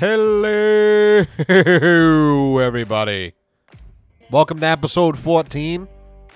Hello, 0.00 1.26
everybody. 2.58 3.34
Welcome 4.30 4.58
to 4.60 4.66
episode 4.66 5.18
14 5.18 5.86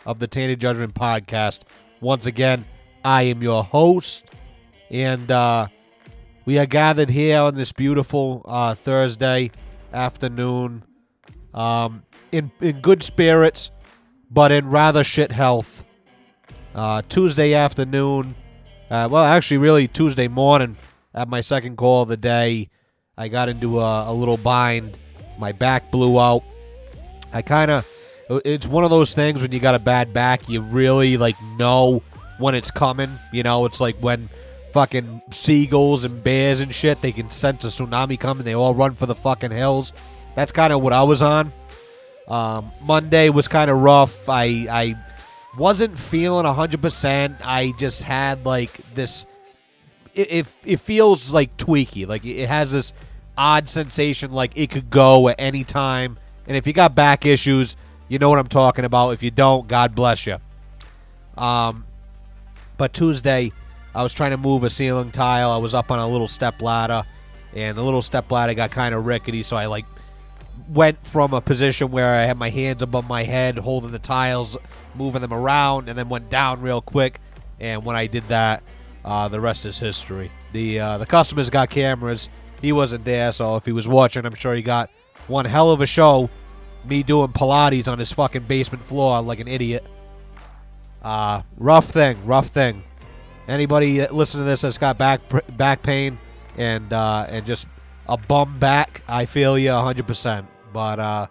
of 0.04 0.18
the 0.18 0.26
Tainted 0.26 0.60
Judgment 0.60 0.92
Podcast. 0.92 1.62
Once 2.02 2.26
again, 2.26 2.66
I 3.06 3.22
am 3.22 3.42
your 3.42 3.64
host, 3.64 4.26
and 4.90 5.30
uh, 5.30 5.68
we 6.44 6.58
are 6.58 6.66
gathered 6.66 7.08
here 7.08 7.40
on 7.40 7.54
this 7.54 7.72
beautiful 7.72 8.42
uh, 8.44 8.74
Thursday 8.74 9.50
afternoon 9.94 10.84
um, 11.54 12.02
in, 12.32 12.52
in 12.60 12.82
good 12.82 13.02
spirits, 13.02 13.70
but 14.30 14.52
in 14.52 14.68
rather 14.68 15.02
shit 15.02 15.32
health. 15.32 15.86
Uh, 16.74 17.00
Tuesday 17.08 17.54
afternoon, 17.54 18.34
uh, 18.90 19.08
well, 19.10 19.24
actually, 19.24 19.56
really 19.56 19.88
Tuesday 19.88 20.28
morning 20.28 20.76
at 21.14 21.28
my 21.28 21.40
second 21.40 21.78
call 21.78 22.02
of 22.02 22.10
the 22.10 22.18
day. 22.18 22.68
I 23.16 23.28
got 23.28 23.48
into 23.48 23.80
a, 23.80 24.10
a 24.10 24.12
little 24.12 24.36
bind. 24.36 24.96
My 25.38 25.52
back 25.52 25.90
blew 25.90 26.18
out. 26.18 26.42
I 27.32 27.42
kind 27.42 27.70
of, 27.70 27.86
it's 28.44 28.66
one 28.66 28.84
of 28.84 28.90
those 28.90 29.14
things 29.14 29.42
when 29.42 29.52
you 29.52 29.60
got 29.60 29.74
a 29.74 29.80
bad 29.80 30.12
back, 30.12 30.48
you 30.48 30.60
really 30.60 31.16
like 31.16 31.36
know 31.58 32.02
when 32.38 32.54
it's 32.54 32.70
coming. 32.70 33.18
You 33.32 33.42
know, 33.42 33.66
it's 33.66 33.80
like 33.80 33.96
when 33.96 34.28
fucking 34.72 35.22
seagulls 35.30 36.04
and 36.04 36.22
bears 36.24 36.60
and 36.60 36.74
shit, 36.74 37.00
they 37.00 37.12
can 37.12 37.30
sense 37.30 37.64
a 37.64 37.68
tsunami 37.68 38.18
coming. 38.18 38.44
They 38.44 38.54
all 38.54 38.74
run 38.74 38.94
for 38.94 39.06
the 39.06 39.14
fucking 39.14 39.52
hills. 39.52 39.92
That's 40.34 40.52
kind 40.52 40.72
of 40.72 40.82
what 40.82 40.92
I 40.92 41.02
was 41.04 41.22
on. 41.22 41.52
Um, 42.26 42.72
Monday 42.82 43.28
was 43.28 43.46
kind 43.48 43.70
of 43.70 43.78
rough. 43.78 44.28
I 44.28 44.66
I 44.70 44.94
wasn't 45.56 45.96
feeling 45.96 46.46
100%. 46.46 47.38
I 47.44 47.72
just 47.78 48.02
had 48.02 48.44
like 48.44 48.72
this 48.94 49.26
it, 50.14 50.32
it, 50.32 50.54
it 50.64 50.80
feels 50.80 51.32
like 51.32 51.56
tweaky. 51.56 52.06
Like 52.06 52.24
it 52.24 52.48
has 52.48 52.72
this 52.72 52.92
odd 53.36 53.68
sensation 53.68 54.32
like 54.32 54.52
it 54.56 54.70
could 54.70 54.90
go 54.90 55.28
at 55.28 55.36
any 55.38 55.64
time. 55.64 56.18
And 56.46 56.56
if 56.56 56.66
you 56.66 56.72
got 56.72 56.94
back 56.94 57.24
issues, 57.26 57.76
you 58.08 58.18
know 58.18 58.28
what 58.28 58.38
I'm 58.38 58.48
talking 58.48 58.84
about. 58.84 59.10
If 59.10 59.22
you 59.22 59.30
don't, 59.30 59.66
God 59.66 59.94
bless 59.94 60.26
you. 60.26 60.38
Um, 61.36 61.86
but 62.76 62.92
Tuesday, 62.92 63.52
I 63.94 64.02
was 64.02 64.12
trying 64.12 64.32
to 64.32 64.36
move 64.36 64.62
a 64.64 64.70
ceiling 64.70 65.10
tile. 65.10 65.50
I 65.50 65.56
was 65.56 65.74
up 65.74 65.90
on 65.90 65.98
a 65.98 66.06
little 66.06 66.28
step 66.28 66.60
ladder, 66.60 67.04
and 67.54 67.76
the 67.76 67.82
little 67.82 68.02
step 68.02 68.30
ladder 68.30 68.54
got 68.54 68.70
kind 68.70 68.94
of 68.94 69.06
rickety, 69.06 69.42
so 69.42 69.56
I 69.56 69.66
like 69.66 69.86
went 70.68 71.04
from 71.04 71.34
a 71.34 71.40
position 71.40 71.90
where 71.90 72.14
I 72.14 72.22
had 72.24 72.36
my 72.36 72.50
hands 72.50 72.82
above 72.82 73.08
my 73.08 73.22
head, 73.22 73.58
holding 73.58 73.90
the 73.90 73.98
tiles, 73.98 74.56
moving 74.94 75.20
them 75.20 75.32
around, 75.32 75.88
and 75.88 75.98
then 75.98 76.08
went 76.08 76.30
down 76.30 76.60
real 76.60 76.80
quick. 76.80 77.20
And 77.60 77.84
when 77.84 77.96
I 77.96 78.06
did 78.06 78.24
that, 78.24 78.62
uh, 79.04 79.28
the 79.28 79.40
rest 79.40 79.66
is 79.66 79.78
history. 79.78 80.30
The 80.52 80.80
uh, 80.80 80.98
the 80.98 81.06
customers 81.06 81.50
got 81.50 81.70
cameras. 81.70 82.28
He 82.64 82.72
wasn't 82.72 83.04
there, 83.04 83.30
so 83.30 83.56
if 83.56 83.66
he 83.66 83.72
was 83.72 83.86
watching, 83.86 84.24
I'm 84.24 84.34
sure 84.34 84.54
he 84.54 84.62
got 84.62 84.88
one 85.28 85.44
hell 85.44 85.70
of 85.70 85.82
a 85.82 85.86
show. 85.86 86.30
Me 86.86 87.02
doing 87.02 87.28
Pilates 87.28 87.88
on 87.88 87.98
his 87.98 88.10
fucking 88.10 88.44
basement 88.44 88.82
floor 88.82 89.20
like 89.20 89.38
an 89.38 89.48
idiot. 89.48 89.84
Uh, 91.02 91.42
rough 91.58 91.90
thing, 91.90 92.24
rough 92.24 92.46
thing. 92.46 92.82
Anybody 93.48 93.98
that 93.98 94.14
listen 94.14 94.40
to 94.40 94.46
this 94.46 94.62
that's 94.62 94.78
got 94.78 94.96
back 94.96 95.20
back 95.58 95.82
pain 95.82 96.18
and 96.56 96.90
uh, 96.90 97.26
and 97.28 97.44
just 97.44 97.66
a 98.08 98.16
bum 98.16 98.58
back, 98.58 99.02
I 99.06 99.26
feel 99.26 99.58
you 99.58 99.68
100%. 99.68 100.46
But 100.72 100.98
uh, 100.98 101.26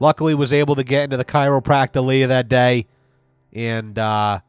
luckily 0.00 0.34
was 0.34 0.52
able 0.52 0.74
to 0.74 0.82
get 0.82 1.04
into 1.04 1.16
the 1.16 1.24
chiropractor 1.24 2.04
later 2.04 2.26
that 2.26 2.48
day, 2.48 2.86
and 3.52 3.96
uh, 3.96 4.40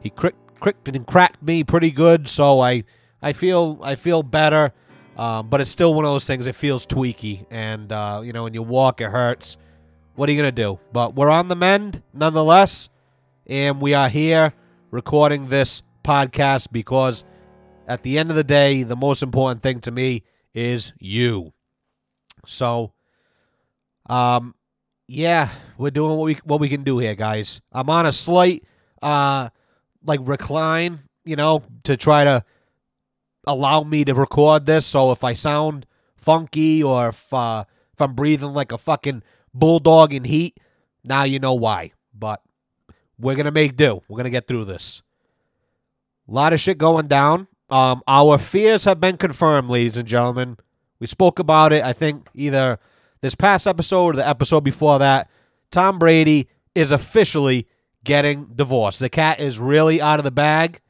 he 0.00 0.10
cri- 0.10 0.32
cricked 0.60 0.86
and 0.88 1.06
cracked 1.06 1.42
me 1.42 1.64
pretty 1.64 1.92
good. 1.92 2.28
So 2.28 2.60
I 2.60 2.84
I 3.22 3.32
feel 3.32 3.78
I 3.82 3.94
feel 3.94 4.22
better. 4.22 4.74
Um, 5.16 5.48
but 5.48 5.60
it's 5.60 5.70
still 5.70 5.92
one 5.94 6.04
of 6.04 6.12
those 6.12 6.26
things. 6.26 6.46
It 6.46 6.54
feels 6.54 6.86
tweaky, 6.86 7.46
and 7.50 7.92
uh, 7.92 8.22
you 8.24 8.32
know 8.32 8.44
when 8.44 8.54
you 8.54 8.62
walk, 8.62 9.00
it 9.00 9.10
hurts. 9.10 9.56
What 10.14 10.28
are 10.28 10.32
you 10.32 10.38
gonna 10.38 10.52
do? 10.52 10.78
But 10.92 11.14
we're 11.14 11.30
on 11.30 11.48
the 11.48 11.56
mend 11.56 12.02
nonetheless, 12.12 12.88
and 13.46 13.80
we 13.80 13.94
are 13.94 14.08
here 14.08 14.52
recording 14.90 15.48
this 15.48 15.82
podcast 16.04 16.68
because 16.72 17.24
at 17.86 18.02
the 18.02 18.18
end 18.18 18.30
of 18.30 18.36
the 18.36 18.44
day, 18.44 18.82
the 18.82 18.96
most 18.96 19.22
important 19.22 19.62
thing 19.62 19.80
to 19.80 19.90
me 19.90 20.22
is 20.54 20.92
you. 20.98 21.52
So, 22.46 22.92
um, 24.08 24.54
yeah, 25.06 25.50
we're 25.76 25.90
doing 25.90 26.16
what 26.16 26.24
we 26.24 26.34
what 26.44 26.60
we 26.60 26.68
can 26.68 26.84
do 26.84 26.98
here, 26.98 27.14
guys. 27.14 27.60
I'm 27.72 27.90
on 27.90 28.06
a 28.06 28.12
slight 28.12 28.64
uh 29.02 29.48
like 30.04 30.20
recline, 30.22 31.00
you 31.24 31.36
know, 31.36 31.62
to 31.84 31.96
try 31.96 32.24
to 32.24 32.44
allow 33.46 33.82
me 33.82 34.04
to 34.04 34.14
record 34.14 34.66
this. 34.66 34.86
So 34.86 35.10
if 35.10 35.24
I 35.24 35.34
sound 35.34 35.86
funky 36.16 36.82
or 36.82 37.08
if 37.08 37.32
uh, 37.32 37.64
if 37.92 38.00
I'm 38.00 38.14
breathing 38.14 38.52
like 38.52 38.72
a 38.72 38.78
fucking 38.78 39.22
bulldog 39.54 40.12
in 40.12 40.24
heat, 40.24 40.58
now 41.04 41.24
you 41.24 41.38
know 41.38 41.54
why. 41.54 41.92
But 42.14 42.42
we're 43.18 43.36
gonna 43.36 43.50
make 43.50 43.76
do. 43.76 44.02
We're 44.08 44.16
gonna 44.16 44.30
get 44.30 44.46
through 44.46 44.66
this. 44.66 45.02
A 46.28 46.32
lot 46.32 46.52
of 46.52 46.60
shit 46.60 46.78
going 46.78 47.08
down. 47.08 47.48
Um, 47.70 48.02
our 48.06 48.38
fears 48.38 48.84
have 48.84 49.00
been 49.00 49.16
confirmed, 49.16 49.70
ladies 49.70 49.96
and 49.96 50.08
gentlemen. 50.08 50.56
We 50.98 51.06
spoke 51.06 51.38
about 51.38 51.72
it, 51.72 51.84
I 51.84 51.92
think, 51.92 52.28
either 52.34 52.78
this 53.20 53.34
past 53.34 53.66
episode 53.66 53.98
or 53.98 54.12
the 54.14 54.28
episode 54.28 54.62
before 54.62 54.98
that. 54.98 55.28
Tom 55.70 55.98
Brady 55.98 56.48
is 56.74 56.90
officially 56.90 57.66
getting 58.04 58.46
divorced. 58.54 59.00
The 59.00 59.08
cat 59.08 59.40
is 59.40 59.58
really 59.58 60.00
out 60.00 60.18
of 60.18 60.24
the 60.24 60.30
bag. 60.30 60.80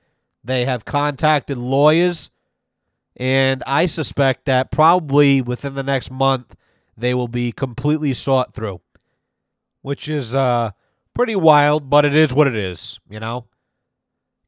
They 0.42 0.64
have 0.64 0.84
contacted 0.84 1.58
lawyers, 1.58 2.30
and 3.20 3.62
I 3.66 3.84
suspect 3.84 4.46
that 4.46 4.70
probably 4.70 5.42
within 5.42 5.74
the 5.74 5.82
next 5.82 6.10
month 6.10 6.56
they 6.96 7.12
will 7.12 7.28
be 7.28 7.52
completely 7.52 8.14
sought 8.14 8.54
through, 8.54 8.80
which 9.82 10.08
is 10.08 10.34
uh, 10.34 10.70
pretty 11.14 11.36
wild, 11.36 11.90
but 11.90 12.06
it 12.06 12.14
is 12.14 12.32
what 12.32 12.46
it 12.46 12.56
is, 12.56 12.98
you 13.10 13.20
know. 13.20 13.44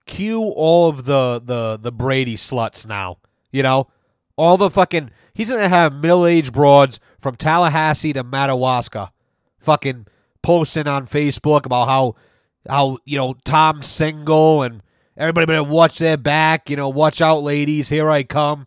Cue 0.07 0.43
all 0.43 0.89
of 0.89 1.05
the 1.05 1.41
the 1.45 1.79
the 1.81 1.93
Brady 1.93 2.35
sluts 2.35 2.89
now, 2.89 3.19
you 3.53 3.63
know, 3.63 3.89
all 4.37 4.57
the 4.57 4.71
fucking. 4.71 5.11
He's 5.35 5.51
gonna 5.51 5.69
have 5.69 5.93
middle 5.93 6.27
aged 6.27 6.53
broads 6.55 6.99
from 7.21 7.37
Tallahassee 7.37 8.15
to 8.15 8.25
Madawaska, 8.25 9.13
fucking 9.61 10.07
posting 10.43 10.89
on 10.89 11.07
Facebook 11.07 11.67
about 11.67 11.89
how 11.89 12.17
how 12.69 12.99
you 13.05 13.19
know 13.19 13.35
Tom's 13.45 13.87
single 13.87 14.63
and 14.63 14.83
everybody 15.17 15.47
better 15.47 15.65
watch 15.65 15.99
their 15.99 16.17
back. 16.17 16.71
You 16.71 16.77
know, 16.77 16.89
watch 16.89 17.21
out, 17.21 17.43
ladies. 17.43 17.89
Here 17.89 18.11
I 18.11 18.23
come. 18.23 18.67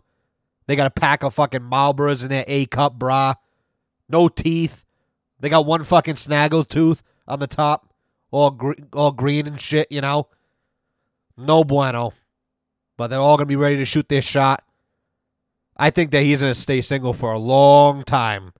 They 0.67 0.75
got 0.75 0.87
a 0.87 0.99
pack 0.99 1.23
of 1.23 1.33
fucking 1.33 1.61
Marlboros 1.61 2.23
in 2.23 2.29
their 2.29 2.45
A 2.47 2.65
cup 2.65 2.97
bra. 2.97 3.35
No 4.09 4.27
teeth. 4.27 4.83
They 5.39 5.49
got 5.49 5.65
one 5.65 5.83
fucking 5.83 6.15
snaggle 6.15 6.63
tooth 6.63 7.03
on 7.27 7.39
the 7.39 7.47
top, 7.47 7.93
all 8.31 8.51
gre- 8.51 8.73
all 8.93 9.11
green 9.11 9.47
and 9.47 9.59
shit. 9.59 9.87
You 9.91 10.01
know, 10.01 10.29
no 11.37 11.63
bueno. 11.63 12.13
But 12.97 13.07
they're 13.07 13.19
all 13.19 13.37
gonna 13.37 13.45
be 13.45 13.55
ready 13.55 13.77
to 13.77 13.85
shoot 13.85 14.07
their 14.07 14.21
shot. 14.21 14.63
I 15.77 15.89
think 15.89 16.11
that 16.11 16.23
he's 16.23 16.41
gonna 16.41 16.53
stay 16.53 16.81
single 16.81 17.13
for 17.13 17.33
a 17.33 17.39
long 17.39 18.03
time, 18.03 18.53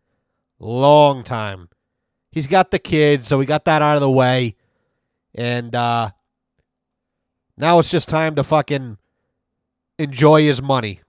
long 0.59 1.23
time. 1.23 1.69
He's 2.31 2.47
got 2.47 2.69
the 2.69 2.79
kids, 2.79 3.28
so 3.28 3.38
we 3.38 3.46
got 3.46 3.66
that 3.66 3.81
out 3.81 3.96
of 3.96 4.02
the 4.02 4.12
way. 4.12 4.56
And 5.34 5.73
uh, 5.73 6.12
now 7.58 7.80
it's 7.80 7.92
just 7.92 8.10
time 8.10 8.36
to 8.36 8.44
fucking 8.44 8.98
enjoy 9.98 10.42
his 10.42 10.62
money. 10.62 11.02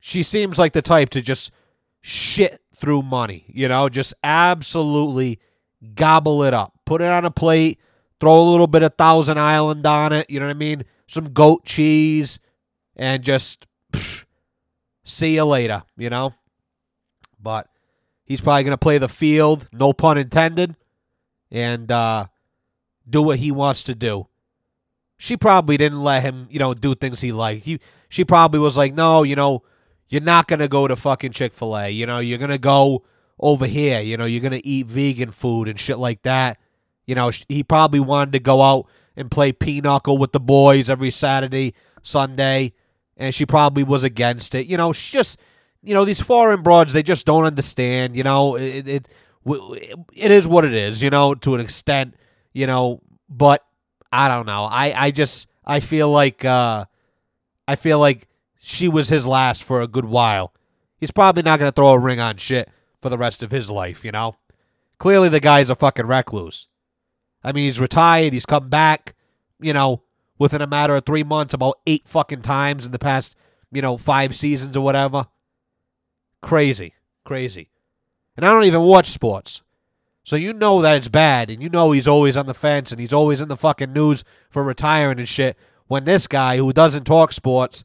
She 0.00 0.22
seems 0.22 0.58
like 0.58 0.72
the 0.72 0.82
type 0.82 1.10
to 1.10 1.22
just 1.22 1.50
shit 2.00 2.60
through 2.74 3.02
money, 3.02 3.44
you 3.48 3.68
know, 3.68 3.88
just 3.88 4.14
absolutely 4.24 5.38
gobble 5.94 6.42
it 6.42 6.54
up. 6.54 6.74
Put 6.84 7.00
it 7.00 7.08
on 7.08 7.24
a 7.24 7.30
plate, 7.30 7.80
throw 8.20 8.40
a 8.40 8.50
little 8.50 8.66
bit 8.66 8.82
of 8.82 8.94
Thousand 8.94 9.38
Island 9.38 9.86
on 9.86 10.12
it, 10.12 10.28
you 10.28 10.40
know 10.40 10.46
what 10.46 10.56
I 10.56 10.58
mean? 10.58 10.84
Some 11.06 11.32
goat 11.32 11.64
cheese, 11.64 12.38
and 12.96 13.22
just 13.22 13.66
psh, 13.92 14.24
see 15.04 15.34
you 15.34 15.44
later, 15.44 15.84
you 15.96 16.10
know? 16.10 16.32
But 17.40 17.68
he's 18.24 18.40
probably 18.40 18.64
going 18.64 18.72
to 18.72 18.78
play 18.78 18.98
the 18.98 19.08
field, 19.08 19.68
no 19.72 19.92
pun 19.92 20.18
intended. 20.18 20.76
And, 21.50 21.90
uh, 21.92 22.26
do 23.08 23.22
what 23.22 23.38
he 23.38 23.52
wants 23.52 23.84
to 23.84 23.94
do. 23.94 24.28
She 25.22 25.36
probably 25.36 25.76
didn't 25.76 26.02
let 26.02 26.24
him, 26.24 26.48
you 26.50 26.58
know, 26.58 26.74
do 26.74 26.96
things 26.96 27.20
he 27.20 27.30
liked. 27.30 27.64
He, 27.64 27.78
she 28.08 28.24
probably 28.24 28.58
was 28.58 28.76
like, 28.76 28.92
no, 28.92 29.22
you 29.22 29.36
know, 29.36 29.62
you're 30.08 30.20
not 30.20 30.48
gonna 30.48 30.66
go 30.66 30.88
to 30.88 30.96
fucking 30.96 31.30
Chick 31.30 31.54
Fil 31.54 31.78
A. 31.78 31.88
You 31.90 32.06
know, 32.06 32.18
you're 32.18 32.38
gonna 32.40 32.58
go 32.58 33.04
over 33.38 33.64
here. 33.64 34.00
You 34.00 34.16
know, 34.16 34.24
you're 34.24 34.42
gonna 34.42 34.60
eat 34.64 34.88
vegan 34.88 35.30
food 35.30 35.68
and 35.68 35.78
shit 35.78 35.98
like 35.98 36.22
that. 36.22 36.58
You 37.06 37.14
know, 37.14 37.30
he 37.48 37.62
probably 37.62 38.00
wanted 38.00 38.32
to 38.32 38.40
go 38.40 38.62
out 38.62 38.88
and 39.14 39.30
play 39.30 39.52
pinochle 39.52 40.18
with 40.18 40.32
the 40.32 40.40
boys 40.40 40.90
every 40.90 41.12
Saturday, 41.12 41.74
Sunday, 42.02 42.72
and 43.16 43.32
she 43.32 43.46
probably 43.46 43.84
was 43.84 44.02
against 44.02 44.56
it. 44.56 44.66
You 44.66 44.76
know, 44.76 44.92
she 44.92 45.12
just, 45.12 45.38
you 45.84 45.94
know, 45.94 46.04
these 46.04 46.20
foreign 46.20 46.62
broads, 46.62 46.94
they 46.94 47.04
just 47.04 47.26
don't 47.26 47.44
understand. 47.44 48.16
You 48.16 48.24
know, 48.24 48.56
it 48.56 48.88
it 48.88 49.08
it 49.46 50.30
is 50.32 50.48
what 50.48 50.64
it 50.64 50.74
is. 50.74 51.00
You 51.00 51.10
know, 51.10 51.36
to 51.36 51.54
an 51.54 51.60
extent 51.60 52.16
you 52.52 52.66
know, 52.66 53.00
but 53.28 53.64
I 54.12 54.28
don't 54.28 54.46
know. 54.46 54.64
I, 54.64 55.06
I 55.06 55.10
just 55.10 55.48
I 55.64 55.80
feel 55.80 56.10
like 56.10 56.44
uh 56.44 56.84
I 57.66 57.76
feel 57.76 57.98
like 57.98 58.28
she 58.60 58.88
was 58.88 59.08
his 59.08 59.26
last 59.26 59.64
for 59.64 59.80
a 59.80 59.88
good 59.88 60.04
while. 60.04 60.52
he's 61.00 61.10
probably 61.10 61.42
not 61.42 61.58
to 61.58 61.72
throw 61.72 61.90
a 61.90 61.98
ring 61.98 62.20
on 62.20 62.36
shit 62.36 62.68
for 63.00 63.08
the 63.08 63.18
rest 63.18 63.42
of 63.42 63.50
his 63.50 63.68
life, 63.68 64.04
you 64.04 64.12
know? 64.12 64.36
Clearly, 64.98 65.28
the 65.28 65.40
guy's 65.40 65.68
a 65.68 65.74
fucking 65.74 66.06
recluse. 66.06 66.68
I 67.42 67.50
mean, 67.50 67.64
he's 67.64 67.80
retired, 67.80 68.32
he's 68.32 68.46
come 68.46 68.68
back, 68.68 69.16
you 69.60 69.72
know, 69.72 70.02
within 70.38 70.62
a 70.62 70.66
matter 70.68 70.94
of 70.94 71.04
three 71.04 71.24
months 71.24 71.54
about 71.54 71.78
eight 71.88 72.06
fucking 72.06 72.42
times 72.42 72.86
in 72.86 72.92
the 72.92 73.00
past, 73.00 73.36
you 73.72 73.82
know, 73.82 73.96
five 73.96 74.36
seasons 74.36 74.76
or 74.76 74.84
whatever. 74.84 75.26
Crazy. 76.40 76.94
Crazy. 77.24 77.70
And 78.36 78.46
I 78.46 78.52
don't 78.52 78.64
even 78.64 78.82
watch 78.82 79.06
sports. 79.10 79.62
So 80.24 80.36
you 80.36 80.52
know 80.52 80.80
that 80.82 80.96
it's 80.96 81.08
bad, 81.08 81.50
and 81.50 81.62
you 81.62 81.68
know 81.68 81.92
he's 81.92 82.06
always 82.06 82.36
on 82.36 82.46
the 82.46 82.54
fence 82.54 82.92
and 82.92 83.00
he's 83.00 83.12
always 83.12 83.40
in 83.40 83.48
the 83.48 83.56
fucking 83.56 83.92
news 83.92 84.24
for 84.50 84.62
retiring 84.62 85.18
and 85.18 85.28
shit. 85.28 85.56
When 85.88 86.04
this 86.04 86.26
guy 86.26 86.56
who 86.56 86.72
doesn't 86.72 87.04
talk 87.04 87.32
sports 87.32 87.84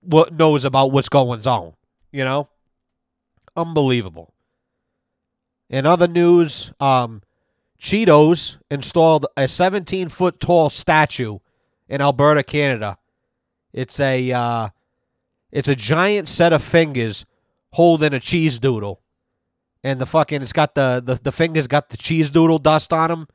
what 0.00 0.32
knows 0.32 0.64
about 0.64 0.92
what's 0.92 1.08
going 1.08 1.46
on, 1.46 1.72
you 2.12 2.24
know, 2.24 2.48
unbelievable. 3.56 4.32
In 5.68 5.84
other 5.84 6.06
news, 6.06 6.72
um, 6.78 7.22
Cheetos 7.80 8.58
installed 8.70 9.26
a 9.36 9.48
17 9.48 10.08
foot 10.08 10.38
tall 10.38 10.70
statue 10.70 11.38
in 11.88 12.00
Alberta, 12.00 12.44
Canada. 12.44 12.98
It's 13.72 13.98
a 14.00 14.32
uh, 14.32 14.68
it's 15.50 15.68
a 15.68 15.74
giant 15.74 16.28
set 16.28 16.52
of 16.52 16.62
fingers 16.62 17.26
holding 17.72 18.14
a 18.14 18.20
cheese 18.20 18.58
doodle 18.58 19.00
and 19.86 20.00
the 20.00 20.06
fucking 20.06 20.42
it's 20.42 20.52
got 20.52 20.74
the 20.74 21.00
the, 21.04 21.14
the 21.14 21.32
fingers 21.32 21.68
got 21.68 21.90
the 21.90 21.96
cheese 21.96 22.28
doodle 22.28 22.58
dust 22.58 22.92
on 22.92 23.08
them, 23.08 23.28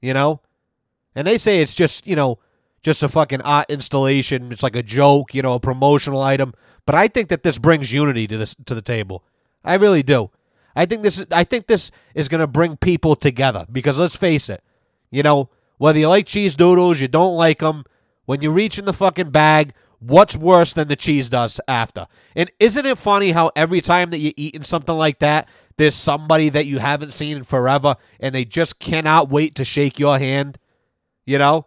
you 0.00 0.14
know? 0.14 0.40
And 1.14 1.26
they 1.26 1.36
say 1.36 1.60
it's 1.60 1.74
just, 1.74 2.06
you 2.06 2.16
know, 2.16 2.38
just 2.82 3.02
a 3.02 3.08
fucking 3.08 3.42
art 3.42 3.66
installation. 3.68 4.50
It's 4.50 4.62
like 4.62 4.76
a 4.76 4.82
joke, 4.82 5.34
you 5.34 5.42
know, 5.42 5.54
a 5.54 5.60
promotional 5.60 6.22
item. 6.22 6.54
But 6.86 6.94
I 6.94 7.08
think 7.08 7.28
that 7.28 7.42
this 7.42 7.58
brings 7.58 7.92
unity 7.92 8.26
to 8.26 8.38
this 8.38 8.56
to 8.66 8.74
the 8.74 8.82
table. 8.82 9.22
I 9.62 9.74
really 9.74 10.02
do. 10.02 10.30
I 10.74 10.86
think 10.86 11.02
this 11.02 11.18
is 11.18 11.26
I 11.30 11.44
think 11.44 11.66
this 11.66 11.90
is 12.14 12.28
going 12.28 12.40
to 12.40 12.46
bring 12.46 12.76
people 12.76 13.14
together 13.14 13.66
because 13.70 13.98
let's 13.98 14.16
face 14.16 14.48
it, 14.48 14.62
you 15.10 15.22
know, 15.22 15.50
whether 15.76 15.98
you 15.98 16.08
like 16.08 16.26
cheese 16.26 16.56
doodles, 16.56 17.00
you 17.00 17.08
don't 17.08 17.36
like 17.36 17.58
them, 17.58 17.84
when 18.24 18.40
you 18.40 18.50
reach 18.50 18.78
in 18.78 18.86
the 18.86 18.92
fucking 18.92 19.30
bag, 19.30 19.74
what's 19.98 20.36
worse 20.36 20.72
than 20.72 20.88
the 20.88 20.96
cheese 20.96 21.28
dust 21.28 21.60
after? 21.68 22.06
And 22.34 22.50
isn't 22.60 22.86
it 22.86 22.96
funny 22.96 23.32
how 23.32 23.50
every 23.56 23.80
time 23.80 24.10
that 24.10 24.18
you're 24.18 24.34
eating 24.36 24.62
something 24.62 24.96
like 24.96 25.18
that, 25.18 25.48
there's 25.78 25.94
somebody 25.94 26.48
that 26.50 26.66
you 26.66 26.78
haven't 26.78 27.12
seen 27.12 27.38
in 27.38 27.44
forever 27.44 27.96
and 28.20 28.34
they 28.34 28.44
just 28.44 28.78
cannot 28.78 29.30
wait 29.30 29.54
to 29.54 29.64
shake 29.64 29.98
your 29.98 30.18
hand. 30.18 30.58
You 31.24 31.38
know? 31.38 31.66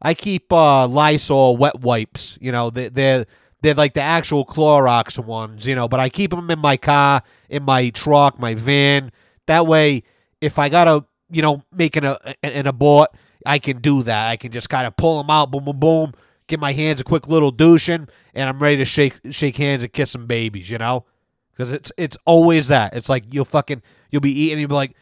I 0.00 0.14
keep 0.14 0.52
uh, 0.52 0.86
Lysol 0.86 1.56
wet 1.56 1.80
wipes. 1.80 2.38
You 2.40 2.52
know, 2.52 2.70
they, 2.70 2.88
they're 2.88 3.26
they're 3.60 3.74
like 3.74 3.94
the 3.94 4.00
actual 4.00 4.46
Clorox 4.46 5.22
ones. 5.22 5.66
You 5.66 5.74
know, 5.74 5.88
but 5.88 6.00
I 6.00 6.08
keep 6.08 6.30
them 6.30 6.50
in 6.50 6.60
my 6.60 6.76
car, 6.76 7.22
in 7.48 7.64
my 7.64 7.90
truck, 7.90 8.38
my 8.38 8.54
van. 8.54 9.10
That 9.46 9.66
way, 9.66 10.04
if 10.40 10.58
I 10.58 10.68
gotta, 10.68 11.04
you 11.30 11.42
know, 11.42 11.62
making 11.72 12.04
a 12.04 12.16
an 12.44 12.68
abort, 12.68 13.10
I 13.44 13.58
can 13.58 13.80
do 13.80 14.04
that. 14.04 14.28
I 14.28 14.36
can 14.36 14.52
just 14.52 14.70
kind 14.70 14.86
of 14.86 14.96
pull 14.96 15.18
them 15.18 15.30
out, 15.30 15.50
boom, 15.50 15.64
boom, 15.64 15.80
boom, 15.80 16.12
give 16.46 16.60
my 16.60 16.72
hands 16.72 17.00
a 17.00 17.04
quick 17.04 17.26
little 17.26 17.50
douching, 17.50 18.06
and 18.34 18.48
I'm 18.48 18.60
ready 18.60 18.76
to 18.76 18.84
shake 18.84 19.18
shake 19.30 19.56
hands 19.56 19.82
and 19.82 19.92
kiss 19.92 20.12
some 20.12 20.26
babies. 20.26 20.70
You 20.70 20.78
know 20.78 21.04
because 21.58 21.72
it's 21.72 21.90
it's 21.96 22.16
always 22.24 22.68
that. 22.68 22.94
It's 22.94 23.08
like 23.08 23.34
you'll 23.34 23.44
fucking 23.44 23.82
you'll 24.10 24.20
be 24.20 24.40
eating, 24.40 24.60
you'll 24.60 24.68
be 24.68 24.74
like, 24.76 24.94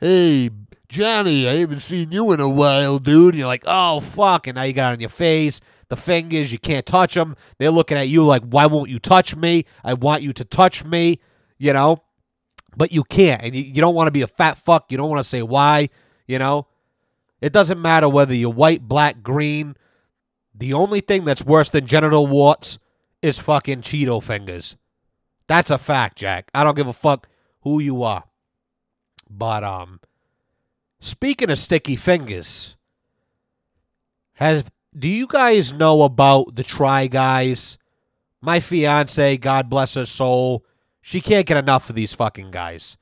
"Hey, 0.00 0.50
Johnny, 0.88 1.48
I 1.48 1.54
haven't 1.54 1.80
seen 1.80 2.10
you 2.10 2.32
in 2.32 2.40
a 2.40 2.48
while, 2.48 2.98
dude." 2.98 3.34
And 3.34 3.38
you're 3.38 3.46
like, 3.46 3.62
"Oh 3.66 4.00
fuck!" 4.00 4.48
And 4.48 4.56
now 4.56 4.64
you 4.64 4.72
got 4.72 4.92
on 4.92 5.00
your 5.00 5.08
face. 5.08 5.60
The 5.88 5.96
fingers, 5.96 6.50
you 6.50 6.58
can't 6.58 6.84
touch 6.84 7.14
them. 7.14 7.36
They're 7.58 7.70
looking 7.70 7.96
at 7.96 8.08
you 8.08 8.26
like, 8.26 8.42
"Why 8.42 8.66
won't 8.66 8.90
you 8.90 8.98
touch 8.98 9.36
me? 9.36 9.66
I 9.84 9.94
want 9.94 10.22
you 10.22 10.32
to 10.32 10.44
touch 10.44 10.84
me," 10.84 11.20
you 11.58 11.72
know. 11.72 12.02
But 12.76 12.90
you 12.90 13.04
can't, 13.04 13.40
and 13.42 13.54
you, 13.54 13.62
you 13.62 13.80
don't 13.80 13.94
want 13.94 14.08
to 14.08 14.12
be 14.12 14.22
a 14.22 14.26
fat 14.26 14.58
fuck. 14.58 14.90
You 14.90 14.98
don't 14.98 15.08
want 15.08 15.20
to 15.20 15.28
say 15.28 15.42
why, 15.42 15.90
you 16.26 16.40
know. 16.40 16.66
It 17.40 17.52
doesn't 17.52 17.80
matter 17.80 18.08
whether 18.08 18.34
you're 18.34 18.50
white, 18.50 18.82
black, 18.82 19.22
green. 19.22 19.76
The 20.56 20.72
only 20.72 21.00
thing 21.00 21.24
that's 21.24 21.44
worse 21.44 21.70
than 21.70 21.86
genital 21.86 22.26
warts 22.26 22.80
is 23.22 23.38
fucking 23.38 23.82
Cheeto 23.82 24.20
fingers. 24.20 24.76
That's 25.46 25.70
a 25.70 25.78
fact, 25.78 26.18
Jack. 26.18 26.50
I 26.54 26.64
don't 26.64 26.76
give 26.76 26.88
a 26.88 26.92
fuck 26.92 27.28
who 27.60 27.80
you 27.80 28.02
are. 28.02 28.24
But 29.28 29.64
um 29.64 30.00
speaking 31.00 31.50
of 31.50 31.58
sticky 31.58 31.96
fingers, 31.96 32.76
has 34.34 34.64
do 34.96 35.08
you 35.08 35.26
guys 35.26 35.72
know 35.72 36.02
about 36.02 36.54
the 36.54 36.62
Try 36.62 37.06
Guys? 37.08 37.78
My 38.40 38.60
fiance, 38.60 39.38
God 39.38 39.68
bless 39.70 39.94
her 39.94 40.04
soul, 40.04 40.64
she 41.00 41.20
can't 41.20 41.46
get 41.46 41.56
enough 41.56 41.88
of 41.88 41.96
these 41.96 42.14
fucking 42.14 42.50
guys. 42.50 42.96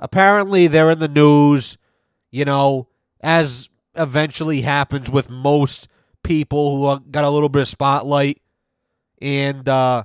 Apparently 0.00 0.66
they're 0.66 0.90
in 0.90 0.98
the 0.98 1.08
news, 1.08 1.78
you 2.30 2.44
know, 2.44 2.88
as 3.20 3.68
eventually 3.94 4.62
happens 4.62 5.10
with 5.10 5.30
most 5.30 5.88
people 6.22 6.76
who 6.76 7.00
got 7.10 7.24
a 7.24 7.30
little 7.30 7.48
bit 7.48 7.62
of 7.62 7.68
spotlight. 7.68 8.42
And 9.22 9.68
uh 9.68 10.04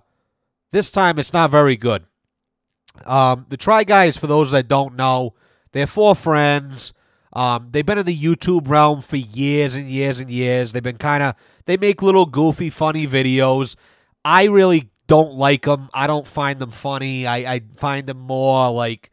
this 0.72 0.92
time 0.92 1.20
it's 1.20 1.34
not 1.34 1.52
very 1.52 1.78
good. 1.78 2.06
Um, 3.06 3.46
the 3.50 3.58
Try 3.58 3.84
Guys, 3.84 4.18
for 4.18 4.28
those 4.28 4.52
that 4.52 4.68
don't 4.68 4.96
know, 4.96 5.34
they're 5.72 5.88
four 5.88 6.16
friends. 6.16 6.94
Um, 7.34 7.70
they've 7.72 7.86
been 7.86 7.98
in 7.98 8.06
the 8.06 8.18
YouTube 8.18 8.68
realm 8.68 9.02
for 9.02 9.16
years 9.16 9.76
and 9.76 9.90
years 9.90 10.20
and 10.20 10.30
years. 10.30 10.74
They've 10.74 10.84
been 10.84 10.98
kind 10.98 11.24
of, 11.24 11.36
they 11.66 11.78
make 11.78 12.02
little 12.02 12.26
goofy, 12.26 12.70
funny 12.70 13.08
videos. 13.08 13.76
I 14.26 14.46
really 14.46 14.90
don't 15.08 15.34
like 15.34 15.64
them. 15.64 15.90
I 15.94 16.08
don't 16.08 16.28
find 16.28 16.60
them 16.60 16.72
funny. 16.72 17.26
I, 17.26 17.54
I 17.54 17.62
find 17.76 18.08
them 18.08 18.20
more 18.20 18.72
like, 18.72 19.12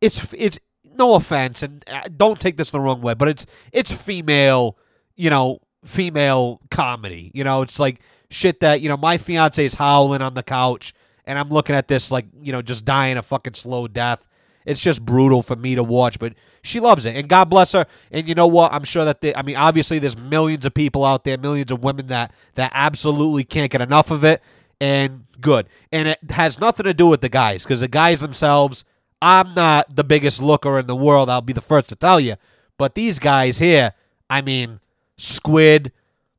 it's, 0.00 0.32
it's, 0.34 0.58
no 0.96 1.14
offense, 1.16 1.64
and 1.64 1.84
uh, 1.88 2.02
don't 2.16 2.38
take 2.38 2.56
this 2.56 2.70
the 2.70 2.78
wrong 2.78 3.00
way, 3.00 3.14
but 3.14 3.26
it's, 3.26 3.46
it's 3.72 3.90
female, 3.90 4.78
you 5.16 5.28
know, 5.28 5.58
female 5.84 6.60
comedy. 6.70 7.32
You 7.34 7.42
know, 7.42 7.62
it's 7.62 7.80
like, 7.80 8.00
shit 8.30 8.60
that, 8.60 8.80
you 8.80 8.88
know, 8.88 8.96
my 8.96 9.18
fiance 9.18 9.64
is 9.64 9.74
howling 9.74 10.22
on 10.22 10.34
the 10.34 10.42
couch 10.42 10.94
and 11.26 11.38
I'm 11.38 11.48
looking 11.48 11.74
at 11.74 11.88
this 11.88 12.10
like, 12.10 12.26
you 12.42 12.52
know, 12.52 12.62
just 12.62 12.84
dying 12.84 13.16
a 13.16 13.22
fucking 13.22 13.54
slow 13.54 13.86
death. 13.86 14.26
It's 14.66 14.80
just 14.80 15.04
brutal 15.04 15.42
for 15.42 15.56
me 15.56 15.74
to 15.74 15.82
watch, 15.82 16.18
but 16.18 16.34
she 16.62 16.80
loves 16.80 17.04
it. 17.04 17.16
And 17.16 17.28
God 17.28 17.50
bless 17.50 17.72
her. 17.72 17.86
And 18.10 18.26
you 18.26 18.34
know 18.34 18.46
what? 18.46 18.72
I'm 18.72 18.84
sure 18.84 19.04
that 19.04 19.20
they, 19.20 19.34
I 19.34 19.42
mean, 19.42 19.56
obviously 19.56 19.98
there's 19.98 20.16
millions 20.16 20.64
of 20.64 20.72
people 20.72 21.04
out 21.04 21.24
there, 21.24 21.36
millions 21.36 21.70
of 21.70 21.82
women 21.82 22.06
that 22.06 22.32
that 22.54 22.70
absolutely 22.74 23.44
can't 23.44 23.70
get 23.70 23.82
enough 23.82 24.10
of 24.10 24.24
it. 24.24 24.42
And 24.80 25.24
good. 25.40 25.66
And 25.92 26.08
it 26.08 26.18
has 26.30 26.58
nothing 26.60 26.84
to 26.84 26.94
do 26.94 27.06
with 27.06 27.20
the 27.20 27.28
guys 27.28 27.62
because 27.62 27.80
the 27.80 27.88
guys 27.88 28.20
themselves, 28.20 28.84
I'm 29.22 29.54
not 29.54 29.94
the 29.94 30.04
biggest 30.04 30.42
looker 30.42 30.78
in 30.78 30.86
the 30.86 30.96
world. 30.96 31.30
I'll 31.30 31.40
be 31.40 31.52
the 31.52 31.60
first 31.60 31.88
to 31.90 31.96
tell 31.96 32.18
you. 32.18 32.36
But 32.76 32.94
these 32.94 33.18
guys 33.18 33.58
here, 33.58 33.92
I 34.28 34.42
mean, 34.42 34.80
Squid, 35.16 35.92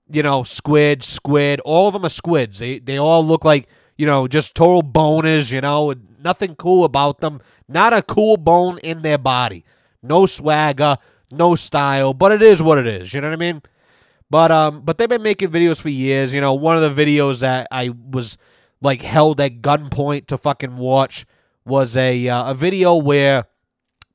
you 0.09 0.23
know, 0.23 0.43
squid, 0.43 1.03
squid. 1.03 1.59
All 1.61 1.87
of 1.87 1.93
them 1.93 2.05
are 2.05 2.09
squids. 2.09 2.59
They 2.59 2.79
they 2.79 2.97
all 2.97 3.25
look 3.25 3.45
like 3.45 3.67
you 3.97 4.05
know 4.05 4.27
just 4.27 4.55
total 4.55 4.83
boners. 4.83 5.51
You 5.51 5.61
know, 5.61 5.93
nothing 6.23 6.55
cool 6.55 6.85
about 6.85 7.19
them. 7.19 7.41
Not 7.67 7.93
a 7.93 8.01
cool 8.01 8.37
bone 8.37 8.77
in 8.79 9.01
their 9.01 9.17
body. 9.17 9.65
No 10.03 10.25
swagger, 10.25 10.97
no 11.31 11.55
style. 11.55 12.13
But 12.13 12.31
it 12.31 12.41
is 12.41 12.61
what 12.61 12.77
it 12.77 12.87
is. 12.87 13.13
You 13.13 13.21
know 13.21 13.29
what 13.29 13.41
I 13.41 13.51
mean? 13.51 13.61
But 14.29 14.51
um, 14.51 14.81
but 14.81 14.97
they've 14.97 15.09
been 15.09 15.23
making 15.23 15.49
videos 15.49 15.81
for 15.81 15.89
years. 15.89 16.33
You 16.33 16.41
know, 16.41 16.53
one 16.53 16.77
of 16.77 16.95
the 16.95 17.05
videos 17.05 17.41
that 17.41 17.67
I 17.71 17.89
was 17.89 18.37
like 18.81 19.01
held 19.01 19.39
at 19.41 19.61
gunpoint 19.61 20.27
to 20.27 20.37
fucking 20.37 20.77
watch 20.77 21.25
was 21.65 21.97
a 21.97 22.27
uh, 22.27 22.51
a 22.51 22.53
video 22.53 22.95
where 22.95 23.45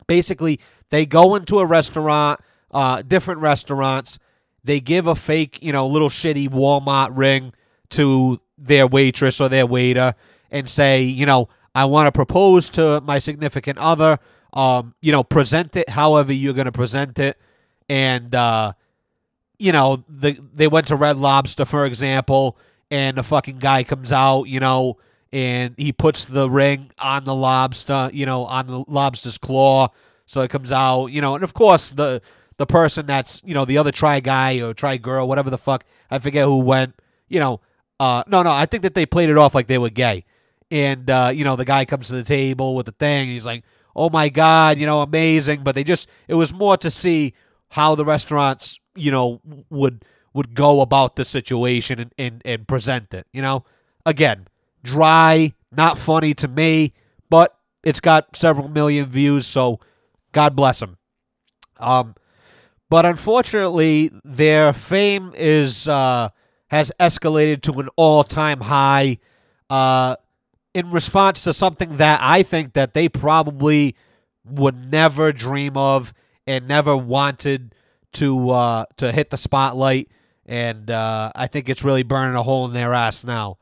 basically 0.06 0.60
they 0.90 1.06
go 1.06 1.34
into 1.34 1.58
a 1.58 1.66
restaurant, 1.66 2.40
uh, 2.70 3.02
different 3.02 3.40
restaurants 3.40 4.18
they 4.64 4.80
give 4.80 5.06
a 5.06 5.14
fake, 5.14 5.58
you 5.62 5.72
know, 5.72 5.86
little 5.86 6.08
shitty 6.08 6.48
Walmart 6.48 7.10
ring 7.16 7.52
to 7.90 8.40
their 8.58 8.86
waitress 8.86 9.40
or 9.40 9.48
their 9.48 9.66
waiter 9.66 10.14
and 10.50 10.68
say, 10.68 11.02
you 11.02 11.26
know, 11.26 11.48
I 11.74 11.84
want 11.84 12.06
to 12.06 12.12
propose 12.12 12.68
to 12.70 13.00
my 13.02 13.18
significant 13.18 13.78
other. 13.78 14.18
Um, 14.52 14.94
you 15.00 15.12
know, 15.12 15.22
present 15.22 15.76
it 15.76 15.88
however 15.88 16.32
you're 16.32 16.54
going 16.54 16.64
to 16.64 16.72
present 16.72 17.18
it. 17.18 17.38
And, 17.88 18.34
uh, 18.34 18.72
you 19.58 19.72
know, 19.72 20.04
the, 20.08 20.38
they 20.52 20.66
went 20.66 20.88
to 20.88 20.96
Red 20.96 21.16
Lobster, 21.16 21.64
for 21.64 21.86
example, 21.86 22.58
and 22.90 23.16
the 23.16 23.22
fucking 23.22 23.58
guy 23.58 23.84
comes 23.84 24.12
out, 24.12 24.44
you 24.44 24.58
know, 24.58 24.98
and 25.32 25.74
he 25.76 25.92
puts 25.92 26.24
the 26.24 26.50
ring 26.50 26.90
on 26.98 27.24
the 27.24 27.34
lobster, 27.34 28.10
you 28.12 28.26
know, 28.26 28.44
on 28.46 28.66
the 28.66 28.84
lobster's 28.88 29.38
claw. 29.38 29.88
So 30.26 30.40
it 30.42 30.48
comes 30.48 30.72
out, 30.72 31.06
you 31.06 31.20
know, 31.20 31.34
and 31.34 31.44
of 31.44 31.54
course 31.54 31.90
the 31.90 32.22
the 32.60 32.66
person 32.66 33.06
that's 33.06 33.40
you 33.42 33.54
know 33.54 33.64
the 33.64 33.78
other 33.78 33.90
try 33.90 34.20
guy 34.20 34.60
or 34.60 34.74
try 34.74 34.98
girl, 34.98 35.26
whatever 35.26 35.48
the 35.48 35.56
fuck. 35.56 35.82
I 36.10 36.18
forget 36.18 36.44
who 36.44 36.58
went. 36.58 36.94
You 37.26 37.40
know, 37.40 37.60
uh, 37.98 38.22
no, 38.26 38.42
no. 38.42 38.50
I 38.50 38.66
think 38.66 38.82
that 38.82 38.92
they 38.92 39.06
played 39.06 39.30
it 39.30 39.38
off 39.38 39.54
like 39.54 39.66
they 39.66 39.78
were 39.78 39.88
gay, 39.88 40.26
and 40.70 41.08
uh, 41.08 41.32
you 41.34 41.42
know 41.42 41.56
the 41.56 41.64
guy 41.64 41.86
comes 41.86 42.08
to 42.08 42.16
the 42.16 42.22
table 42.22 42.74
with 42.74 42.84
the 42.84 42.92
thing. 42.92 43.28
he's 43.28 43.46
like, 43.46 43.64
"Oh 43.96 44.10
my 44.10 44.28
god, 44.28 44.76
you 44.76 44.84
know, 44.84 45.00
amazing." 45.00 45.62
But 45.62 45.74
they 45.74 45.82
just 45.82 46.06
it 46.28 46.34
was 46.34 46.52
more 46.52 46.76
to 46.76 46.90
see 46.90 47.32
how 47.70 47.94
the 47.94 48.04
restaurants 48.04 48.78
you 48.94 49.10
know 49.10 49.40
would 49.70 50.04
would 50.34 50.54
go 50.54 50.82
about 50.82 51.16
the 51.16 51.24
situation 51.24 51.98
and 51.98 52.12
and, 52.18 52.42
and 52.44 52.68
present 52.68 53.14
it. 53.14 53.26
You 53.32 53.40
know, 53.40 53.64
again, 54.04 54.48
dry, 54.84 55.54
Not 55.72 55.96
funny 55.96 56.34
to 56.34 56.46
me, 56.46 56.92
but 57.30 57.56
it's 57.82 58.00
got 58.00 58.36
several 58.36 58.68
million 58.68 59.06
views, 59.06 59.46
so 59.46 59.80
God 60.32 60.54
bless 60.54 60.82
him. 60.82 60.98
Um, 61.78 62.16
but 62.90 63.06
unfortunately, 63.06 64.10
their 64.24 64.72
fame 64.74 65.32
is 65.36 65.88
uh, 65.88 66.28
has 66.68 66.92
escalated 67.00 67.62
to 67.62 67.80
an 67.80 67.88
all-time 67.96 68.60
high 68.60 69.18
uh, 69.70 70.16
in 70.74 70.90
response 70.90 71.42
to 71.44 71.52
something 71.52 71.96
that 71.96 72.20
I 72.22 72.42
think 72.42 72.74
that 72.74 72.92
they 72.92 73.08
probably 73.08 73.96
would 74.44 74.90
never 74.90 75.32
dream 75.32 75.76
of 75.76 76.12
and 76.46 76.68
never 76.68 76.96
wanted 76.96 77.74
to 78.12 78.50
uh, 78.50 78.84
to 78.96 79.12
hit 79.12 79.30
the 79.30 79.36
spotlight. 79.36 80.08
And 80.44 80.90
uh, 80.90 81.30
I 81.34 81.46
think 81.46 81.68
it's 81.68 81.84
really 81.84 82.02
burning 82.02 82.34
a 82.34 82.42
hole 82.42 82.66
in 82.66 82.72
their 82.72 82.92
ass 82.92 83.24
now. 83.24 83.58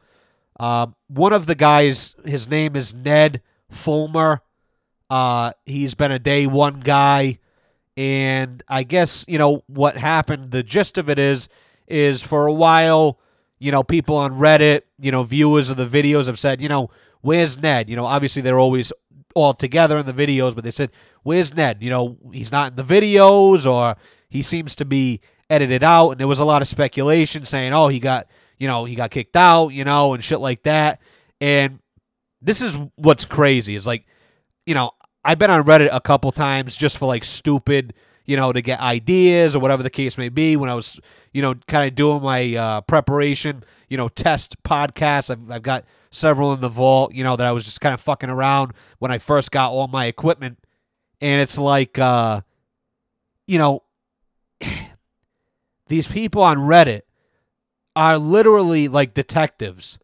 Um, 0.59 0.97
one 1.09 1.35
of 1.35 1.45
the 1.47 1.55
guys, 1.55 2.15
his 2.25 2.49
name 2.49 2.75
is 2.77 2.95
Ned 2.95 3.43
Fulmer. 3.71 4.41
Uh, 5.11 5.53
he's 5.67 5.95
been 5.95 6.13
a 6.13 6.19
day 6.19 6.47
one 6.47 6.81
guy, 6.81 7.39
and 7.99 8.63
I 8.69 8.85
guess 8.85 9.25
you 9.27 9.39
know 9.39 9.65
what 9.67 9.97
happened. 9.97 10.53
The 10.53 10.63
gist 10.63 10.99
of 10.99 11.11
it 11.11 11.19
is, 11.19 11.49
is 11.89 12.23
for 12.23 12.47
a 12.47 12.53
while, 12.53 13.19
you 13.59 13.73
know, 13.73 13.83
people 13.83 14.15
on 14.15 14.35
Reddit, 14.35 14.83
you 15.01 15.11
know, 15.11 15.25
viewers 15.25 15.69
of 15.69 15.77
the 15.77 15.85
videos 15.85 16.27
have 16.27 16.39
said, 16.39 16.63
you 16.63 16.69
know, 16.69 16.91
where's 17.23 17.61
Ned? 17.61 17.91
You 17.91 17.97
know, 17.97 18.07
obviously 18.07 18.41
they're 18.41 18.59
always 18.59 18.93
all 19.35 19.53
together 19.53 19.99
in 19.99 20.07
the 20.07 20.13
videos, 20.13 20.55
but 20.55 20.63
they 20.63 20.71
said, 20.71 20.93
where's 21.25 21.53
Ned? 21.53 21.83
You 21.83 21.91
know, 21.91 22.17
he's 22.33 22.53
not 22.53 22.71
in 22.71 22.77
the 22.77 22.85
videos, 22.85 23.67
or 23.67 23.97
he 24.29 24.43
seems 24.43 24.77
to 24.77 24.85
be 24.85 25.21
edited 25.51 25.83
out. 25.83 26.11
And 26.11 26.21
there 26.21 26.29
was 26.29 26.39
a 26.39 26.45
lot 26.45 26.63
of 26.63 26.69
speculation 26.69 27.45
saying, 27.45 27.73
oh, 27.73 27.89
he 27.89 27.99
got, 27.99 28.29
you 28.59 28.69
know, 28.69 28.85
he 28.85 28.95
got 28.95 29.11
kicked 29.11 29.35
out, 29.35 29.71
you 29.71 29.83
know, 29.83 30.15
and 30.15 30.23
shit 30.23 30.39
like 30.39 30.63
that. 30.63 31.01
And 31.41 31.81
this 32.41 32.63
is 32.63 32.79
what's 32.95 33.25
crazy 33.25 33.75
is 33.75 33.89
like, 33.89 34.07
you 34.67 34.75
know, 34.75 34.93
I've 35.25 35.39
been 35.39 35.51
on 35.51 35.65
Reddit 35.65 35.91
a 35.93 36.01
couple 36.01 36.31
times 36.31 36.77
just 36.77 36.99
for 36.99 37.07
like 37.07 37.25
stupid, 37.25 37.95
you 38.25 38.37
know, 38.37 38.53
to 38.53 38.63
get 38.63 38.81
ideas 38.81 39.55
or 39.55 39.61
whatever 39.61 39.83
the 39.83 39.91
case 39.91 40.17
may 40.17 40.29
be. 40.29 40.57
When 40.57 40.71
I 40.71 40.75
was, 40.75 41.01
you 41.33 41.43
know, 41.43 41.55
kind 41.67 41.89
of 41.89 41.95
doing 41.95 42.23
my 42.23 42.55
uh, 42.55 42.81
preparation, 42.83 43.65
you 43.89 43.97
know, 43.97 44.09
test 44.09 44.63
podcasts, 44.63 45.31
I've, 45.31 45.51
I've 45.51 45.63
got 45.63 45.85
several 46.11 46.53
in 46.53 46.61
the 46.61 46.69
vault, 46.69 47.15
you 47.15 47.25
know, 47.25 47.37
that 47.37 47.47
I 47.47 47.53
was 47.53 47.65
just 47.65 47.81
kind 47.81 47.95
of 47.95 48.01
fucking 48.01 48.31
around 48.31 48.73
when 48.99 49.11
I 49.11 49.19
first 49.19 49.51
got 49.51 49.73
all 49.73 49.89
my 49.89 50.07
equipment. 50.07 50.59
And 51.21 51.41
it's 51.41 51.59
like, 51.59 51.99
uh, 51.99 52.43
you 53.47 53.59
know, 53.59 53.83
these 55.89 56.07
people 56.07 56.43
on 56.43 56.59
Reddit 56.59 57.03
are 57.97 58.19
literally 58.19 58.89
like 58.89 59.15
detectives. 59.15 59.99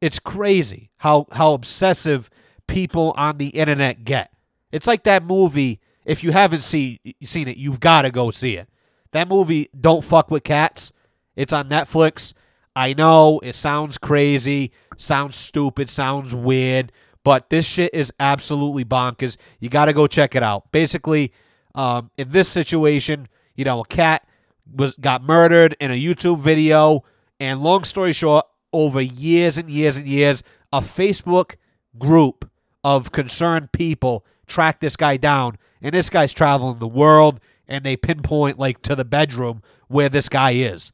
It's 0.00 0.18
crazy 0.18 0.90
how 0.98 1.26
how 1.32 1.54
obsessive 1.54 2.30
people 2.66 3.12
on 3.16 3.38
the 3.38 3.48
internet 3.48 4.04
get. 4.04 4.33
It's 4.74 4.88
like 4.88 5.04
that 5.04 5.22
movie. 5.24 5.80
If 6.04 6.24
you 6.24 6.32
haven't 6.32 6.62
see, 6.62 7.00
seen 7.22 7.46
it, 7.46 7.56
you've 7.56 7.78
got 7.78 8.02
to 8.02 8.10
go 8.10 8.32
see 8.32 8.56
it. 8.56 8.68
That 9.12 9.28
movie, 9.28 9.70
Don't 9.78 10.04
Fuck 10.04 10.32
with 10.32 10.42
Cats. 10.42 10.92
It's 11.36 11.52
on 11.52 11.68
Netflix. 11.68 12.34
I 12.74 12.92
know 12.92 13.38
it 13.44 13.54
sounds 13.54 13.98
crazy, 13.98 14.72
sounds 14.96 15.36
stupid, 15.36 15.88
sounds 15.88 16.34
weird, 16.34 16.90
but 17.22 17.50
this 17.50 17.64
shit 17.64 17.94
is 17.94 18.12
absolutely 18.18 18.84
bonkers. 18.84 19.36
You 19.60 19.68
got 19.68 19.84
to 19.84 19.92
go 19.92 20.08
check 20.08 20.34
it 20.34 20.42
out. 20.42 20.72
Basically, 20.72 21.32
um, 21.76 22.10
in 22.18 22.30
this 22.30 22.48
situation, 22.48 23.28
you 23.54 23.64
know, 23.64 23.80
a 23.80 23.84
cat 23.84 24.26
was 24.74 24.96
got 24.96 25.22
murdered 25.22 25.76
in 25.78 25.92
a 25.92 25.94
YouTube 25.94 26.40
video, 26.40 27.04
and 27.38 27.60
long 27.60 27.84
story 27.84 28.12
short, 28.12 28.44
over 28.72 29.00
years 29.00 29.56
and 29.56 29.70
years 29.70 29.96
and 29.96 30.08
years, 30.08 30.42
a 30.72 30.80
Facebook 30.80 31.54
group 31.96 32.50
of 32.82 33.12
concerned 33.12 33.70
people 33.70 34.26
tracked 34.46 34.80
this 34.80 34.96
guy 34.96 35.16
down, 35.16 35.58
and 35.82 35.92
this 35.92 36.10
guy's 36.10 36.32
traveling 36.32 36.78
the 36.78 36.88
world, 36.88 37.40
and 37.68 37.84
they 37.84 37.96
pinpoint 37.96 38.58
like 38.58 38.82
to 38.82 38.94
the 38.94 39.04
bedroom 39.04 39.62
where 39.88 40.08
this 40.08 40.28
guy 40.28 40.52
is, 40.52 40.92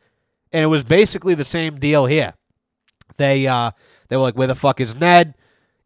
and 0.52 0.62
it 0.62 0.68
was 0.68 0.84
basically 0.84 1.34
the 1.34 1.44
same 1.44 1.78
deal 1.78 2.06
here. 2.06 2.34
They 3.16 3.46
uh, 3.46 3.72
they 4.08 4.16
were 4.16 4.22
like, 4.22 4.36
"Where 4.36 4.46
the 4.46 4.54
fuck 4.54 4.80
is 4.80 4.94
Ned?" 4.94 5.34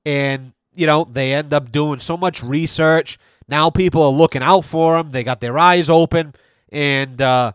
And 0.04 0.52
you 0.74 0.86
know, 0.86 1.06
they 1.10 1.32
end 1.32 1.52
up 1.52 1.72
doing 1.72 2.00
so 2.00 2.16
much 2.16 2.42
research. 2.42 3.18
Now 3.48 3.70
people 3.70 4.02
are 4.02 4.12
looking 4.12 4.42
out 4.42 4.64
for 4.64 4.98
him. 4.98 5.10
They 5.10 5.24
got 5.24 5.40
their 5.40 5.58
eyes 5.58 5.90
open, 5.90 6.34
and 6.70 7.20
uh, 7.20 7.52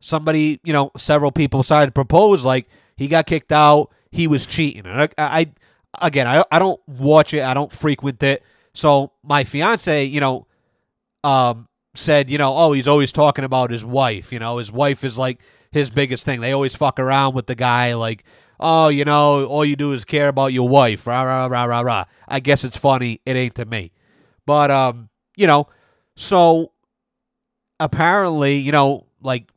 somebody, 0.00 0.60
you 0.64 0.72
know, 0.72 0.90
several 0.96 1.30
people 1.30 1.62
started 1.62 1.86
to 1.86 1.92
propose 1.92 2.44
like 2.44 2.68
he 2.96 3.08
got 3.08 3.26
kicked 3.26 3.52
out. 3.52 3.90
He 4.10 4.26
was 4.26 4.46
cheating. 4.46 4.86
And 4.86 5.02
I, 5.02 5.08
I 5.18 5.52
again, 6.00 6.26
I, 6.26 6.44
I 6.50 6.58
don't 6.58 6.80
watch 6.86 7.34
it. 7.34 7.42
I 7.42 7.54
don't 7.54 7.72
frequent 7.72 8.22
it. 8.22 8.42
So 8.76 9.12
my 9.22 9.44
fiance, 9.44 10.04
you 10.04 10.20
know, 10.20 10.46
um, 11.24 11.66
said, 11.94 12.28
you 12.28 12.36
know, 12.36 12.54
oh, 12.56 12.72
he's 12.72 12.86
always 12.86 13.10
talking 13.10 13.44
about 13.44 13.70
his 13.70 13.84
wife. 13.84 14.32
You 14.32 14.38
know, 14.38 14.58
his 14.58 14.70
wife 14.70 15.02
is 15.02 15.16
like 15.16 15.40
his 15.70 15.90
biggest 15.90 16.24
thing. 16.24 16.40
They 16.40 16.52
always 16.52 16.76
fuck 16.76 17.00
around 17.00 17.34
with 17.34 17.46
the 17.46 17.54
guy, 17.54 17.94
like, 17.94 18.24
oh, 18.60 18.88
you 18.88 19.04
know, 19.04 19.46
all 19.46 19.64
you 19.64 19.76
do 19.76 19.92
is 19.92 20.04
care 20.04 20.28
about 20.28 20.52
your 20.52 20.68
wife. 20.68 21.06
Rah 21.06 21.22
rah 21.22 21.46
rah 21.46 21.64
rah 21.64 21.80
rah. 21.80 22.04
I 22.28 22.40
guess 22.40 22.64
it's 22.64 22.76
funny. 22.76 23.20
It 23.24 23.34
ain't 23.36 23.54
to 23.54 23.64
me, 23.64 23.92
but 24.44 24.70
um, 24.70 25.08
you 25.36 25.46
know, 25.46 25.68
so 26.14 26.72
apparently, 27.80 28.56
you 28.56 28.72
know, 28.72 29.06
like 29.22 29.50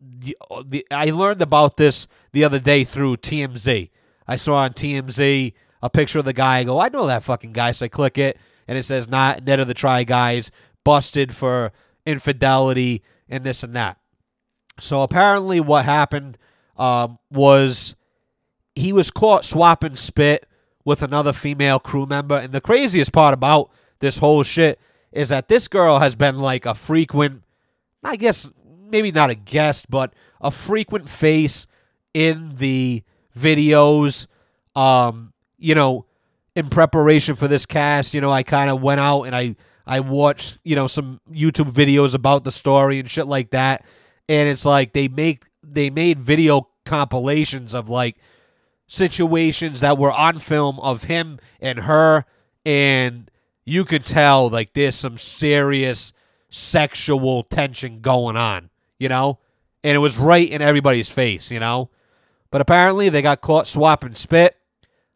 the, 0.00 0.36
the 0.64 0.86
I 0.90 1.10
learned 1.10 1.42
about 1.42 1.76
this 1.76 2.06
the 2.32 2.44
other 2.44 2.58
day 2.60 2.84
through 2.84 3.16
TMZ. 3.18 3.90
I 4.26 4.36
saw 4.36 4.54
on 4.54 4.70
TMZ 4.70 5.52
a 5.82 5.90
picture 5.90 6.20
of 6.20 6.24
the 6.24 6.32
guy. 6.32 6.58
I 6.58 6.64
go, 6.64 6.80
I 6.80 6.88
know 6.88 7.06
that 7.06 7.24
fucking 7.24 7.50
guy. 7.50 7.72
So 7.72 7.86
I 7.86 7.88
click 7.88 8.18
it, 8.18 8.38
and 8.72 8.78
it 8.78 8.84
says, 8.84 9.06
"Not 9.06 9.44
Ned 9.44 9.60
of 9.60 9.68
the 9.68 9.74
Try 9.74 10.02
Guys 10.02 10.50
busted 10.82 11.34
for 11.36 11.72
infidelity 12.06 13.02
and 13.28 13.44
this 13.44 13.62
and 13.62 13.76
that." 13.76 13.98
So 14.80 15.02
apparently, 15.02 15.60
what 15.60 15.84
happened 15.84 16.38
um, 16.78 17.18
was 17.30 17.94
he 18.74 18.94
was 18.94 19.10
caught 19.10 19.44
swapping 19.44 19.94
spit 19.94 20.48
with 20.86 21.02
another 21.02 21.34
female 21.34 21.78
crew 21.78 22.06
member, 22.06 22.36
and 22.36 22.54
the 22.54 22.62
craziest 22.62 23.12
part 23.12 23.34
about 23.34 23.70
this 23.98 24.16
whole 24.16 24.42
shit 24.42 24.80
is 25.12 25.28
that 25.28 25.48
this 25.48 25.68
girl 25.68 25.98
has 25.98 26.16
been 26.16 26.38
like 26.38 26.64
a 26.64 26.74
frequent, 26.74 27.42
I 28.02 28.16
guess 28.16 28.50
maybe 28.88 29.12
not 29.12 29.28
a 29.28 29.34
guest, 29.34 29.90
but 29.90 30.14
a 30.40 30.50
frequent 30.50 31.10
face 31.10 31.66
in 32.14 32.56
the 32.56 33.02
videos. 33.38 34.26
Um, 34.74 35.34
you 35.58 35.74
know, 35.74 36.06
in 36.54 36.68
preparation 36.68 37.34
for 37.34 37.48
this 37.48 37.66
cast, 37.66 38.14
you 38.14 38.20
know, 38.20 38.30
I 38.30 38.42
kind 38.42 38.70
of 38.70 38.82
went 38.82 39.00
out 39.00 39.22
and 39.22 39.34
I 39.34 39.56
I 39.86 40.00
watched, 40.00 40.58
you 40.64 40.76
know, 40.76 40.86
some 40.86 41.20
YouTube 41.30 41.72
videos 41.72 42.14
about 42.14 42.44
the 42.44 42.52
story 42.52 42.98
and 42.98 43.10
shit 43.10 43.26
like 43.26 43.50
that. 43.50 43.84
And 44.28 44.48
it's 44.48 44.64
like 44.64 44.92
they 44.92 45.08
make 45.08 45.44
they 45.62 45.90
made 45.90 46.20
video 46.20 46.68
compilations 46.84 47.74
of 47.74 47.88
like 47.88 48.16
situations 48.86 49.80
that 49.80 49.98
were 49.98 50.12
on 50.12 50.38
film 50.38 50.78
of 50.80 51.04
him 51.04 51.38
and 51.60 51.80
her 51.80 52.24
and 52.66 53.30
you 53.64 53.84
could 53.84 54.04
tell 54.04 54.50
like 54.50 54.74
there's 54.74 54.94
some 54.94 55.16
serious 55.16 56.12
sexual 56.50 57.44
tension 57.44 58.00
going 58.00 58.36
on, 58.36 58.70
you 58.98 59.08
know? 59.08 59.38
And 59.84 59.96
it 59.96 60.00
was 60.00 60.18
right 60.18 60.48
in 60.48 60.62
everybody's 60.62 61.10
face, 61.10 61.50
you 61.50 61.58
know? 61.58 61.90
But 62.50 62.60
apparently 62.60 63.08
they 63.08 63.22
got 63.22 63.40
caught 63.40 63.66
swapping 63.66 64.14
spit. 64.14 64.56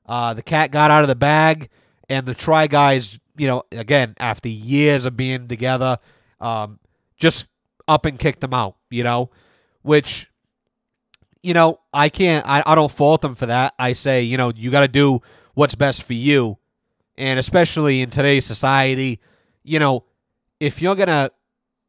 Uh, 0.07 0.35
the 0.35 0.43
cat 0.43 0.71
got 0.71 0.91
out 0.91 1.03
of 1.03 1.09
the 1.09 1.15
bag, 1.15 1.69
and 2.09 2.27
the 2.27 2.35
Try 2.35 2.67
Guys, 2.67 3.19
you 3.37 3.47
know, 3.47 3.65
again, 3.73 4.15
after 4.19 4.49
years 4.49 5.05
of 5.05 5.17
being 5.17 5.49
together, 5.49 5.99
um, 6.41 6.79
just 7.17 7.47
up 7.89 8.07
and 8.07 8.19
kicked 8.19 8.41
them 8.41 8.55
out, 8.55 8.77
you 8.91 9.03
know? 9.03 9.31
Which, 9.83 10.29
you 11.43 11.55
know, 11.55 11.81
I 11.93 12.09
can't, 12.09 12.47
I, 12.47 12.63
I 12.65 12.75
don't 12.75 12.91
fault 12.91 13.23
them 13.23 13.35
for 13.35 13.47
that. 13.47 13.75
I 13.79 13.93
say, 13.93 14.23
you 14.23 14.37
know, 14.37 14.53
you 14.55 14.71
got 14.71 14.81
to 14.81 14.89
do 14.89 15.21
what's 15.55 15.75
best 15.75 16.03
for 16.03 16.15
you 16.15 16.59
and 17.19 17.39
especially 17.39 18.01
in 18.01 18.11
today's 18.11 18.45
society, 18.45 19.21
you 19.63 19.79
know, 19.79 20.05
if 20.61 20.83
you're 20.83 20.97
gonna 20.97 21.31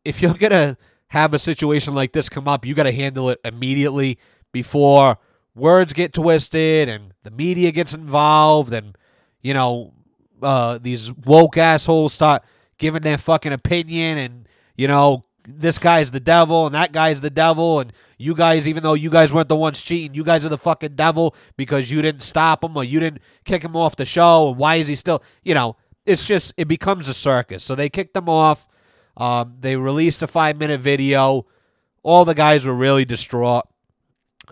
if 0.06 0.22
you're 0.22 0.34
gonna 0.34 0.78
have 1.08 1.34
a 1.34 1.40
situation 1.40 1.94
like 1.94 2.14
this 2.14 2.30
come 2.30 2.48
up, 2.48 2.66
you 2.66 2.74
got 2.74 2.84
to 2.84 2.92
handle 2.92 3.30
it 3.30 3.40
immediately 3.44 4.18
before 4.52 5.18
words 5.58 5.94
get 5.94 6.14
twisted 6.14 6.90
and 6.90 7.14
the 7.24 7.32
media 7.32 7.72
gets 7.72 7.94
involved 7.94 8.74
and 8.74 8.98
you 9.42 9.54
know 9.54 9.94
uh, 10.42 10.78
these 10.82 11.12
woke 11.12 11.58
assholes 11.58 12.14
start 12.14 12.44
giving 12.78 13.02
their 13.02 13.18
fucking 13.18 13.54
opinion 13.54 14.18
and 14.18 14.48
you 14.76 14.88
know 14.88 15.26
this 15.48 15.80
guy's 15.80 16.12
the 16.12 16.20
devil 16.20 16.66
and 16.66 16.76
that 16.76 16.92
guy's 16.92 17.22
the 17.22 17.30
devil 17.30 17.80
and 17.80 17.92
you 18.18 18.36
guys 18.36 18.68
even 18.68 18.84
though 18.84 18.94
you 18.94 19.10
guys 19.10 19.34
weren't 19.34 19.50
the 19.50 19.56
ones 19.56 19.82
cheating 19.82 20.14
you 20.14 20.24
guys 20.24 20.46
are 20.46 20.50
the 20.50 20.58
fucking 20.58 20.96
devil 20.96 21.36
because 21.56 21.90
you 21.90 22.02
didn't 22.02 22.22
stop 22.22 22.64
him 22.64 22.78
or 22.78 22.84
you 22.84 23.00
didn't 23.00 23.22
kick 23.46 23.64
him 23.64 23.76
off 23.76 23.96
the 23.96 24.06
show 24.06 24.50
and 24.50 24.58
why 24.58 24.76
is 24.76 24.88
he 24.88 24.96
still 24.96 25.24
you 25.44 25.54
know 25.54 25.76
it's 26.08 26.26
just 26.26 26.54
it 26.58 26.68
becomes 26.68 27.10
a 27.10 27.14
circus. 27.14 27.64
So 27.64 27.76
they 27.76 27.90
kicked 27.90 28.16
him 28.16 28.30
off. 28.30 28.68
Um, 29.18 29.58
they 29.60 29.76
released 29.76 30.24
a 30.24 30.28
five 30.28 30.58
minute 30.58 30.80
video. 30.80 31.46
All 32.02 32.26
the 32.26 32.34
guys 32.34 32.66
were 32.66 32.74
really 32.74 33.06
distraught. 33.06 33.68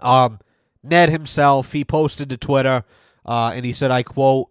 Um, 0.02 0.40
ned 0.86 1.10
himself 1.10 1.72
he 1.72 1.84
posted 1.84 2.30
to 2.30 2.38
twitter 2.38 2.84
uh, 3.26 3.52
and 3.56 3.66
he 3.66 3.74
said 3.74 3.92
i 3.92 4.04
quote 4.04 4.50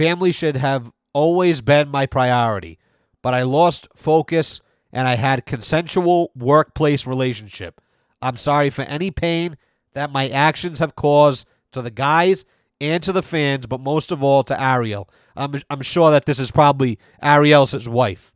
Family 0.00 0.32
should 0.32 0.56
have 0.56 0.90
always 1.12 1.60
been 1.60 1.90
my 1.90 2.06
priority, 2.06 2.78
but 3.22 3.34
I 3.34 3.42
lost 3.42 3.88
focus 3.94 4.62
and 4.92 5.06
I 5.06 5.16
had 5.16 5.44
consensual 5.44 6.30
workplace 6.34 7.06
relationship. 7.06 7.80
I'm 8.22 8.36
sorry 8.36 8.70
for 8.70 8.82
any 8.82 9.10
pain 9.10 9.58
that 9.92 10.10
my 10.10 10.28
actions 10.28 10.78
have 10.78 10.96
caused 10.96 11.46
to 11.72 11.82
the 11.82 11.90
guys 11.90 12.44
and 12.80 13.02
to 13.02 13.12
the 13.12 13.22
fans, 13.22 13.66
but 13.66 13.80
most 13.80 14.10
of 14.10 14.22
all 14.22 14.42
to 14.44 14.58
Ariel. 14.58 15.08
I'm, 15.36 15.60
I'm 15.68 15.82
sure 15.82 16.10
that 16.12 16.24
this 16.24 16.38
is 16.38 16.50
probably 16.50 16.98
Ariel's 17.22 17.86
wife. 17.86 18.32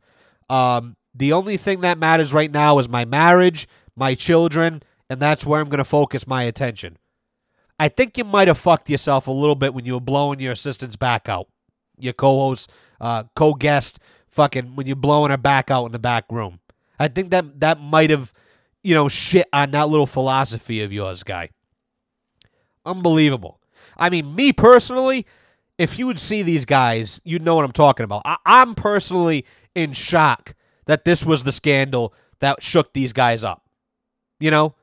Um, 0.49 0.95
the 1.15 1.33
only 1.33 1.57
thing 1.57 1.81
that 1.81 1.97
matters 1.97 2.31
right 2.33 2.51
now 2.51 2.77
is 2.77 2.87
my 2.87 3.05
marriage, 3.05 3.67
my 3.95 4.13
children, 4.13 4.83
and 5.09 5.19
that's 5.19 5.45
where 5.45 5.61
I'm 5.61 5.69
going 5.69 5.79
to 5.79 5.83
focus 5.83 6.27
my 6.27 6.43
attention. 6.43 6.97
I 7.79 7.89
think 7.89 8.17
you 8.17 8.23
might 8.23 8.47
have 8.47 8.57
fucked 8.57 8.89
yourself 8.89 9.27
a 9.27 9.31
little 9.31 9.55
bit 9.55 9.73
when 9.73 9.85
you 9.85 9.93
were 9.93 9.99
blowing 9.99 10.39
your 10.39 10.53
assistant's 10.53 10.95
back 10.95 11.27
out. 11.27 11.47
Your 11.97 12.13
co-host, 12.13 12.71
uh, 13.01 13.23
co-guest, 13.35 13.99
fucking 14.29 14.75
when 14.75 14.87
you're 14.87 14.95
blowing 14.95 15.31
her 15.31 15.37
back 15.37 15.69
out 15.71 15.85
in 15.85 15.91
the 15.91 15.99
back 15.99 16.25
room. 16.29 16.59
I 16.99 17.07
think 17.09 17.31
that 17.31 17.59
that 17.59 17.79
might 17.81 18.09
have, 18.09 18.33
you 18.83 18.93
know, 18.93 19.09
shit 19.09 19.47
on 19.51 19.71
that 19.71 19.89
little 19.89 20.07
philosophy 20.07 20.81
of 20.83 20.93
yours, 20.93 21.23
guy. 21.23 21.49
Unbelievable. 22.85 23.59
I 23.97 24.09
mean, 24.09 24.35
me 24.35 24.53
personally, 24.53 25.25
if 25.77 25.99
you 25.99 26.05
would 26.07 26.19
see 26.19 26.41
these 26.41 26.65
guys, 26.65 27.19
you'd 27.23 27.41
know 27.41 27.55
what 27.55 27.65
I'm 27.65 27.71
talking 27.71 28.03
about. 28.03 28.21
I- 28.25 28.37
I'm 28.45 28.75
personally 28.75 29.45
in 29.73 29.93
shock 29.93 30.53
that 30.85 31.03
this 31.05 31.25
was 31.25 31.43
the 31.43 31.51
scandal 31.51 32.13
that 32.39 32.61
shook 32.61 32.93
these 32.93 33.11
guys 33.13 33.43
up. 33.43 33.63
You 34.39 34.51
know, 34.51 34.75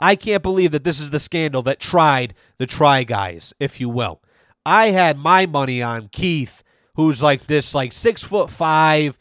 I 0.00 0.14
can't 0.16 0.42
believe 0.42 0.72
that 0.72 0.84
this 0.84 1.00
is 1.00 1.10
the 1.10 1.20
scandal 1.20 1.62
that 1.62 1.80
tried 1.80 2.34
the 2.58 2.66
try 2.66 3.02
guys, 3.02 3.52
if 3.58 3.80
you 3.80 3.88
will. 3.88 4.20
I 4.64 4.86
had 4.86 5.18
my 5.18 5.46
money 5.46 5.82
on 5.82 6.08
Keith, 6.08 6.62
who's 6.96 7.22
like 7.22 7.46
this, 7.46 7.74
like 7.74 7.92
six 7.92 8.22
foot 8.22 8.50
five, 8.50 9.18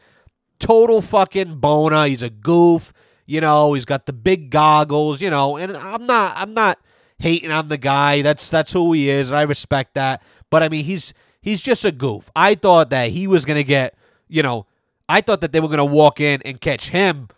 total 0.59 1.01
fucking 1.01 1.59
bona. 1.59 2.07
He's 2.07 2.23
a 2.23 2.29
goof. 2.29 2.91
You 3.25 3.41
know, 3.41 3.73
he's 3.73 3.85
got 3.85 4.05
the 4.05 4.13
big 4.13 4.49
goggles. 4.49 5.21
You 5.21 5.29
know, 5.29 5.57
and 5.57 5.77
I'm 5.77 6.05
not, 6.05 6.33
I'm 6.35 6.53
not 6.53 6.79
hating 7.19 7.51
on 7.51 7.69
the 7.69 7.77
guy. 7.77 8.21
That's 8.21 8.49
that's 8.49 8.71
who 8.71 8.93
he 8.93 9.09
is, 9.09 9.29
and 9.29 9.37
I 9.37 9.43
respect 9.43 9.93
that. 9.95 10.21
But 10.49 10.63
I 10.63 10.69
mean, 10.69 10.85
he's 10.85 11.13
he's 11.41 11.61
just 11.61 11.85
a 11.85 11.91
goof. 11.91 12.29
I 12.35 12.55
thought 12.55 12.89
that 12.89 13.11
he 13.11 13.27
was 13.27 13.45
gonna 13.45 13.63
get, 13.63 13.97
you 14.27 14.43
know, 14.43 14.65
I 15.07 15.21
thought 15.21 15.41
that 15.41 15.51
they 15.51 15.59
were 15.59 15.69
gonna 15.69 15.85
walk 15.85 16.19
in 16.19 16.41
and 16.43 16.59
catch 16.59 16.89
him 16.89 17.29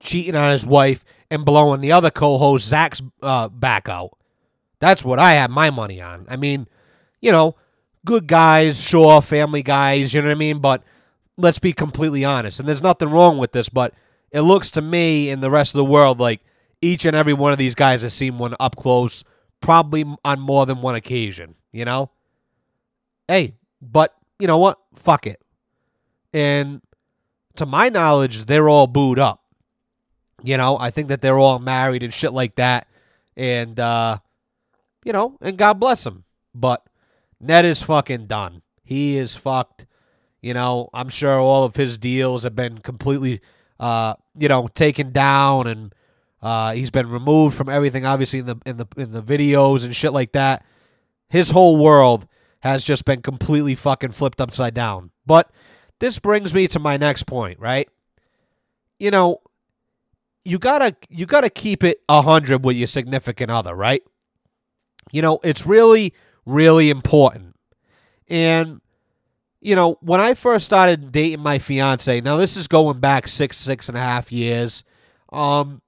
cheating 0.00 0.36
on 0.36 0.52
his 0.52 0.66
wife 0.66 1.04
and 1.30 1.44
blowing 1.44 1.80
the 1.80 1.92
other 1.92 2.10
co-host 2.10 2.68
Zach's 2.68 3.02
uh, 3.22 3.48
back 3.48 3.88
out. 3.88 4.16
That's 4.78 5.04
what 5.04 5.18
I 5.18 5.34
have 5.34 5.50
my 5.50 5.70
money 5.70 6.00
on. 6.00 6.26
I 6.28 6.36
mean, 6.36 6.68
you 7.20 7.32
know, 7.32 7.56
good 8.04 8.26
guys, 8.26 8.80
sure, 8.80 9.20
family 9.22 9.62
guys, 9.62 10.14
you 10.14 10.20
know 10.20 10.28
what 10.28 10.32
I 10.32 10.38
mean? 10.38 10.58
But 10.58 10.82
let's 11.36 11.58
be 11.58 11.72
completely 11.72 12.24
honest. 12.24 12.60
And 12.60 12.68
there's 12.68 12.82
nothing 12.82 13.10
wrong 13.10 13.38
with 13.38 13.52
this, 13.52 13.68
but 13.68 13.94
it 14.30 14.42
looks 14.42 14.70
to 14.72 14.82
me 14.82 15.30
and 15.30 15.42
the 15.42 15.50
rest 15.50 15.74
of 15.74 15.78
the 15.78 15.84
world 15.84 16.20
like 16.20 16.40
each 16.80 17.04
and 17.04 17.16
every 17.16 17.32
one 17.32 17.52
of 17.52 17.58
these 17.58 17.74
guys 17.74 18.02
has 18.02 18.14
seen 18.14 18.38
one 18.38 18.54
up 18.60 18.76
close, 18.76 19.24
probably 19.60 20.04
on 20.24 20.40
more 20.40 20.66
than 20.66 20.82
one 20.82 20.94
occasion, 20.94 21.54
you 21.72 21.84
know? 21.84 22.10
Hey, 23.28 23.54
but 23.80 24.14
you 24.38 24.46
know 24.46 24.58
what? 24.58 24.78
Fuck 24.94 25.26
it. 25.26 25.40
And 26.32 26.82
to 27.56 27.66
my 27.66 27.88
knowledge, 27.88 28.44
they're 28.44 28.68
all 28.68 28.86
booed 28.86 29.18
up. 29.18 29.42
You 30.42 30.56
know, 30.56 30.78
I 30.78 30.90
think 30.90 31.08
that 31.08 31.20
they're 31.20 31.38
all 31.38 31.58
married 31.58 32.02
and 32.02 32.12
shit 32.12 32.32
like 32.32 32.56
that. 32.56 32.86
And, 33.36 33.78
uh, 33.78 34.18
you 35.04 35.12
know, 35.12 35.38
and 35.40 35.56
God 35.56 35.80
bless 35.80 36.04
them. 36.04 36.24
But 36.54 36.86
Ned 37.40 37.64
is 37.64 37.82
fucking 37.82 38.26
done. 38.26 38.62
He 38.82 39.16
is 39.16 39.34
fucked. 39.34 39.86
You 40.40 40.54
know, 40.54 40.90
I'm 40.94 41.08
sure 41.08 41.38
all 41.38 41.64
of 41.64 41.76
his 41.76 41.98
deals 41.98 42.44
have 42.44 42.54
been 42.54 42.78
completely, 42.78 43.40
uh, 43.80 44.14
you 44.38 44.48
know, 44.48 44.68
taken 44.68 45.12
down, 45.12 45.66
and 45.66 45.94
uh, 46.40 46.72
he's 46.72 46.90
been 46.90 47.08
removed 47.08 47.56
from 47.56 47.68
everything. 47.68 48.06
Obviously, 48.06 48.38
in 48.40 48.46
the 48.46 48.56
in 48.64 48.76
the 48.76 48.86
in 48.96 49.12
the 49.12 49.22
videos 49.22 49.84
and 49.84 49.94
shit 49.94 50.12
like 50.12 50.32
that. 50.32 50.64
His 51.28 51.50
whole 51.50 51.76
world 51.76 52.26
has 52.60 52.84
just 52.84 53.04
been 53.04 53.22
completely 53.22 53.74
fucking 53.74 54.12
flipped 54.12 54.40
upside 54.40 54.74
down. 54.74 55.10
But 55.26 55.50
this 55.98 56.18
brings 56.18 56.54
me 56.54 56.68
to 56.68 56.78
my 56.78 56.96
next 56.96 57.24
point, 57.24 57.58
right? 57.58 57.88
You 58.98 59.10
know, 59.10 59.40
you 60.46 60.58
gotta 60.58 60.96
you 61.08 61.26
gotta 61.26 61.50
keep 61.50 61.82
it 61.82 61.98
hundred 62.08 62.64
with 62.64 62.76
your 62.76 62.86
significant 62.86 63.50
other, 63.50 63.74
right? 63.74 64.02
You 65.12 65.22
know, 65.22 65.40
it's 65.42 65.66
really 65.66 66.14
really 66.44 66.88
important. 66.90 67.56
And 68.28 68.80
you 69.60 69.74
know, 69.74 69.98
when 70.00 70.20
I 70.20 70.34
first 70.34 70.64
started 70.64 71.10
dating 71.10 71.40
my 71.40 71.58
fiance, 71.58 72.20
now 72.20 72.36
this 72.36 72.56
is 72.56 72.68
going 72.68 73.00
back 73.00 73.26
six 73.26 73.56
six 73.56 73.88
and 73.88 73.98
a 73.98 74.00
half 74.00 74.30
years, 74.30 74.84
um, 75.32 75.82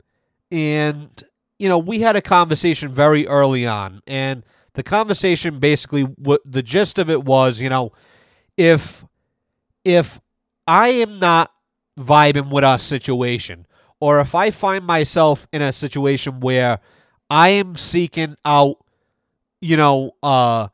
and 0.51 1.23
you 1.59 1.68
know, 1.68 1.79
we 1.79 2.01
had 2.01 2.16
a 2.16 2.23
conversation 2.23 2.92
very 2.92 3.27
early 3.29 3.66
on, 3.66 4.03
and 4.07 4.44
the 4.75 4.83
conversation 4.83 5.61
basically 5.61 6.03
what 6.03 6.40
the 6.44 6.62
gist 6.62 6.99
of 6.99 7.09
it 7.09 7.25
was, 7.25 7.61
you 7.61 7.68
know, 7.68 7.92
if 8.57 9.05
if 9.85 10.21
I 10.66 10.88
am 10.88 11.21
not 11.21 11.53
vibing 11.99 12.51
with 12.51 12.64
our 12.64 12.79
situation, 12.79 13.66
or 14.00 14.20
if 14.20 14.34
I 14.34 14.50
find 14.50 14.84
myself 14.84 15.46
in 15.52 15.62
a 15.62 15.72
situation 15.72 16.40
where 16.40 16.78
I 17.30 17.50
am 17.50 17.76
seeking 17.76 18.37
out, 18.44 18.76
you 19.61 19.76
know, 19.76 20.12
uh, 20.22 20.68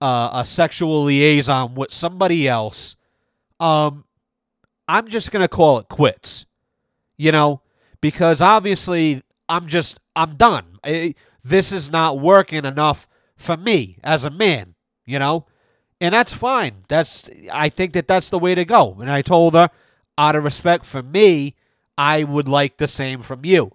uh, 0.00 0.30
a 0.32 0.44
sexual 0.44 1.04
liaison 1.04 1.74
with 1.74 1.92
somebody 1.92 2.46
else, 2.48 2.96
um, 3.58 4.04
I'm 4.86 5.08
just 5.08 5.30
gonna 5.30 5.48
call 5.48 5.78
it 5.78 5.88
quits, 5.88 6.46
you 7.16 7.32
know, 7.32 7.62
because 8.00 8.40
obviously 8.40 9.22
I'm 9.48 9.66
just 9.66 9.98
I'm 10.14 10.36
done. 10.36 10.78
I, 10.84 11.14
this 11.42 11.72
is 11.72 11.90
not 11.90 12.18
working 12.18 12.64
enough 12.64 13.08
for 13.36 13.56
me 13.56 13.98
as 14.04 14.24
a 14.24 14.30
man, 14.30 14.74
you 15.06 15.18
know, 15.18 15.46
and 16.00 16.14
that's 16.14 16.32
fine. 16.32 16.84
That's 16.88 17.28
I 17.52 17.68
think 17.68 17.92
that 17.94 18.06
that's 18.08 18.30
the 18.30 18.38
way 18.38 18.54
to 18.54 18.64
go. 18.64 18.96
And 19.00 19.10
I 19.10 19.22
told 19.22 19.54
her, 19.54 19.70
out 20.16 20.36
of 20.36 20.44
respect 20.44 20.84
for 20.84 21.02
me, 21.02 21.54
I 21.98 22.22
would 22.22 22.48
like 22.48 22.76
the 22.76 22.86
same 22.86 23.22
from 23.22 23.44
you. 23.44 23.72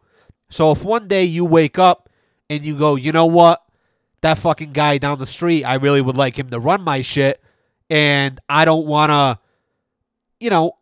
So 0.49 0.71
if 0.71 0.85
one 0.85 1.09
day 1.09 1.25
you 1.25 1.43
wake 1.43 1.77
up 1.77 2.09
and 2.49 2.63
you 2.63 2.77
go, 2.77 2.95
you 2.95 3.11
know 3.11 3.25
what? 3.25 3.61
That 4.21 4.37
fucking 4.37 4.71
guy 4.71 4.97
down 4.97 5.19
the 5.19 5.27
street, 5.27 5.65
I 5.65 5.73
really 5.75 6.01
would 6.01 6.15
like 6.15 6.39
him 6.39 6.49
to 6.51 6.59
run 6.59 6.81
my 6.81 7.01
shit. 7.01 7.43
And 7.89 8.39
I 8.47 8.63
don't 8.63 8.87
want 8.87 9.09
to, 9.09 9.39
you 10.39 10.49
know, 10.49 10.77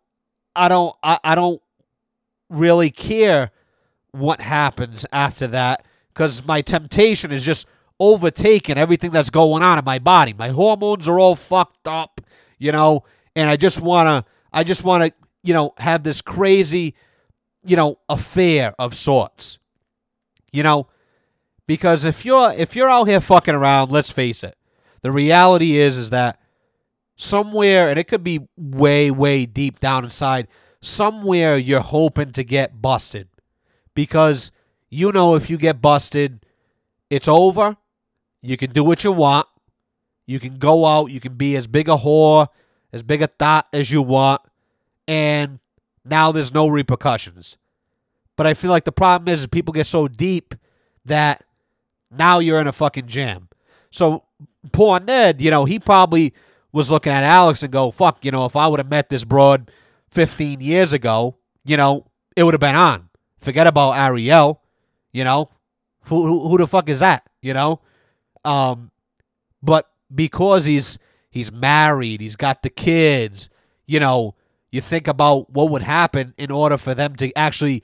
I 0.55 0.67
don't, 0.67 0.95
I, 1.01 1.19
I 1.23 1.35
don't 1.35 1.61
really 2.49 2.91
care 2.91 3.51
what 4.11 4.39
happens 4.39 5.05
after 5.11 5.47
that 5.47 5.85
because 6.13 6.45
my 6.45 6.61
temptation 6.61 7.31
is 7.31 7.43
just 7.43 7.65
overtaking 7.99 8.77
everything 8.77 9.09
that's 9.09 9.29
going 9.31 9.63
on 9.63 9.79
in 9.79 9.85
my 9.85 9.97
body. 9.97 10.33
My 10.33 10.49
hormones 10.49 11.07
are 11.07 11.17
all 11.17 11.35
fucked 11.35 11.87
up, 11.87 12.21
you 12.59 12.71
know, 12.71 13.03
and 13.35 13.49
I 13.49 13.55
just 13.55 13.81
want 13.81 14.07
to, 14.07 14.31
I 14.53 14.63
just 14.63 14.83
want 14.83 15.05
to, 15.05 15.13
you 15.43 15.53
know, 15.55 15.73
have 15.77 16.03
this 16.03 16.21
crazy 16.21 16.93
you 17.63 17.75
know, 17.75 17.99
affair 18.09 18.73
of 18.79 18.95
sorts. 18.95 19.59
You 20.51 20.63
know, 20.63 20.87
because 21.65 22.03
if 22.03 22.25
you're 22.25 22.51
if 22.53 22.75
you're 22.75 22.89
out 22.89 23.07
here 23.07 23.21
fucking 23.21 23.55
around, 23.55 23.91
let's 23.91 24.11
face 24.11 24.43
it, 24.43 24.57
the 25.01 25.11
reality 25.11 25.77
is 25.77 25.97
is 25.97 26.09
that 26.09 26.39
somewhere, 27.15 27.87
and 27.87 27.97
it 27.97 28.07
could 28.07 28.23
be 28.23 28.47
way 28.57 29.11
way 29.11 29.45
deep 29.45 29.79
down 29.79 30.03
inside, 30.03 30.47
somewhere 30.81 31.57
you're 31.57 31.79
hoping 31.79 32.31
to 32.33 32.43
get 32.43 32.81
busted, 32.81 33.29
because 33.93 34.51
you 34.89 35.11
know 35.11 35.35
if 35.35 35.49
you 35.49 35.57
get 35.57 35.81
busted, 35.81 36.45
it's 37.09 37.27
over. 37.27 37.77
You 38.41 38.57
can 38.57 38.71
do 38.71 38.83
what 38.83 39.03
you 39.03 39.11
want. 39.11 39.47
You 40.25 40.39
can 40.39 40.57
go 40.57 40.85
out. 40.85 41.11
You 41.11 41.19
can 41.19 41.35
be 41.35 41.55
as 41.55 41.67
big 41.67 41.87
a 41.87 41.97
whore, 41.97 42.47
as 42.91 43.03
big 43.03 43.21
a 43.21 43.27
thought 43.27 43.67
as 43.71 43.91
you 43.91 44.01
want, 44.01 44.41
and 45.07 45.59
now 46.03 46.31
there's 46.31 46.53
no 46.53 46.67
repercussions. 46.67 47.57
But 48.35 48.47
I 48.47 48.53
feel 48.53 48.71
like 48.71 48.85
the 48.85 48.91
problem 48.91 49.31
is, 49.31 49.41
is 49.41 49.47
people 49.47 49.73
get 49.73 49.87
so 49.87 50.07
deep 50.07 50.55
that 51.05 51.43
now 52.09 52.39
you're 52.39 52.59
in 52.59 52.67
a 52.67 52.71
fucking 52.71 53.07
jam. 53.07 53.49
So 53.89 54.23
poor 54.71 54.99
Ned, 54.99 55.41
you 55.41 55.51
know, 55.51 55.65
he 55.65 55.79
probably 55.79 56.33
was 56.71 56.89
looking 56.89 57.11
at 57.11 57.23
Alex 57.23 57.63
and 57.63 57.71
go, 57.71 57.91
fuck, 57.91 58.23
you 58.23 58.31
know, 58.31 58.45
if 58.45 58.55
I 58.55 58.67
would 58.67 58.79
have 58.79 58.89
met 58.89 59.09
this 59.09 59.25
broad 59.25 59.69
15 60.09 60.61
years 60.61 60.93
ago, 60.93 61.37
you 61.65 61.77
know, 61.77 62.05
it 62.35 62.43
would 62.43 62.53
have 62.53 62.61
been 62.61 62.75
on. 62.75 63.09
Forget 63.39 63.67
about 63.67 63.93
Ariel, 63.93 64.61
you 65.11 65.23
know. 65.23 65.49
Who, 66.05 66.25
who, 66.25 66.49
who 66.49 66.57
the 66.57 66.67
fuck 66.67 66.89
is 66.89 67.01
that, 67.01 67.29
you 67.41 67.53
know? 67.53 67.81
Um, 68.43 68.89
but 69.61 69.89
because 70.13 70.65
he's 70.65 70.97
he's 71.29 71.51
married, 71.51 72.21
he's 72.21 72.35
got 72.35 72.63
the 72.63 72.69
kids, 72.69 73.49
you 73.85 73.99
know, 73.99 74.35
you 74.71 74.81
think 74.81 75.07
about 75.07 75.49
what 75.49 75.69
would 75.69 75.83
happen 75.83 76.33
in 76.37 76.51
order 76.51 76.77
for 76.77 76.93
them 76.93 77.15
to 77.17 77.35
actually, 77.37 77.83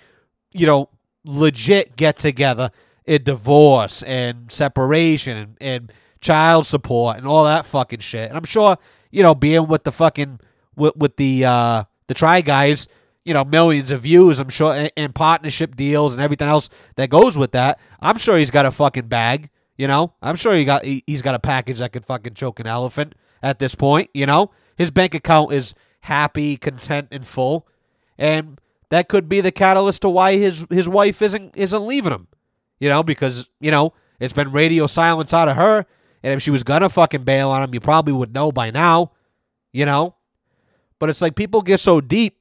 you 0.52 0.66
know, 0.66 0.90
legit 1.26 1.96
get 1.96 2.18
together 2.18 2.72
in 3.06 3.24
divorce 3.24 4.04
and 4.04 4.52
separation 4.52 5.38
and, 5.38 5.58
and 5.60 5.94
child 6.22 6.66
support 6.66 7.18
and 7.18 7.28
all 7.28 7.44
that 7.44 7.66
fucking 7.66 8.00
shit. 8.00 8.30
And 8.30 8.38
I'm 8.38 8.46
sure 8.46 8.78
you 9.12 9.24
know, 9.24 9.36
being 9.36 9.68
with 9.68 9.84
the 9.84 9.92
fucking 9.92 10.40
with, 10.76 10.96
with 10.96 11.16
the 11.18 11.46
uh 11.46 11.84
the 12.08 12.14
try 12.14 12.42
guys, 12.42 12.88
you 13.26 13.34
know, 13.34 13.44
millions 13.44 13.92
of 13.92 14.02
views, 14.02 14.40
I'm 14.40 14.50
sure, 14.50 14.74
and, 14.74 14.92
and 14.96 15.14
partnership 15.14 15.76
deals 15.76 16.14
and 16.14 16.22
everything 16.22 16.48
else 16.48 16.70
that 16.96 17.10
goes 17.10 17.38
with 17.38 17.52
that. 17.52 17.80
I'm 18.00 18.18
sure 18.18 18.38
he's 18.38 18.52
got 18.52 18.66
a 18.66 18.72
fucking 18.72 19.08
bag. 19.08 19.50
You 19.78 19.88
know, 19.88 20.14
I'm 20.22 20.36
sure 20.36 20.56
he 20.56 20.66
got 20.66 20.86
he, 20.86 21.04
he's 21.06 21.22
got 21.22 21.36
a 21.36 21.40
package 21.40 21.80
that 21.80 21.94
could 21.94 22.06
fucking 22.06 22.34
choke 22.34 22.60
an 22.60 22.68
elephant 22.68 23.16
at 23.44 23.60
this 23.60 23.76
point. 23.76 24.10
You 24.14 24.26
know, 24.26 24.52
his 24.76 24.92
bank 24.92 25.14
account 25.14 25.52
is 25.52 25.74
happy, 26.08 26.58
content, 26.58 27.10
and 27.12 27.28
full, 27.28 27.68
and 28.18 28.60
that 28.90 29.10
could 29.10 29.28
be 29.28 29.42
the 29.42 29.52
catalyst 29.52 30.02
to 30.02 30.10
why 30.10 30.38
his 30.38 30.66
his 30.70 30.88
wife 30.88 31.22
isn't 31.22 31.56
isn't 31.56 31.86
leaving 31.86 32.12
him. 32.14 32.28
You 32.80 32.90
know, 32.90 33.04
because 33.04 33.48
you 33.60 33.72
know 33.72 33.94
it's 34.20 34.34
been 34.34 34.52
radio 34.52 34.88
silence 34.88 35.34
out 35.34 35.50
of 35.50 35.58
her, 35.58 35.86
and 36.24 36.34
if 36.34 36.42
she 36.42 36.52
was 36.52 36.64
gonna 36.64 36.90
fucking 36.90 37.24
bail 37.24 37.50
on 37.50 37.64
him, 37.64 37.74
you 37.74 37.80
probably 37.80 38.14
would 38.14 38.34
know 38.34 38.52
by 38.52 38.72
now. 38.72 39.12
You 39.72 39.86
know, 39.86 40.16
but 41.00 41.10
it's 41.10 41.22
like 41.22 41.36
people 41.36 41.62
get 41.62 41.80
so 41.80 42.02
deep, 42.02 42.38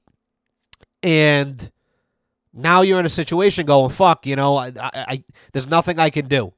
and 1.03 1.71
now 2.53 2.83
you're 2.83 3.01
in 3.01 3.07
a 3.07 3.11
situation 3.11 3.67
going 3.67 3.91
fuck. 3.91 4.27
You 4.27 4.37
know, 4.37 4.57
I, 4.57 4.73
I, 4.79 4.91
I 4.95 5.25
there's 5.53 5.69
nothing 5.69 5.99
I 5.99 6.11
can 6.11 6.29
do. 6.29 6.53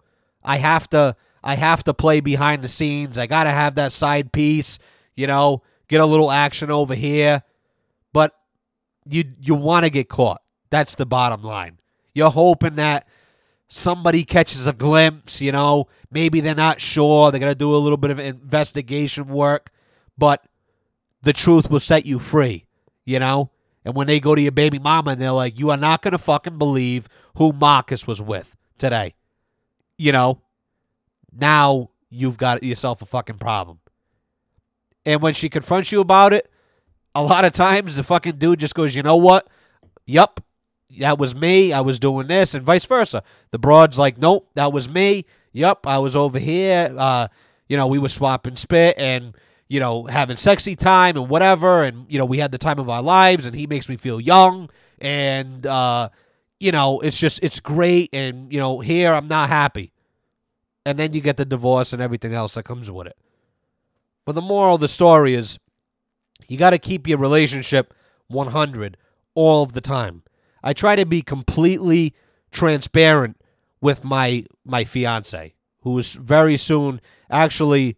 I 0.45 0.59
have 0.59 0.89
to 0.91 1.17
I 1.43 1.55
have 1.55 1.85
to 1.85 1.95
play 1.95 2.21
behind 2.21 2.63
the 2.63 2.69
scenes. 2.69 3.17
I 3.19 3.27
got 3.27 3.45
to 3.45 3.51
have 3.51 3.77
that 3.77 3.93
side 3.93 4.33
piece, 4.33 4.79
you 5.17 5.27
know, 5.27 5.63
get 5.89 6.01
a 6.01 6.07
little 6.07 6.31
action 6.31 6.71
over 6.71 6.95
here. 6.95 7.43
But 8.13 8.35
you 9.07 9.25
you 9.41 9.55
want 9.55 9.85
to 9.85 9.91
get 9.91 10.09
caught. 10.09 10.43
That's 10.71 10.95
the 10.95 11.07
bottom 11.07 11.43
line. 11.43 11.79
You're 12.15 12.31
hoping 12.31 12.77
that 12.77 13.07
somebody 13.69 14.25
catches 14.25 14.67
a 14.67 14.73
glimpse, 14.73 15.41
you 15.41 15.53
know, 15.53 15.89
maybe 16.11 16.41
they're 16.41 16.55
not 16.55 16.81
sure, 16.81 17.31
they're 17.31 17.41
going 17.41 17.51
to 17.51 17.59
do 17.59 17.75
a 17.75 17.77
little 17.77 17.99
bit 17.99 18.11
of 18.11 18.19
investigation 18.19 19.29
work, 19.29 19.71
but 20.17 20.43
the 21.23 21.35
truth 21.35 21.71
will 21.71 21.81
set 21.81 22.07
you 22.07 22.19
free, 22.19 22.65
you 23.05 23.19
know? 23.19 23.51
And 23.85 23.95
when 23.95 24.07
they 24.07 24.21
go 24.21 24.35
to 24.35 24.41
your 24.41 24.53
baby 24.53 24.79
mama 24.79 25.13
and 25.13 25.21
they're 25.21 25.33
like, 25.33 25.59
"You 25.59 25.71
are 25.71 25.77
not 25.77 26.03
going 26.03 26.13
to 26.13 26.19
fucking 26.19 26.59
believe 26.59 27.09
who 27.37 27.53
Marcus 27.53 28.07
was 28.07 28.21
with 28.21 28.57
today." 28.79 29.15
you 29.99 30.13
know, 30.13 30.41
now 31.37 31.91
you've 32.09 32.39
got 32.39 32.63
yourself 32.63 33.03
a 33.03 33.07
fucking 33.07 33.39
problem. 33.39 33.81
And 35.07 35.23
when 35.23 35.35
she 35.35 35.49
confronts 35.49 35.93
you 35.93 36.01
about 36.01 36.33
it, 36.33 36.51
a 37.15 37.23
lot 37.23 37.45
of 37.45 37.53
times 37.53 37.97
the 37.97 38.03
fucking 38.03 38.37
dude 38.37 38.61
just 38.61 38.75
goes, 38.75 38.95
you 38.95 39.03
know 39.03 39.17
what? 39.17 39.49
Yup, 40.07 40.43
that 40.99 41.19
was 41.19 41.35
me. 41.35 41.73
I 41.73 41.81
was 41.81 41.99
doing 41.99 42.27
this, 42.27 42.55
and 42.55 42.65
vice 42.65 42.85
versa. 42.85 43.23
The 43.51 43.59
broad's 43.59 43.99
like, 43.99 44.19
nope, 44.19 44.51
that 44.55 44.73
was 44.73 44.89
me. 44.89 45.25
Yup, 45.53 45.87
I 45.87 45.99
was 45.99 46.15
over 46.15 46.39
here. 46.39 46.95
Uh, 46.97 47.29
you 47.69 47.77
know, 47.77 47.87
we 47.87 47.99
were 47.99 48.09
swapping 48.09 48.57
spit 48.57 48.97
and, 48.99 49.35
you 49.69 49.81
know, 49.81 50.07
having 50.07 50.37
sexy 50.37 50.77
time 50.77 51.17
and 51.17 51.29
whatever. 51.29 51.83
And, 51.85 52.07
you 52.09 52.19
know, 52.19 52.25
we 52.25 52.39
had 52.39 52.53
the 52.53 52.59
time 52.59 52.79
of 52.79 52.89
our 52.89 53.03
lives, 53.03 53.47
and 53.47 53.55
he 53.55 53.67
makes 53.67 53.89
me 53.89 53.97
feel 53.97 54.21
young. 54.21 54.71
And, 55.01 55.67
uh, 55.67 56.09
you 56.61 56.73
know, 56.73 57.01
it's 57.01 57.19
just 57.19 57.43
it's 57.43 57.61
great, 57.61 58.11
and 58.13 58.53
you 58.53 58.59
know, 58.59 58.81
here 58.81 59.13
I'm 59.13 59.29
not 59.29 59.49
happy, 59.49 59.93
and 60.85 60.99
then 60.99 61.13
you 61.13 61.21
get 61.21 61.37
the 61.37 61.45
divorce 61.45 61.93
and 61.93 62.03
everything 62.03 62.35
else 62.35 62.55
that 62.55 62.65
comes 62.65 62.91
with 62.91 63.07
it. 63.07 63.17
But 64.29 64.35
the 64.35 64.43
moral 64.43 64.75
of 64.75 64.83
the 64.83 64.89
story 64.89 65.33
is, 65.33 65.59
you 66.49 66.59
got 66.59 66.71
to 66.71 66.79
keep 66.79 67.09
your 67.09 67.17
relationship 67.17 67.95
100 68.27 68.99
all 69.35 69.63
of 69.63 69.73
the 69.73 69.81
time. 69.81 70.23
I 70.63 70.75
try 70.75 70.97
to 70.97 71.07
be 71.07 71.23
completely 71.23 72.15
transparent 72.51 73.41
with 73.81 74.05
my 74.05 74.45
my 74.67 74.85
fiance, 74.85 75.55
who 75.81 75.99
is 75.99 76.13
very 76.13 76.59
soon 76.59 77.01
actually. 77.31 77.97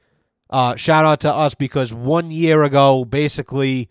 Uh, 0.49 0.77
shout 0.77 1.05
out 1.05 1.19
to 1.23 1.35
us 1.35 1.57
because 1.57 1.93
one 1.93 2.31
year 2.31 2.63
ago, 2.63 3.05
basically, 3.05 3.89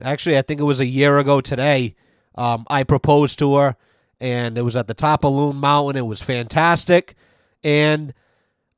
actually, 0.00 0.38
I 0.38 0.42
think 0.42 0.60
it 0.60 0.70
was 0.70 0.78
a 0.78 0.86
year 0.86 1.18
ago 1.18 1.40
today, 1.40 1.96
um, 2.36 2.64
I 2.68 2.84
proposed 2.84 3.40
to 3.40 3.56
her 3.56 3.76
and 4.20 4.56
it 4.56 4.62
was 4.62 4.76
at 4.76 4.86
the 4.86 4.94
top 4.94 5.24
of 5.24 5.32
Loon 5.32 5.56
Mountain. 5.56 5.96
It 5.96 6.06
was 6.06 6.22
fantastic, 6.22 7.16
and 7.64 8.14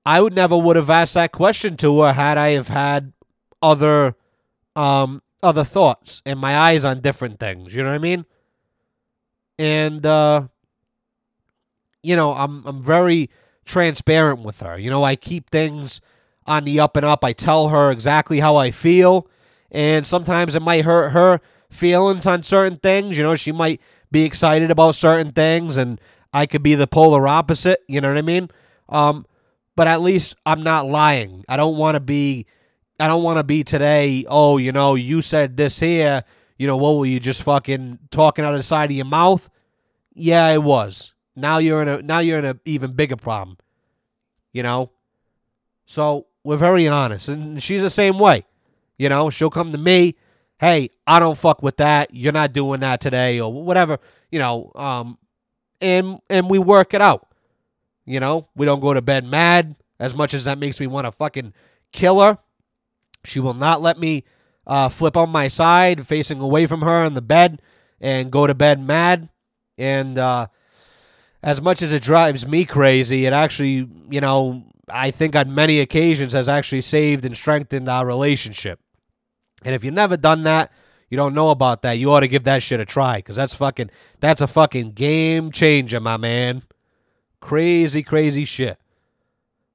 I 0.08 0.22
would 0.22 0.32
never 0.32 0.56
would 0.56 0.76
have 0.76 0.88
asked 0.88 1.12
that 1.14 1.32
question 1.32 1.76
to 1.76 2.00
her 2.00 2.14
had 2.14 2.38
I 2.38 2.52
have 2.52 2.68
had 2.68 3.12
other 3.60 4.16
um 4.74 5.20
other 5.42 5.64
thoughts 5.64 6.22
and 6.24 6.38
my 6.38 6.56
eyes 6.56 6.82
on 6.82 7.02
different 7.02 7.38
things. 7.38 7.74
You 7.74 7.82
know 7.82 7.90
what 7.90 7.96
I 7.96 7.98
mean? 7.98 8.24
And 9.58 10.06
uh, 10.06 10.48
you 12.02 12.16
know, 12.16 12.32
I'm 12.32 12.64
I'm 12.66 12.82
very 12.82 13.28
transparent 13.66 14.40
with 14.40 14.60
her. 14.60 14.78
You 14.78 14.88
know, 14.88 15.04
I 15.04 15.14
keep 15.14 15.50
things 15.50 16.00
on 16.46 16.64
the 16.64 16.80
up 16.80 16.96
and 16.96 17.04
up. 17.04 17.22
I 17.22 17.34
tell 17.34 17.68
her 17.68 17.90
exactly 17.90 18.40
how 18.40 18.56
I 18.56 18.70
feel, 18.70 19.28
and 19.70 20.06
sometimes 20.06 20.56
it 20.56 20.62
might 20.62 20.86
hurt 20.86 21.10
her 21.10 21.38
feelings 21.68 22.26
on 22.26 22.42
certain 22.44 22.78
things. 22.78 23.18
You 23.18 23.24
know, 23.24 23.36
she 23.36 23.52
might 23.52 23.78
be 24.10 24.24
excited 24.24 24.70
about 24.70 24.94
certain 24.94 25.32
things 25.32 25.76
and 25.76 26.00
I 26.32 26.46
could 26.46 26.62
be 26.62 26.74
the 26.74 26.86
polar 26.86 27.28
opposite, 27.28 27.80
you 27.86 28.00
know 28.00 28.08
what 28.08 28.16
I 28.16 28.22
mean? 28.22 28.48
Um, 28.88 29.26
but 29.78 29.86
at 29.86 30.00
least 30.00 30.34
I'm 30.44 30.64
not 30.64 30.86
lying. 30.86 31.44
I 31.48 31.56
don't 31.56 31.76
want 31.76 31.94
to 31.94 32.00
be 32.00 32.46
I 32.98 33.06
don't 33.06 33.22
want 33.22 33.36
to 33.36 33.44
be 33.44 33.62
today, 33.62 34.24
oh, 34.28 34.56
you 34.56 34.72
know, 34.72 34.96
you 34.96 35.22
said 35.22 35.56
this 35.56 35.78
here, 35.78 36.24
you 36.58 36.66
know, 36.66 36.76
what 36.76 36.96
were 36.96 37.06
you 37.06 37.20
just 37.20 37.44
fucking 37.44 38.00
talking 38.10 38.44
out 38.44 38.54
of 38.54 38.58
the 38.58 38.64
side 38.64 38.90
of 38.90 38.96
your 38.96 39.06
mouth? 39.06 39.48
Yeah, 40.14 40.48
it 40.48 40.64
was. 40.64 41.14
Now 41.36 41.58
you're 41.58 41.80
in 41.80 41.86
a 41.86 42.02
now 42.02 42.18
you're 42.18 42.40
in 42.40 42.44
a 42.44 42.56
even 42.64 42.90
bigger 42.90 43.14
problem. 43.14 43.56
You 44.52 44.64
know? 44.64 44.90
So 45.86 46.26
we're 46.42 46.56
very 46.56 46.88
honest. 46.88 47.28
And 47.28 47.62
she's 47.62 47.82
the 47.82 47.88
same 47.88 48.18
way. 48.18 48.46
You 48.98 49.08
know, 49.08 49.30
she'll 49.30 49.48
come 49.48 49.70
to 49.70 49.78
me 49.78 50.16
hey, 50.58 50.90
I 51.06 51.20
don't 51.20 51.38
fuck 51.38 51.62
with 51.62 51.76
that. 51.76 52.12
You're 52.12 52.32
not 52.32 52.52
doing 52.52 52.80
that 52.80 53.00
today 53.00 53.38
or 53.38 53.52
whatever, 53.52 53.98
you 54.32 54.40
know, 54.40 54.72
um 54.74 55.18
and 55.80 56.18
and 56.28 56.50
we 56.50 56.58
work 56.58 56.94
it 56.94 57.00
out. 57.00 57.27
You 58.08 58.20
know, 58.20 58.48
we 58.56 58.64
don't 58.64 58.80
go 58.80 58.94
to 58.94 59.02
bed 59.02 59.26
mad 59.26 59.76
as 60.00 60.14
much 60.14 60.32
as 60.32 60.46
that 60.46 60.56
makes 60.56 60.80
me 60.80 60.86
want 60.86 61.04
to 61.04 61.12
fucking 61.12 61.52
kill 61.92 62.20
her. 62.20 62.38
She 63.22 63.38
will 63.38 63.52
not 63.52 63.82
let 63.82 63.98
me 63.98 64.24
uh, 64.66 64.88
flip 64.88 65.14
on 65.14 65.28
my 65.28 65.48
side, 65.48 66.06
facing 66.06 66.40
away 66.40 66.66
from 66.66 66.80
her 66.80 67.04
in 67.04 67.12
the 67.12 67.20
bed, 67.20 67.60
and 68.00 68.32
go 68.32 68.46
to 68.46 68.54
bed 68.54 68.80
mad. 68.80 69.28
And 69.76 70.16
uh, 70.16 70.46
as 71.42 71.60
much 71.60 71.82
as 71.82 71.92
it 71.92 72.02
drives 72.02 72.48
me 72.48 72.64
crazy, 72.64 73.26
it 73.26 73.34
actually, 73.34 73.86
you 74.08 74.22
know, 74.22 74.64
I 74.88 75.10
think 75.10 75.36
on 75.36 75.54
many 75.54 75.80
occasions 75.80 76.32
has 76.32 76.48
actually 76.48 76.80
saved 76.80 77.26
and 77.26 77.36
strengthened 77.36 77.90
our 77.90 78.06
relationship. 78.06 78.80
And 79.66 79.74
if 79.74 79.84
you've 79.84 79.92
never 79.92 80.16
done 80.16 80.44
that, 80.44 80.72
you 81.10 81.18
don't 81.18 81.34
know 81.34 81.50
about 81.50 81.82
that, 81.82 81.98
you 81.98 82.10
ought 82.10 82.20
to 82.20 82.28
give 82.28 82.44
that 82.44 82.62
shit 82.62 82.80
a 82.80 82.86
try 82.86 83.16
because 83.16 83.36
that's 83.36 83.54
fucking 83.54 83.90
that's 84.20 84.40
a 84.40 84.46
fucking 84.46 84.92
game 84.92 85.52
changer, 85.52 86.00
my 86.00 86.16
man. 86.16 86.62
Crazy, 87.40 88.02
crazy 88.02 88.44
shit. 88.44 88.78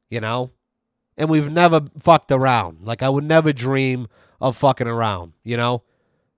You 0.09 0.21
know? 0.21 0.51
And 1.17 1.29
we've 1.29 1.51
never 1.51 1.81
fucked 1.97 2.31
around. 2.31 2.79
Like 2.83 3.01
I 3.03 3.09
would 3.09 3.23
never 3.23 3.53
dream 3.53 4.07
of 4.41 4.57
fucking 4.57 4.87
around, 4.87 5.33
you 5.43 5.57
know? 5.57 5.83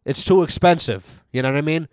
It's 0.05 0.23
too 0.23 0.43
expensive. 0.43 1.23
You 1.31 1.41
know 1.41 1.51
what 1.51 1.57
I 1.57 1.61
mean? 1.61 1.88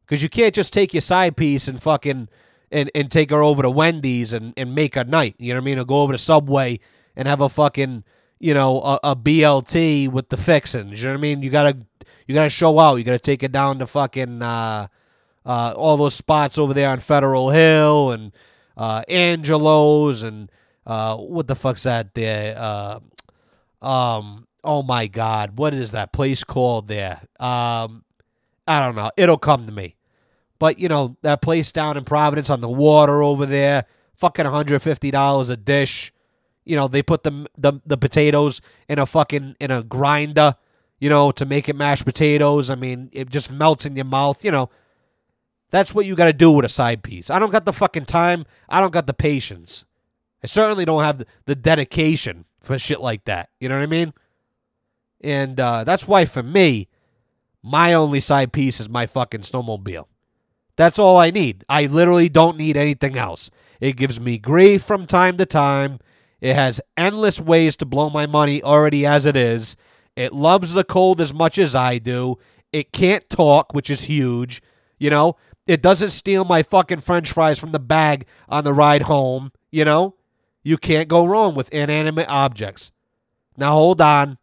Because 0.00 0.22
you 0.22 0.28
can't 0.28 0.54
just 0.54 0.72
take 0.72 0.92
your 0.92 1.00
side 1.00 1.36
piece 1.36 1.68
and 1.68 1.82
fucking 1.82 2.28
and, 2.70 2.90
and 2.94 3.10
take 3.10 3.30
her 3.30 3.42
over 3.42 3.62
to 3.62 3.70
Wendy's 3.70 4.32
and, 4.32 4.52
and 4.56 4.74
make 4.74 4.96
a 4.96 5.04
night. 5.04 5.36
You 5.38 5.54
know 5.54 5.60
what 5.60 5.64
I 5.64 5.66
mean? 5.66 5.78
Or 5.78 5.84
go 5.84 6.02
over 6.02 6.12
to 6.12 6.18
Subway 6.18 6.80
and 7.14 7.26
have 7.26 7.40
a 7.40 7.48
fucking 7.48 8.04
you 8.38 8.54
know, 8.54 8.80
a, 8.82 9.10
a 9.10 9.16
BLT 9.16 10.08
with 10.08 10.28
the 10.28 10.36
fixings. 10.36 11.00
You 11.00 11.08
know 11.08 11.14
what 11.14 11.18
I 11.18 11.22
mean? 11.22 11.42
You 11.42 11.50
gotta 11.50 11.78
you 12.26 12.34
gotta 12.34 12.50
show 12.50 12.78
out. 12.78 12.96
You 12.96 13.04
gotta 13.04 13.18
take 13.18 13.42
it 13.42 13.52
down 13.52 13.78
to 13.78 13.86
fucking 13.86 14.42
uh, 14.42 14.88
uh, 15.44 15.74
all 15.76 15.96
those 15.96 16.14
spots 16.14 16.58
over 16.58 16.74
there 16.74 16.90
on 16.90 16.98
Federal 16.98 17.50
Hill 17.50 18.10
and 18.12 18.32
uh, 18.76 19.02
Angelo's 19.08 20.22
and 20.22 20.50
uh, 20.86 21.16
what 21.16 21.46
the 21.46 21.54
fuck's 21.54 21.84
that 21.84 22.14
there? 22.14 22.56
Uh, 22.58 23.00
um, 23.82 24.46
oh 24.64 24.82
my 24.82 25.06
God, 25.06 25.58
what 25.58 25.74
is 25.74 25.92
that 25.92 26.12
place 26.12 26.44
called 26.44 26.88
there? 26.88 27.20
Um, 27.38 28.04
I 28.66 28.84
don't 28.84 28.96
know. 28.96 29.10
It'll 29.16 29.38
come 29.38 29.66
to 29.66 29.72
me. 29.72 29.96
But 30.58 30.78
you 30.78 30.88
know 30.88 31.16
that 31.22 31.42
place 31.42 31.70
down 31.70 31.96
in 31.96 32.04
Providence 32.04 32.48
on 32.48 32.62
the 32.62 32.68
water 32.68 33.22
over 33.22 33.44
there, 33.44 33.84
fucking 34.14 34.44
one 34.44 34.54
hundred 34.54 34.80
fifty 34.80 35.10
dollars 35.10 35.50
a 35.50 35.56
dish 35.56 36.12
you 36.66 36.74
know, 36.74 36.88
they 36.88 37.02
put 37.02 37.22
the, 37.22 37.46
the 37.56 37.80
the 37.86 37.96
potatoes 37.96 38.60
in 38.88 38.98
a 38.98 39.06
fucking 39.06 39.56
in 39.60 39.70
a 39.70 39.82
grinder, 39.84 40.56
you 40.98 41.08
know, 41.08 41.30
to 41.30 41.46
make 41.46 41.68
it 41.68 41.76
mashed 41.76 42.04
potatoes. 42.04 42.68
I 42.68 42.74
mean, 42.74 43.08
it 43.12 43.30
just 43.30 43.50
melts 43.50 43.86
in 43.86 43.96
your 43.96 44.04
mouth, 44.04 44.44
you 44.44 44.50
know. 44.50 44.68
That's 45.70 45.94
what 45.94 46.06
you 46.06 46.14
got 46.14 46.26
to 46.26 46.32
do 46.32 46.50
with 46.52 46.64
a 46.64 46.68
side 46.68 47.02
piece. 47.02 47.30
I 47.30 47.38
don't 47.38 47.50
got 47.50 47.64
the 47.64 47.72
fucking 47.72 48.04
time. 48.04 48.44
I 48.68 48.80
don't 48.80 48.92
got 48.92 49.06
the 49.06 49.14
patience. 49.14 49.84
I 50.42 50.46
certainly 50.46 50.84
don't 50.84 51.02
have 51.02 51.24
the, 51.46 51.54
dedication 51.54 52.44
for 52.60 52.78
shit 52.78 53.00
like 53.00 53.24
that. 53.24 53.50
You 53.58 53.68
know 53.68 53.76
what 53.76 53.82
I 53.82 53.86
mean? 53.86 54.12
And 55.20 55.58
uh, 55.58 55.84
that's 55.84 56.06
why 56.06 56.24
for 56.24 56.42
me, 56.42 56.88
my 57.62 57.94
only 57.94 58.20
side 58.20 58.52
piece 58.52 58.78
is 58.78 58.88
my 58.88 59.06
fucking 59.06 59.40
snowmobile. 59.40 60.04
That's 60.76 60.98
all 60.98 61.16
I 61.16 61.30
need. 61.30 61.64
I 61.68 61.86
literally 61.86 62.28
don't 62.28 62.58
need 62.58 62.76
anything 62.76 63.16
else. 63.16 63.50
It 63.80 63.96
gives 63.96 64.20
me 64.20 64.38
grief 64.38 64.82
from 64.82 65.06
time 65.06 65.36
to 65.38 65.46
time. 65.46 65.98
It 66.40 66.54
has 66.54 66.80
endless 66.96 67.40
ways 67.40 67.76
to 67.78 67.86
blow 67.86 68.10
my 68.10 68.26
money 68.26 68.62
already 68.62 69.04
as 69.06 69.24
it 69.24 69.36
is. 69.36 69.76
It 70.14 70.32
loves 70.32 70.74
the 70.74 70.84
cold 70.84 71.20
as 71.20 71.34
much 71.34 71.58
as 71.58 71.74
I 71.74 71.98
do. 71.98 72.36
It 72.72 72.92
can't 72.92 73.28
talk, 73.28 73.74
which 73.74 73.90
is 73.90 74.02
huge. 74.02 74.62
You 74.98 75.10
know, 75.10 75.36
it 75.66 75.82
doesn't 75.82 76.10
steal 76.10 76.44
my 76.44 76.62
fucking 76.62 77.00
french 77.00 77.32
fries 77.32 77.58
from 77.58 77.72
the 77.72 77.78
bag 77.78 78.26
on 78.48 78.64
the 78.64 78.72
ride 78.72 79.02
home. 79.02 79.52
You 79.70 79.84
know, 79.84 80.14
you 80.62 80.76
can't 80.76 81.08
go 81.08 81.26
wrong 81.26 81.54
with 81.54 81.72
inanimate 81.72 82.28
objects. 82.28 82.92
Now, 83.56 83.72
hold 83.72 84.00
on. 84.00 84.38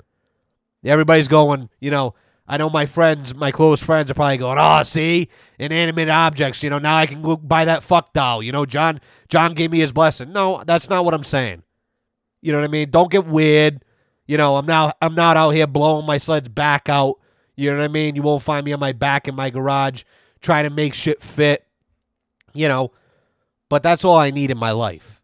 Everybody's 0.83 1.29
going, 1.29 1.69
you 1.79 1.91
know, 1.91 2.13
I 2.45 2.57
know 2.57 2.69
my 2.69 2.85
friends, 2.85 3.33
my 3.33 3.51
close 3.51 3.81
friends 3.81 4.11
are 4.11 4.15
probably 4.15 4.37
going, 4.37 4.57
oh, 4.59 4.83
see, 4.83 5.29
inanimate 5.57 6.09
objects, 6.09 6.61
you 6.61 6.69
know, 6.69 6.77
now 6.77 6.97
I 6.97 7.05
can 7.05 7.21
go 7.21 7.37
buy 7.37 7.63
that 7.65 7.83
fuck 7.83 8.11
doll. 8.11 8.43
You 8.43 8.51
know, 8.51 8.65
John 8.65 8.99
John 9.29 9.53
gave 9.53 9.71
me 9.71 9.79
his 9.79 9.93
blessing. 9.93 10.33
No, 10.33 10.61
that's 10.65 10.89
not 10.89 11.05
what 11.05 11.13
I'm 11.13 11.23
saying. 11.23 11.63
You 12.41 12.51
know 12.51 12.57
what 12.57 12.65
I 12.65 12.67
mean? 12.67 12.91
Don't 12.91 13.09
get 13.09 13.25
weird. 13.25 13.85
You 14.27 14.35
know, 14.35 14.57
I'm 14.57 14.65
not 14.65 14.97
I'm 15.01 15.15
not 15.15 15.37
out 15.37 15.51
here 15.51 15.67
blowing 15.67 16.05
my 16.05 16.17
sled's 16.17 16.49
back 16.49 16.89
out. 16.89 17.15
You 17.55 17.71
know 17.71 17.77
what 17.77 17.85
I 17.85 17.87
mean? 17.87 18.15
You 18.15 18.23
won't 18.23 18.41
find 18.41 18.65
me 18.65 18.73
on 18.73 18.79
my 18.79 18.91
back 18.91 19.29
in 19.29 19.35
my 19.35 19.49
garage 19.49 20.03
trying 20.43 20.65
to 20.65 20.69
make 20.69 20.93
shit 20.93 21.23
fit. 21.23 21.65
You 22.53 22.67
know, 22.67 22.91
but 23.69 23.81
that's 23.81 24.05
all 24.05 24.17
I 24.17 24.29
need 24.29 24.51
in 24.51 24.57
my 24.59 24.71
life. 24.71 25.19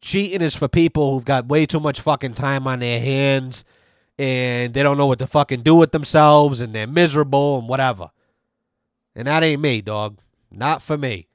Cheating 0.00 0.42
is 0.42 0.56
for 0.56 0.66
people 0.66 1.12
who've 1.12 1.24
got 1.24 1.46
way 1.46 1.66
too 1.66 1.78
much 1.78 2.00
fucking 2.00 2.34
time 2.34 2.66
on 2.66 2.80
their 2.80 2.98
hands 2.98 3.64
and 4.18 4.74
they 4.74 4.82
don't 4.82 4.98
know 4.98 5.06
what 5.06 5.20
to 5.20 5.26
fucking 5.26 5.62
do 5.62 5.76
with 5.76 5.92
themselves 5.92 6.60
and 6.60 6.74
they're 6.74 6.86
miserable 6.86 7.58
and 7.58 7.68
whatever. 7.68 8.10
And 9.14 9.28
that 9.28 9.42
ain't 9.44 9.62
me, 9.62 9.80
dog. 9.80 10.18
Not 10.50 10.82
for 10.82 10.98
me. 10.98 11.28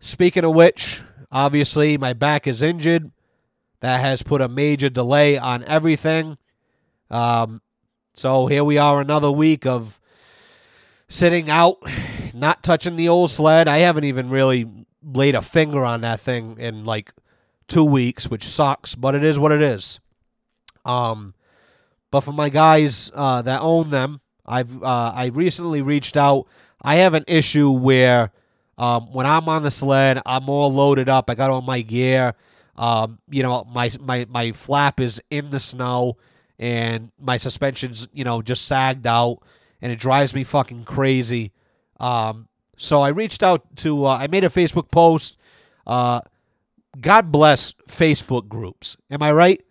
Speaking 0.00 0.44
of 0.44 0.54
which, 0.54 1.00
obviously 1.30 1.98
my 1.98 2.12
back 2.12 2.46
is 2.46 2.62
injured. 2.62 3.10
That 3.80 4.00
has 4.00 4.22
put 4.22 4.40
a 4.40 4.48
major 4.48 4.88
delay 4.88 5.38
on 5.38 5.64
everything. 5.64 6.38
Um, 7.10 7.62
so 8.14 8.46
here 8.46 8.64
we 8.64 8.78
are, 8.78 9.00
another 9.00 9.30
week 9.30 9.66
of 9.66 10.00
sitting 11.08 11.50
out, 11.50 11.78
not 12.34 12.62
touching 12.62 12.96
the 12.96 13.08
old 13.08 13.30
sled. 13.30 13.68
I 13.68 13.78
haven't 13.78 14.04
even 14.04 14.30
really 14.30 14.66
laid 15.02 15.34
a 15.34 15.42
finger 15.42 15.84
on 15.84 16.02
that 16.02 16.20
thing 16.20 16.58
in 16.58 16.84
like 16.84 17.12
two 17.66 17.84
weeks, 17.84 18.28
which 18.28 18.44
sucks, 18.44 18.94
but 18.94 19.14
it 19.14 19.24
is 19.24 19.38
what 19.38 19.52
it 19.52 19.62
is. 19.62 20.00
Um, 20.84 21.34
but 22.10 22.20
for 22.20 22.32
my 22.32 22.48
guys 22.48 23.10
uh, 23.14 23.42
that 23.42 23.60
own 23.60 23.90
them, 23.90 24.20
I've 24.46 24.82
uh, 24.82 25.12
I 25.14 25.26
recently 25.26 25.82
reached 25.82 26.16
out. 26.16 26.46
I 26.80 26.96
have 26.96 27.14
an 27.14 27.24
issue 27.28 27.70
where 27.70 28.32
um, 28.78 29.12
when 29.12 29.26
I'm 29.26 29.48
on 29.48 29.62
the 29.62 29.70
sled, 29.70 30.20
I'm 30.24 30.48
all 30.48 30.72
loaded 30.72 31.08
up. 31.08 31.28
I 31.28 31.34
got 31.34 31.50
all 31.50 31.60
my 31.60 31.82
gear. 31.82 32.34
Um, 32.76 33.18
you 33.28 33.42
know, 33.42 33.64
my 33.64 33.90
my 34.00 34.26
my 34.30 34.52
flap 34.52 35.00
is 35.00 35.20
in 35.30 35.50
the 35.50 35.60
snow, 35.60 36.16
and 36.58 37.10
my 37.20 37.36
suspension's 37.36 38.08
you 38.12 38.24
know 38.24 38.40
just 38.40 38.66
sagged 38.66 39.06
out, 39.06 39.42
and 39.80 39.92
it 39.92 39.98
drives 39.98 40.34
me 40.34 40.44
fucking 40.44 40.84
crazy. 40.84 41.52
Um, 42.00 42.48
so 42.76 43.02
I 43.02 43.08
reached 43.08 43.42
out 43.42 43.76
to. 43.76 44.06
Uh, 44.06 44.16
I 44.16 44.26
made 44.26 44.44
a 44.44 44.48
Facebook 44.48 44.90
post. 44.90 45.36
Uh, 45.86 46.20
God 47.00 47.30
bless 47.32 47.72
Facebook 47.88 48.48
groups. 48.48 48.96
Am 49.10 49.22
I 49.22 49.32
right? 49.32 49.62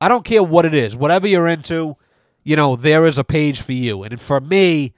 I 0.00 0.08
don't 0.08 0.24
care 0.24 0.42
what 0.42 0.66
it 0.66 0.74
is, 0.74 0.94
whatever 0.94 1.26
you're 1.26 1.48
into, 1.48 1.96
you 2.42 2.56
know, 2.56 2.76
there 2.76 3.06
is 3.06 3.16
a 3.18 3.24
page 3.24 3.60
for 3.62 3.72
you. 3.72 4.02
And 4.02 4.20
for 4.20 4.40
me, 4.40 4.92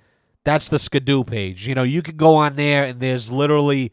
that's 0.45 0.69
the 0.69 0.79
Skidoo 0.79 1.25
page. 1.25 1.67
You 1.67 1.75
know, 1.75 1.85
you 1.85 2.03
can 2.03 2.17
go 2.17 2.35
on 2.35 2.57
there 2.57 2.85
and 2.85 3.01
there's 3.01 3.31
literally 3.31 3.93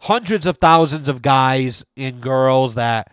hundreds 0.00 0.46
of 0.46 0.58
thousands 0.58 1.08
of 1.08 1.22
guys 1.22 1.84
and 1.96 2.20
girls 2.20 2.74
that 2.74 3.10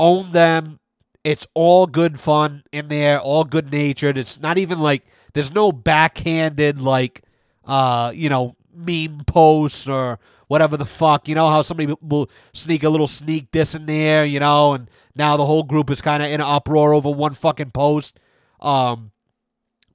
own 0.00 0.32
them. 0.32 0.80
It's 1.24 1.46
all 1.54 1.86
good 1.86 2.18
fun 2.18 2.62
in 2.72 2.88
there, 2.88 3.20
all 3.20 3.44
good 3.44 3.70
natured. 3.70 4.16
It's 4.16 4.40
not 4.40 4.58
even 4.58 4.78
like 4.78 5.04
there's 5.36 5.52
no 5.52 5.70
backhanded 5.70 6.80
like 6.80 7.22
uh, 7.66 8.10
you 8.14 8.30
know, 8.30 8.56
meme 8.74 9.22
posts 9.26 9.86
or 9.86 10.18
whatever 10.48 10.78
the 10.78 10.86
fuck. 10.86 11.28
You 11.28 11.34
know 11.34 11.50
how 11.50 11.60
somebody 11.60 11.94
will 12.00 12.30
sneak 12.54 12.82
a 12.84 12.88
little 12.88 13.06
sneak 13.06 13.50
this 13.50 13.74
in 13.74 13.84
there, 13.84 14.24
you 14.24 14.40
know, 14.40 14.72
and 14.72 14.90
now 15.14 15.36
the 15.36 15.44
whole 15.44 15.62
group 15.62 15.90
is 15.90 16.00
kind 16.00 16.22
of 16.22 16.30
in 16.30 16.40
an 16.40 16.46
uproar 16.46 16.94
over 16.94 17.10
one 17.10 17.34
fucking 17.34 17.72
post. 17.72 18.18
Um, 18.60 19.10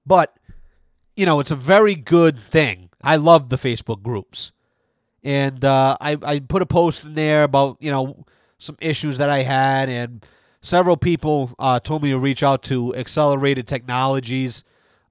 but 0.06 0.38
you 1.16 1.26
know, 1.26 1.40
it's 1.40 1.52
a 1.52 1.56
very 1.56 1.96
good 1.96 2.40
thing. 2.40 2.90
I 3.02 3.16
love 3.16 3.50
the 3.50 3.56
Facebook 3.56 4.04
groups, 4.04 4.52
and 5.24 5.66
uh, 5.66 5.98
I 6.00 6.18
I 6.22 6.40
put 6.40 6.62
a 6.62 6.68
post 6.68 7.04
in 7.04 7.16
there 7.16 7.44
about 7.44 7.78
you 7.80 7.90
know 7.90 8.26
some 8.60 8.78
issues 8.80 9.18
that 9.18 9.32
I 9.32 9.40
had, 9.40 9.90
and 9.90 10.24
several 10.62 10.98
people 10.98 11.52
uh, 11.58 11.80
told 11.80 12.04
me 12.04 12.12
to 12.12 12.20
reach 12.20 12.44
out 12.44 12.62
to 12.66 12.94
Accelerated 12.96 13.66
Technologies. 13.68 14.64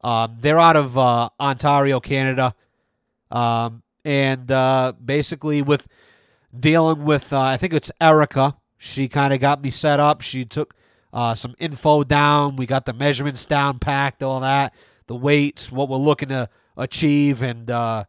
Um, 0.02 0.36
they're 0.40 0.58
out 0.58 0.76
of 0.76 0.96
uh, 0.96 1.28
Ontario, 1.38 2.00
Canada. 2.00 2.54
Um, 3.30 3.82
and 4.04 4.50
uh, 4.50 4.92
basically 5.02 5.62
with 5.62 5.86
dealing 6.58 7.04
with 7.04 7.32
uh, 7.32 7.40
I 7.40 7.56
think 7.56 7.72
it's 7.72 7.92
Erica. 8.00 8.56
She 8.78 9.08
kind 9.08 9.32
of 9.32 9.40
got 9.40 9.62
me 9.62 9.70
set 9.70 10.00
up. 10.00 10.22
She 10.22 10.44
took 10.44 10.74
uh, 11.12 11.34
some 11.34 11.54
info 11.58 12.02
down. 12.02 12.56
We 12.56 12.66
got 12.66 12.86
the 12.86 12.94
measurements 12.94 13.44
down, 13.44 13.78
packed, 13.78 14.22
all 14.22 14.40
that, 14.40 14.74
the 15.06 15.14
weights, 15.14 15.70
what 15.70 15.88
we're 15.88 15.98
looking 15.98 16.30
to 16.30 16.48
achieve, 16.76 17.42
and 17.42 17.68
uh, 17.70 18.04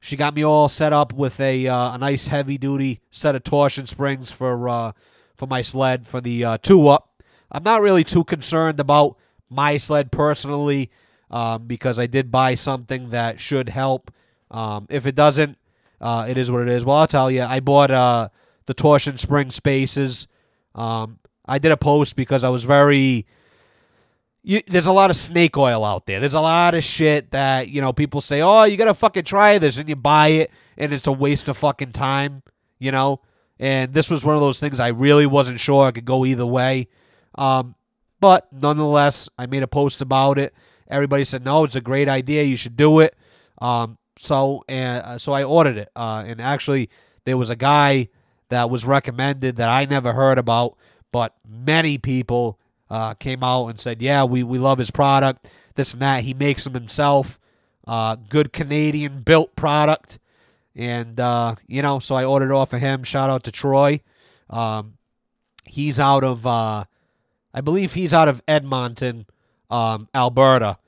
she 0.00 0.16
got 0.16 0.34
me 0.34 0.44
all 0.44 0.68
set 0.70 0.94
up 0.94 1.12
with 1.12 1.38
a 1.40 1.66
uh, 1.66 1.94
a 1.94 1.98
nice 1.98 2.28
heavy 2.28 2.56
duty 2.56 3.00
set 3.10 3.34
of 3.34 3.44
torsion 3.44 3.86
springs 3.86 4.30
for 4.30 4.94
for 5.34 5.46
my 5.46 5.60
sled 5.60 6.06
for 6.06 6.20
the 6.20 6.58
two 6.62 6.88
up. 6.88 7.22
I'm 7.52 7.62
not 7.62 7.82
really 7.82 8.04
too 8.04 8.24
concerned 8.24 8.80
about 8.80 9.16
my 9.50 9.76
sled 9.76 10.10
personally 10.10 10.90
um, 11.30 11.66
because 11.66 11.98
I 11.98 12.06
did 12.06 12.30
buy 12.30 12.54
something 12.54 13.10
that 13.10 13.40
should 13.40 13.68
help 13.68 14.10
um, 14.50 14.86
if 14.88 15.06
it 15.06 15.14
doesn't, 15.14 15.58
uh, 16.00 16.26
it 16.28 16.38
is 16.38 16.50
what 16.50 16.62
it 16.62 16.68
is. 16.68 16.84
Well, 16.84 16.96
I'll 16.96 17.06
tell 17.06 17.30
you, 17.30 17.42
I 17.42 17.60
bought 17.60 17.90
uh, 17.90 18.28
the 18.66 18.74
torsion 18.74 19.16
spring 19.16 19.50
spacers. 19.50 20.26
Um, 20.74 21.18
I 21.46 21.58
did 21.58 21.72
a 21.72 21.76
post 21.76 22.16
because 22.16 22.44
I 22.44 22.48
was 22.48 22.64
very. 22.64 23.26
You, 24.42 24.62
there's 24.66 24.86
a 24.86 24.92
lot 24.92 25.10
of 25.10 25.16
snake 25.16 25.58
oil 25.58 25.84
out 25.84 26.06
there. 26.06 26.20
There's 26.20 26.34
a 26.34 26.40
lot 26.40 26.74
of 26.74 26.84
shit 26.84 27.32
that 27.32 27.68
you 27.68 27.80
know 27.80 27.92
people 27.92 28.20
say, 28.20 28.40
"Oh, 28.40 28.64
you 28.64 28.76
gotta 28.76 28.94
fucking 28.94 29.24
try 29.24 29.58
this," 29.58 29.76
and 29.76 29.88
you 29.88 29.96
buy 29.96 30.28
it, 30.28 30.50
and 30.76 30.92
it's 30.92 31.06
a 31.06 31.12
waste 31.12 31.48
of 31.48 31.58
fucking 31.58 31.92
time. 31.92 32.42
You 32.78 32.92
know, 32.92 33.20
and 33.58 33.92
this 33.92 34.10
was 34.10 34.24
one 34.24 34.36
of 34.36 34.40
those 34.40 34.60
things 34.60 34.80
I 34.80 34.88
really 34.88 35.26
wasn't 35.26 35.58
sure 35.60 35.86
I 35.86 35.90
could 35.90 36.04
go 36.04 36.24
either 36.24 36.46
way. 36.46 36.88
Um, 37.34 37.74
but 38.20 38.48
nonetheless, 38.52 39.28
I 39.36 39.46
made 39.46 39.62
a 39.62 39.68
post 39.68 40.00
about 40.00 40.38
it. 40.38 40.54
Everybody 40.88 41.24
said, 41.24 41.44
"No, 41.44 41.64
it's 41.64 41.76
a 41.76 41.80
great 41.80 42.08
idea. 42.08 42.42
You 42.42 42.56
should 42.56 42.76
do 42.76 43.00
it." 43.00 43.16
Um, 43.60 43.98
so 44.16 44.64
and 44.68 45.02
uh, 45.04 45.18
so 45.18 45.32
I 45.32 45.44
ordered 45.44 45.76
it. 45.76 45.90
Uh, 45.94 46.24
and 46.26 46.40
actually, 46.40 46.90
there 47.24 47.36
was 47.36 47.50
a 47.50 47.56
guy 47.56 48.08
that 48.48 48.70
was 48.70 48.84
recommended 48.84 49.56
that 49.56 49.68
I 49.68 49.84
never 49.84 50.12
heard 50.12 50.38
about, 50.38 50.76
but 51.12 51.34
many 51.46 51.98
people 51.98 52.58
uh, 52.90 53.14
came 53.14 53.42
out 53.42 53.66
and 53.68 53.80
said, 53.80 54.02
"Yeah, 54.02 54.24
we 54.24 54.42
we 54.42 54.58
love 54.58 54.78
his 54.78 54.90
product. 54.90 55.48
This 55.74 55.92
and 55.92 56.02
that. 56.02 56.24
He 56.24 56.34
makes 56.34 56.64
them 56.64 56.74
himself. 56.74 57.38
Uh, 57.86 58.16
good 58.16 58.52
Canadian 58.52 59.22
built 59.22 59.56
product." 59.56 60.18
And 60.74 61.18
uh, 61.18 61.56
you 61.66 61.82
know, 61.82 61.98
so 61.98 62.14
I 62.14 62.24
ordered 62.24 62.52
off 62.52 62.72
of 62.72 62.80
him. 62.80 63.02
Shout 63.02 63.30
out 63.30 63.44
to 63.44 63.52
Troy. 63.52 64.00
Um, 64.50 64.98
he's 65.68 66.00
out 66.00 66.24
of, 66.24 66.46
uh, 66.46 66.84
I 67.52 67.60
believe 67.60 67.94
he's 67.94 68.14
out 68.14 68.28
of 68.28 68.42
Edmonton, 68.48 69.26
um, 69.70 70.08
Alberta 70.14 70.78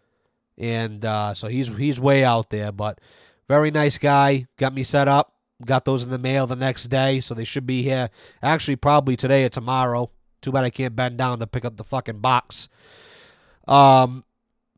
and 0.60 1.04
uh, 1.04 1.32
so 1.34 1.48
he's 1.48 1.68
he's 1.68 1.98
way 1.98 2.22
out 2.22 2.50
there. 2.50 2.70
But 2.70 3.00
very 3.48 3.70
nice 3.70 3.98
guy. 3.98 4.46
Got 4.58 4.74
me 4.74 4.84
set 4.84 5.08
up. 5.08 5.34
Got 5.64 5.84
those 5.84 6.04
in 6.04 6.10
the 6.10 6.18
mail 6.18 6.46
the 6.46 6.56
next 6.56 6.84
day, 6.84 7.20
so 7.20 7.34
they 7.34 7.44
should 7.44 7.66
be 7.66 7.82
here. 7.82 8.10
Actually, 8.42 8.76
probably 8.76 9.16
today 9.16 9.44
or 9.44 9.48
tomorrow. 9.48 10.10
Too 10.42 10.52
bad 10.52 10.64
I 10.64 10.70
can't 10.70 10.94
bend 10.94 11.18
down 11.18 11.38
to 11.40 11.46
pick 11.46 11.64
up 11.64 11.76
the 11.76 11.84
fucking 11.84 12.20
box. 12.20 12.68
Um, 13.66 14.24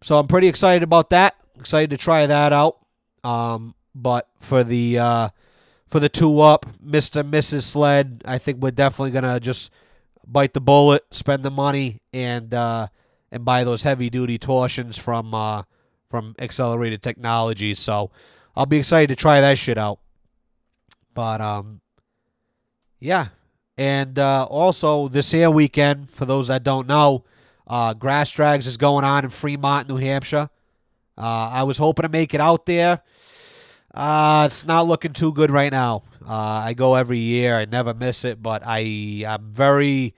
so 0.02 0.18
I'm 0.18 0.26
pretty 0.26 0.48
excited 0.48 0.82
about 0.82 1.10
that. 1.10 1.36
Excited 1.58 1.90
to 1.90 1.96
try 1.96 2.26
that 2.26 2.52
out. 2.52 2.78
Um, 3.22 3.74
but 3.94 4.28
for 4.40 4.64
the 4.64 4.98
uh, 4.98 5.28
for 5.88 6.00
the 6.00 6.08
two 6.08 6.40
up, 6.40 6.66
Mister 6.80 7.24
Mrs. 7.24 7.62
Sled, 7.62 8.22
I 8.24 8.38
think 8.38 8.62
we're 8.62 8.70
definitely 8.70 9.10
gonna 9.10 9.40
just 9.40 9.70
bite 10.26 10.54
the 10.54 10.60
bullet, 10.60 11.04
spend 11.10 11.44
the 11.44 11.50
money, 11.50 12.00
and 12.12 12.54
uh, 12.54 12.88
and 13.32 13.44
buy 13.44 13.64
those 13.64 13.82
heavy 13.82 14.10
duty 14.10 14.38
torsions 14.38 14.96
from 14.96 15.34
uh, 15.34 15.62
from 16.08 16.36
Accelerated 16.38 17.02
Technologies. 17.02 17.80
So 17.80 18.12
I'll 18.54 18.66
be 18.66 18.76
excited 18.76 19.08
to 19.08 19.16
try 19.16 19.40
that 19.40 19.58
shit 19.58 19.78
out. 19.78 19.98
But 21.14 21.40
um, 21.40 21.80
yeah, 23.00 23.28
and 23.76 24.18
uh, 24.18 24.44
also 24.44 25.08
this 25.08 25.32
here 25.32 25.50
weekend, 25.50 26.10
for 26.10 26.26
those 26.26 26.48
that 26.48 26.62
don't 26.62 26.86
know, 26.86 27.24
uh, 27.66 27.94
Grass 27.94 28.30
Drags 28.30 28.66
is 28.66 28.76
going 28.76 29.04
on 29.04 29.24
in 29.24 29.30
Fremont, 29.30 29.88
New 29.88 29.96
Hampshire. 29.96 30.50
Uh, 31.16 31.50
I 31.52 31.62
was 31.64 31.78
hoping 31.78 32.04
to 32.04 32.08
make 32.08 32.34
it 32.34 32.40
out 32.40 32.66
there. 32.66 33.02
Uh, 33.94 34.44
it's 34.46 34.66
not 34.66 34.86
looking 34.86 35.12
too 35.12 35.32
good 35.32 35.50
right 35.50 35.72
now. 35.72 36.02
Uh, 36.26 36.32
I 36.34 36.74
go 36.74 36.94
every 36.94 37.18
year. 37.18 37.58
I 37.58 37.64
never 37.64 37.92
miss 37.92 38.24
it, 38.24 38.42
but 38.42 38.62
I 38.64 39.24
I'm 39.28 39.50
very, 39.50 40.14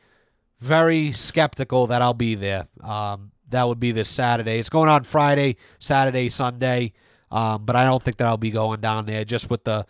very 0.65 1.13
skeptical 1.13 1.87
that 1.89 2.03
I'll 2.03 2.15
be 2.15 2.35
there. 2.35 2.67
Um, 2.83 3.31
that 3.51 3.69
would 3.69 3.79
be 3.79 3.93
this 3.93 4.09
Saturday. 4.09 4.59
It's 4.59 4.69
going 4.69 4.89
on 4.89 5.05
Friday, 5.05 5.57
Saturday, 5.79 6.29
Sunday. 6.29 6.93
Um, 7.31 7.65
but 7.65 7.77
I 7.77 7.85
don't 7.85 8.03
think 8.03 8.17
that 8.19 8.27
I'll 8.27 8.37
be 8.37 8.51
going 8.51 8.81
down 8.81 9.07
there 9.07 9.25
just 9.25 9.51
with 9.51 9.65
the 9.65 9.87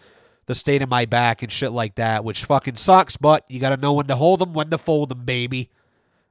the 0.47 0.55
state 0.55 0.83
of 0.83 0.91
my 0.91 1.07
back 1.07 1.43
and 1.43 1.51
shit 1.51 1.73
like 1.73 1.95
that, 1.95 2.23
which 2.23 2.45
fucking 2.45 2.77
sucks. 2.77 3.17
But 3.17 3.45
you 3.49 3.61
got 3.61 3.71
to 3.71 3.79
know 3.79 3.95
when 3.95 4.07
to 4.09 4.17
hold 4.17 4.41
them, 4.41 4.53
when 4.53 4.69
to 4.71 4.79
fold 4.79 5.09
them, 5.09 5.25
baby. 5.25 5.71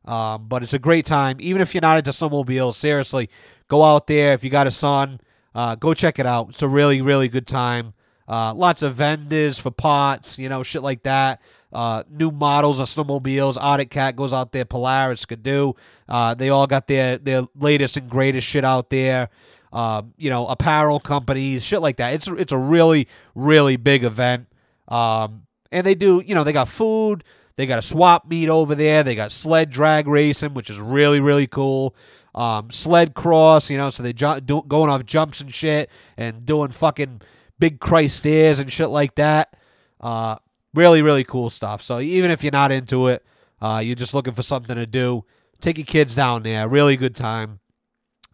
Um, 0.05 0.47
but 0.47 0.61
it's 0.61 0.73
a 0.73 0.79
great 0.79 1.05
time, 1.05 1.37
even 1.39 1.61
if 1.61 1.73
you're 1.73 1.81
not 1.81 1.97
into 1.97 2.11
snowmobiles. 2.11 2.75
Seriously, 2.75 3.29
go 3.67 3.83
out 3.83 4.07
there 4.07 4.33
if 4.33 4.43
you 4.43 4.49
got 4.49 4.67
a 4.67 4.71
son. 4.71 5.19
Uh, 5.55 5.75
go 5.75 5.93
check 5.93 6.19
it 6.19 6.25
out. 6.25 6.49
It's 6.49 6.61
a 6.61 6.67
really, 6.67 7.01
really 7.01 7.27
good 7.27 7.47
time. 7.47 7.93
Uh, 8.27 8.53
lots 8.53 8.81
of 8.81 8.95
vendors 8.95 9.59
for 9.59 9.71
pots, 9.71 10.39
you 10.39 10.49
know, 10.49 10.63
shit 10.63 10.81
like 10.81 11.03
that. 11.03 11.41
Uh, 11.73 12.03
new 12.09 12.29
models 12.29 12.79
of 12.79 12.87
snowmobiles. 12.87 13.57
Arctic 13.59 13.89
Cat 13.89 14.15
goes 14.15 14.31
out 14.31 14.51
there. 14.51 14.63
Polaris, 14.63 15.21
Ski-Doo. 15.21 15.75
Uh, 16.07 16.33
they 16.35 16.49
all 16.49 16.67
got 16.67 16.87
their 16.87 17.17
their 17.17 17.43
latest 17.55 17.97
and 17.97 18.09
greatest 18.09 18.47
shit 18.47 18.63
out 18.63 18.89
there. 18.89 19.29
Uh, 19.71 20.03
you 20.17 20.29
know, 20.29 20.45
apparel 20.47 20.99
companies, 20.99 21.63
shit 21.63 21.81
like 21.81 21.97
that. 21.97 22.13
It's 22.13 22.27
it's 22.27 22.51
a 22.51 22.57
really 22.57 23.07
really 23.33 23.75
big 23.75 24.03
event. 24.03 24.47
Um, 24.87 25.47
and 25.71 25.85
they 25.87 25.95
do, 25.95 26.21
you 26.23 26.35
know, 26.35 26.43
they 26.43 26.53
got 26.53 26.69
food. 26.69 27.23
They 27.55 27.65
got 27.65 27.79
a 27.79 27.83
swap 27.83 28.27
meet 28.27 28.49
over 28.49 28.75
there. 28.75 29.01
They 29.01 29.15
got 29.15 29.31
sled 29.31 29.71
drag 29.71 30.07
racing, 30.07 30.53
which 30.53 30.69
is 30.69 30.79
really 30.79 31.19
really 31.19 31.47
cool. 31.47 31.95
Um, 32.35 32.69
sled 32.69 33.15
cross, 33.15 33.69
you 33.71 33.77
know, 33.77 33.89
so 33.89 34.03
they 34.03 34.13
ju- 34.13 34.41
going 34.41 34.89
off 34.91 35.05
jumps 35.05 35.41
and 35.41 35.53
shit 35.53 35.89
and 36.17 36.45
doing 36.45 36.69
fucking 36.69 37.21
big 37.63 37.79
Christ 37.79 38.17
stairs 38.17 38.59
and 38.59 38.69
shit 38.69 38.89
like 38.89 39.15
that. 39.15 39.55
Uh, 40.01 40.35
really, 40.73 41.01
really 41.01 41.23
cool 41.23 41.49
stuff. 41.49 41.81
So 41.81 42.01
even 42.01 42.29
if 42.29 42.43
you're 42.43 42.51
not 42.51 42.73
into 42.73 43.07
it, 43.07 43.25
uh, 43.61 43.81
you're 43.81 43.95
just 43.95 44.13
looking 44.13 44.33
for 44.33 44.43
something 44.43 44.75
to 44.75 44.85
do, 44.85 45.23
take 45.61 45.77
your 45.77 45.85
kids 45.85 46.13
down 46.13 46.43
there. 46.43 46.67
Really 46.67 46.97
good 46.97 47.15
time. 47.15 47.61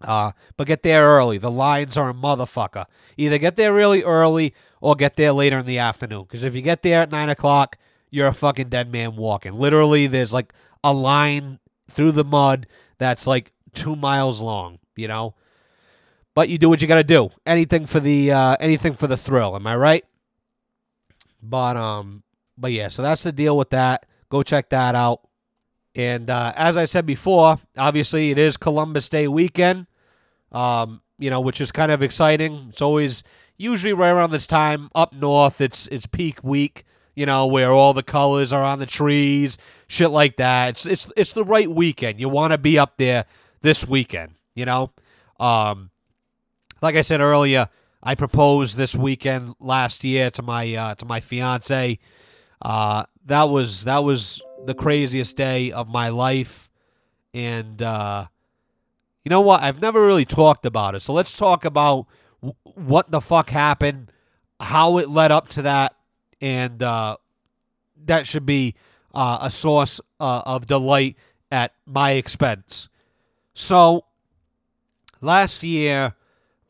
Uh, 0.02 0.32
but 0.58 0.66
get 0.66 0.82
there 0.82 1.06
early. 1.06 1.38
The 1.38 1.52
lines 1.52 1.96
are 1.96 2.10
a 2.10 2.14
motherfucker. 2.16 2.86
Either 3.18 3.38
get 3.38 3.56
there 3.56 3.72
really 3.72 4.02
early 4.02 4.56
or 4.82 4.96
get 4.96 5.16
there 5.16 5.32
later 5.32 5.60
in 5.60 5.68
the 5.68 5.78
afternoon. 5.78 6.24
Because 6.24 6.44
if 6.44 6.56
you 6.56 6.64
get 6.64 6.82
there 6.82 7.04
at 7.04 7.12
9 7.12 7.30
o'clock, 7.30 7.78
you're 8.10 8.30
a 8.30 8.34
fucking 8.34 8.70
dead 8.70 8.92
man 8.92 9.16
walking. 9.16 9.54
Literally, 9.54 10.08
there's 10.08 10.34
like 10.34 10.54
a 10.84 10.92
line 10.92 11.60
through 11.88 12.14
the 12.14 12.24
mud 12.24 12.66
that's 12.98 13.28
like 13.28 13.52
two 13.76 13.96
miles 13.96 14.42
long, 14.42 14.80
you 14.96 15.08
know? 15.08 15.36
But 16.40 16.48
you 16.48 16.58
do 16.58 16.70
what 16.70 16.82
you 16.82 16.88
got 16.88 16.96
to 16.96 17.04
do. 17.04 17.32
Anything 17.46 17.86
for 17.86 18.00
the 18.00 18.32
uh, 18.32 18.56
anything 18.62 18.94
for 18.94 19.08
the 19.08 19.18
thrill. 19.18 19.58
Am 19.58 19.68
I 19.68 19.76
right? 19.76 20.06
But 21.44 21.76
um, 21.76 22.24
but 22.58 22.72
yeah. 22.72 22.88
So 22.88 23.02
that's 23.02 23.24
the 23.24 23.34
deal 23.34 23.58
with 23.58 23.72
that. 23.72 24.06
Go 24.30 24.42
check 24.42 24.70
that 24.70 24.96
out. 24.96 25.28
And 25.96 26.30
uh, 26.30 26.54
as 26.56 26.78
I 26.78 26.86
said 26.86 27.06
before, 27.06 27.60
obviously 27.78 28.32
it 28.32 28.38
is 28.38 28.56
Columbus 28.56 29.10
Day 29.10 29.28
weekend. 29.28 29.88
Um, 30.54 31.02
you 31.18 31.30
know, 31.30 31.42
which 31.42 31.60
is 31.60 31.74
kind 31.74 31.92
of 31.92 32.02
exciting. 32.02 32.68
It's 32.70 32.82
always 32.82 33.22
usually 33.58 33.92
right 33.92 34.12
around 34.12 34.32
this 34.32 34.48
time 34.48 34.90
up 34.96 35.12
north. 35.12 35.60
It's 35.60 35.88
it's 35.88 36.06
peak 36.06 36.42
week. 36.42 36.86
You 37.16 37.26
know, 37.26 37.48
where 37.48 37.74
all 37.74 37.94
the 37.94 38.02
colors 38.02 38.54
are 38.54 38.64
on 38.64 38.80
the 38.80 38.86
trees, 38.86 39.58
shit 39.90 40.12
like 40.12 40.38
that. 40.38 40.70
It's 40.70 40.86
it's 40.86 41.12
it's 41.18 41.34
the 41.34 41.44
right 41.44 41.70
weekend. 41.70 42.18
You 42.22 42.30
want 42.30 42.54
to 42.54 42.58
be 42.58 42.80
up 42.80 42.96
there 42.96 43.26
this 43.60 43.86
weekend. 43.86 44.36
You 44.56 44.64
know, 44.64 44.92
um, 45.38 45.90
like 46.82 46.96
I 46.96 47.02
said 47.02 47.22
earlier, 47.22 47.70
I 48.02 48.16
proposed 48.16 48.78
this 48.78 48.96
weekend 48.96 49.56
last 49.60 50.04
year 50.04 50.30
to 50.32 50.42
my 50.42 50.76
uh, 50.76 50.96
to 50.96 51.06
my 51.06 51.20
fiance. 51.20 52.00
Uh, 52.62 53.04
that 53.26 53.44
was 53.44 53.84
that 53.84 54.04
was 54.04 54.42
the 54.66 54.74
craziest 54.74 55.36
day 55.36 55.72
of 55.72 55.88
my 55.88 56.10
life, 56.10 56.70
and 57.34 57.82
uh, 57.82 58.28
you 59.24 59.30
know 59.30 59.42
what? 59.42 59.62
I've 59.62 59.82
never 59.82 60.06
really 60.06 60.26
talked 60.26 60.66
about 60.66 60.96
it. 60.96 61.02
So 61.02 61.14
let's 61.14 61.38
talk 61.38 61.66
about 61.66 62.08
w- 62.42 62.56
what 62.64 63.12
the 63.12 63.22
fuck 63.22 63.50
happened, 63.50 64.12
how 64.60 64.98
it 64.98 65.10
led 65.10 65.32
up 65.32 65.50
to 65.50 65.64
that, 65.64 65.96
and 66.42 66.82
uh, 66.82 67.18
that 68.06 68.26
should 68.28 68.46
be 68.46 68.76
uh, 69.14 69.40
a 69.42 69.52
source 69.52 70.00
uh, 70.20 70.42
of 70.46 70.68
delight 70.68 71.18
at 71.52 71.74
my 71.86 72.12
expense. 72.12 72.90
So 73.54 74.06
last 75.22 75.64
year, 75.64 76.16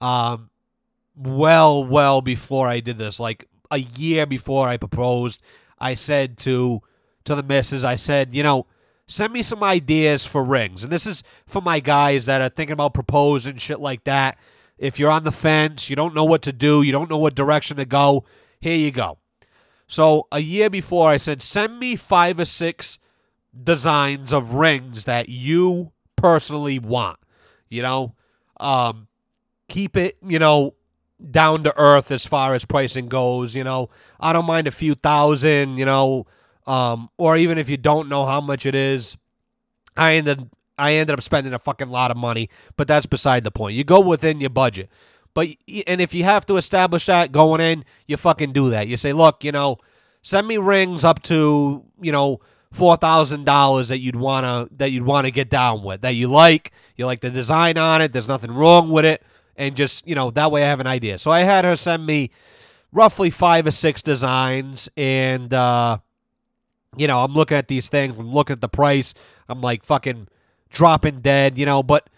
um, 0.01 0.49
well, 1.15 1.83
well 1.83 2.21
before 2.21 2.67
I 2.67 2.79
did 2.79 2.97
this, 2.97 3.19
like 3.19 3.45
a 3.71 3.79
year 3.79 4.25
before 4.25 4.67
I 4.67 4.77
proposed, 4.77 5.41
I 5.77 5.93
said 5.93 6.37
to 6.39 6.81
to 7.25 7.35
the 7.35 7.43
missus, 7.43 7.85
I 7.85 7.95
said, 7.95 8.33
you 8.33 8.43
know, 8.43 8.65
send 9.07 9.33
me 9.33 9.43
some 9.43 9.63
ideas 9.63 10.25
for 10.25 10.43
rings. 10.43 10.83
And 10.83 10.91
this 10.91 11.05
is 11.05 11.23
for 11.45 11.61
my 11.61 11.79
guys 11.79 12.25
that 12.27 12.41
are 12.41 12.49
thinking 12.49 12.73
about 12.73 12.93
proposing, 12.93 13.57
shit 13.57 13.79
like 13.79 14.05
that. 14.05 14.37
If 14.77 14.97
you're 14.97 15.11
on 15.11 15.25
the 15.25 15.31
fence, 15.31 15.89
you 15.89 15.95
don't 15.95 16.15
know 16.15 16.23
what 16.23 16.41
to 16.43 16.53
do, 16.53 16.81
you 16.81 16.91
don't 16.91 17.09
know 17.09 17.17
what 17.17 17.35
direction 17.35 17.77
to 17.77 17.85
go, 17.85 18.23
here 18.61 18.77
you 18.77 18.91
go. 18.91 19.17
So 19.87 20.27
a 20.31 20.39
year 20.39 20.69
before, 20.69 21.09
I 21.09 21.17
said, 21.17 21.41
send 21.41 21.79
me 21.79 21.95
five 21.95 22.39
or 22.39 22.45
six 22.45 22.99
designs 23.61 24.31
of 24.31 24.53
rings 24.53 25.05
that 25.05 25.27
you 25.27 25.91
personally 26.15 26.79
want. 26.79 27.19
You 27.67 27.81
know, 27.81 28.15
um, 28.59 29.08
keep 29.69 29.95
it, 29.95 30.17
you 30.21 30.39
know, 30.39 30.75
down 31.31 31.63
to 31.63 31.73
earth 31.77 32.11
as 32.11 32.25
far 32.25 32.55
as 32.55 32.65
pricing 32.65 33.07
goes. 33.07 33.55
You 33.55 33.63
know, 33.63 33.89
I 34.19 34.33
don't 34.33 34.45
mind 34.45 34.67
a 34.67 34.71
few 34.71 34.95
thousand, 34.95 35.77
you 35.77 35.85
know, 35.85 36.25
um, 36.67 37.09
or 37.17 37.37
even 37.37 37.57
if 37.57 37.69
you 37.69 37.77
don't 37.77 38.09
know 38.09 38.25
how 38.25 38.41
much 38.41 38.65
it 38.65 38.75
is, 38.75 39.17
I 39.95 40.13
ended 40.15 40.49
I 40.77 40.93
ended 40.93 41.13
up 41.13 41.21
spending 41.21 41.53
a 41.53 41.59
fucking 41.59 41.89
lot 41.89 42.09
of 42.09 42.17
money, 42.17 42.49
but 42.77 42.87
that's 42.87 43.05
beside 43.05 43.43
the 43.43 43.51
point. 43.51 43.75
You 43.75 43.83
go 43.83 43.99
within 43.99 44.39
your 44.39 44.49
budget. 44.49 44.89
But 45.33 45.47
and 45.87 46.01
if 46.01 46.13
you 46.13 46.23
have 46.23 46.45
to 46.47 46.57
establish 46.57 47.05
that 47.05 47.31
going 47.31 47.61
in, 47.61 47.85
you 48.07 48.17
fucking 48.17 48.53
do 48.53 48.69
that. 48.71 48.87
You 48.87 48.97
say, 48.97 49.13
"Look, 49.13 49.43
you 49.43 49.51
know, 49.51 49.77
send 50.21 50.47
me 50.47 50.57
rings 50.57 51.03
up 51.03 51.21
to, 51.23 51.83
you 52.01 52.11
know, 52.11 52.39
four 52.71 52.97
thousand 52.97 53.45
dollars 53.45 53.89
that 53.89 53.99
you'd 53.99 54.15
wanna 54.15 54.67
that 54.77 54.91
you'd 54.91 55.05
wanna 55.05 55.31
get 55.31 55.49
down 55.49 55.83
with 55.83 56.01
that 56.01 56.15
you 56.15 56.27
like. 56.27 56.71
You 56.95 57.05
like 57.05 57.21
the 57.21 57.29
design 57.29 57.77
on 57.77 58.01
it. 58.01 58.11
There's 58.13 58.27
nothing 58.27 58.51
wrong 58.51 58.89
with 58.89 59.05
it, 59.05 59.23
and 59.59 59.75
just 59.75 60.07
you 60.07 60.15
know 60.15 60.31
that 60.31 60.51
way 60.51 60.63
I 60.63 60.67
have 60.67 60.79
an 60.79 60.87
idea. 60.87 61.19
So 61.19 61.29
I 61.29 61.41
had 61.41 61.65
her 61.65 61.75
send 61.75 62.05
me 62.05 62.31
roughly 62.91 63.29
five 63.29 63.67
or 63.67 63.71
six 63.71 64.01
designs, 64.01 64.89
and 64.97 65.53
uh, 65.53 65.99
you 66.97 67.07
know 67.07 67.23
I'm 67.23 67.33
looking 67.33 67.57
at 67.57 67.67
these 67.67 67.89
things. 67.89 68.17
I'm 68.17 68.31
looking 68.31 68.55
at 68.55 68.61
the 68.61 68.69
price. 68.69 69.13
I'm 69.47 69.61
like 69.61 69.85
fucking 69.85 70.27
dropping 70.69 71.21
dead, 71.21 71.57
you 71.57 71.67
know. 71.67 71.83
But 71.83 72.09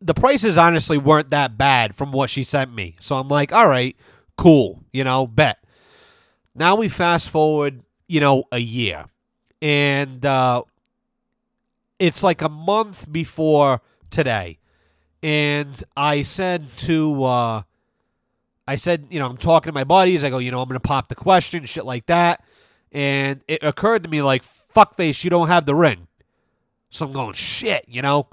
the 0.00 0.14
prices 0.14 0.58
honestly 0.58 0.98
weren't 0.98 1.30
that 1.30 1.56
bad 1.56 1.94
from 1.94 2.12
what 2.12 2.28
she 2.28 2.42
sent 2.42 2.74
me. 2.74 2.96
So 3.00 3.16
I'm 3.16 3.28
like, 3.28 3.52
all 3.52 3.68
right, 3.68 3.96
cool, 4.36 4.84
you 4.92 5.04
know, 5.04 5.26
bet. 5.26 5.64
Now 6.54 6.76
we 6.76 6.88
fast 6.88 7.30
forward, 7.30 7.82
you 8.08 8.20
know, 8.20 8.44
a 8.52 8.58
year 8.58 9.06
and 9.60 10.24
uh, 10.24 10.62
it's 11.98 12.22
like 12.22 12.42
a 12.42 12.48
month 12.48 13.10
before 13.10 13.80
today. 14.10 14.57
And 15.22 15.82
I 15.96 16.22
said 16.22 16.68
to, 16.78 17.24
uh, 17.24 17.62
I 18.66 18.76
said, 18.76 19.08
you 19.10 19.18
know, 19.18 19.26
I'm 19.26 19.36
talking 19.36 19.70
to 19.70 19.74
my 19.74 19.84
buddies. 19.84 20.22
I 20.22 20.30
go, 20.30 20.38
you 20.38 20.50
know, 20.50 20.62
I'm 20.62 20.68
to 20.68 20.80
pop 20.80 21.08
the 21.08 21.14
question, 21.14 21.64
shit 21.64 21.84
like 21.84 22.06
that. 22.06 22.44
And 22.92 23.42
it 23.48 23.62
occurred 23.62 24.04
to 24.04 24.08
me, 24.08 24.22
like, 24.22 24.42
fuckface, 24.44 25.24
you 25.24 25.30
don't 25.30 25.48
have 25.48 25.66
the 25.66 25.74
ring. 25.74 26.06
So 26.90 27.06
I'm 27.06 27.12
going, 27.12 27.34
shit, 27.34 27.84
you 27.88 28.02
know? 28.02 28.28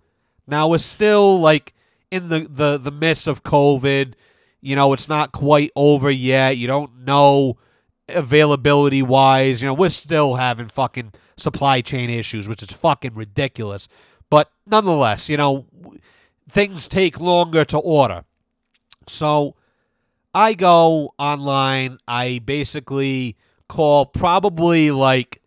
Now 0.47 0.67
we're 0.67 0.77
still, 0.77 1.39
like, 1.39 1.73
in 2.11 2.29
the, 2.29 2.47
the, 2.49 2.77
the 2.77 2.91
midst 2.91 3.27
of 3.27 3.43
COVID. 3.43 4.13
You 4.61 4.75
know, 4.75 4.93
it's 4.93 5.09
not 5.09 5.31
quite 5.31 5.71
over 5.75 6.09
yet. 6.09 6.57
You 6.57 6.67
don't 6.67 7.05
know 7.05 7.57
availability 8.07 9.01
wise. 9.01 9.61
You 9.61 9.67
know, 9.67 9.73
we're 9.73 9.89
still 9.89 10.35
having 10.35 10.67
fucking 10.67 11.13
supply 11.37 11.81
chain 11.81 12.09
issues, 12.09 12.47
which 12.47 12.63
is 12.63 12.71
fucking 12.71 13.15
ridiculous. 13.15 13.87
But 14.29 14.51
nonetheless, 14.65 15.29
you 15.29 15.37
know, 15.37 15.65
things 16.49 16.87
take 16.87 17.19
longer 17.19 17.65
to 17.65 17.77
order. 17.77 18.23
So 19.07 19.55
I 20.33 20.53
go 20.53 21.13
online. 21.17 21.97
I 22.07 22.39
basically 22.43 23.37
call 23.67 24.05
probably 24.05 24.91
like 24.91 25.41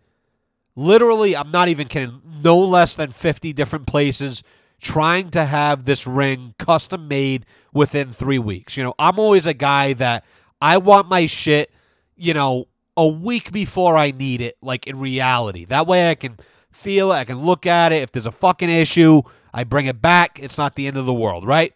literally, 0.77 1.37
I'm 1.37 1.51
not 1.51 1.69
even 1.69 1.89
kidding, 1.89 2.21
no 2.43 2.59
less 2.59 2.97
than 2.97 3.11
50 3.11 3.53
different 3.53 3.87
places 3.87 4.43
trying 4.81 5.31
to 5.31 5.45
have 5.45 5.85
this 5.85 6.07
ring 6.07 6.55
custom 6.59 7.09
made 7.09 7.45
within 7.73 8.13
three 8.13 8.39
weeks. 8.39 8.77
You 8.77 8.85
know, 8.85 8.95
I'm 8.99 9.19
always 9.19 9.47
a 9.47 9.55
guy 9.55 9.93
that 9.95 10.25
I 10.61 10.79
want 10.79 11.09
my 11.09 11.27
shit 11.27 11.73
you 12.19 12.35
know, 12.35 12.67
a 12.97 13.07
week 13.07 13.53
before 13.53 13.97
I 13.97 14.11
need 14.11 14.41
it, 14.43 14.57
like 14.61 14.87
in 14.87 14.99
reality. 14.99 15.65
That 15.65 15.87
way 15.87 16.11
I 16.11 16.15
can 16.17 16.37
feel 16.71 17.13
it, 17.13 17.17
I 17.17 17.25
can 17.25 17.39
look 17.39 17.65
at 17.65 17.93
it. 17.93 18.03
If 18.03 18.13
there's 18.13 18.27
a 18.27 18.33
fucking 18.33 18.69
issue, 18.69 19.23
I 19.53 19.65
bring 19.65 19.87
it 19.87 20.01
back. 20.01 20.39
It's 20.41 20.59
not 20.59 20.75
the 20.75 20.87
end 20.87 20.97
of 20.97 21.07
the 21.07 21.15
world, 21.15 21.47
right? 21.47 21.75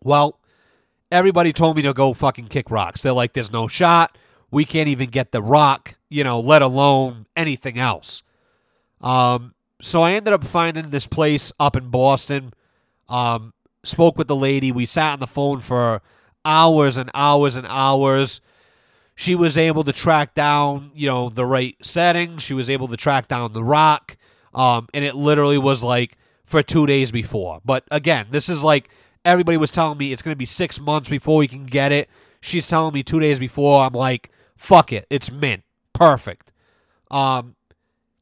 Well, 0.00 0.38
everybody 1.10 1.52
told 1.52 1.76
me 1.76 1.82
to 1.82 1.92
go 1.92 2.12
fucking 2.12 2.48
kick 2.48 2.70
rocks. 2.70 3.02
They're 3.02 3.12
like, 3.12 3.34
there's 3.34 3.52
no 3.52 3.68
shot. 3.68 4.16
We 4.50 4.64
can't 4.64 4.88
even 4.88 5.08
get 5.08 5.32
the 5.32 5.42
rock, 5.42 5.96
you 6.08 6.24
know, 6.24 6.40
let 6.40 6.62
alone 6.62 7.26
anything 7.36 7.78
else. 7.78 8.22
Um, 9.00 9.54
so 9.80 10.02
I 10.02 10.12
ended 10.12 10.32
up 10.32 10.44
finding 10.44 10.90
this 10.90 11.06
place 11.06 11.52
up 11.58 11.76
in 11.76 11.88
Boston. 11.88 12.52
Um, 13.08 13.52
spoke 13.82 14.16
with 14.16 14.28
the 14.28 14.36
lady. 14.36 14.72
We 14.72 14.86
sat 14.86 15.14
on 15.14 15.20
the 15.20 15.26
phone 15.26 15.58
for 15.58 16.02
hours 16.44 16.96
and 16.96 17.10
hours 17.14 17.56
and 17.56 17.66
hours. 17.68 18.40
She 19.14 19.34
was 19.34 19.58
able 19.58 19.84
to 19.84 19.92
track 19.92 20.34
down, 20.34 20.90
you 20.94 21.06
know, 21.06 21.28
the 21.28 21.44
right 21.44 21.76
settings. 21.84 22.42
She 22.42 22.54
was 22.54 22.70
able 22.70 22.88
to 22.88 22.96
track 22.96 23.28
down 23.28 23.52
the 23.52 23.64
rock. 23.64 24.16
Um, 24.54 24.88
and 24.94 25.04
it 25.04 25.14
literally 25.14 25.58
was 25.58 25.82
like 25.82 26.16
for 26.52 26.62
two 26.62 26.86
days 26.86 27.10
before. 27.10 27.60
But 27.64 27.84
again, 27.90 28.26
this 28.30 28.48
is 28.50 28.62
like 28.62 28.90
everybody 29.24 29.56
was 29.56 29.70
telling 29.70 29.98
me 29.98 30.12
it's 30.12 30.22
going 30.22 30.34
to 30.34 30.38
be 30.38 30.46
six 30.46 30.78
months 30.78 31.08
before 31.08 31.38
we 31.38 31.48
can 31.48 31.64
get 31.64 31.90
it. 31.90 32.08
She's 32.42 32.68
telling 32.68 32.92
me 32.92 33.02
two 33.02 33.18
days 33.18 33.38
before. 33.38 33.84
I'm 33.84 33.94
like, 33.94 34.30
fuck 34.56 34.92
it, 34.92 35.06
it's 35.08 35.32
mint, 35.32 35.64
perfect. 35.94 36.52
Um, 37.10 37.56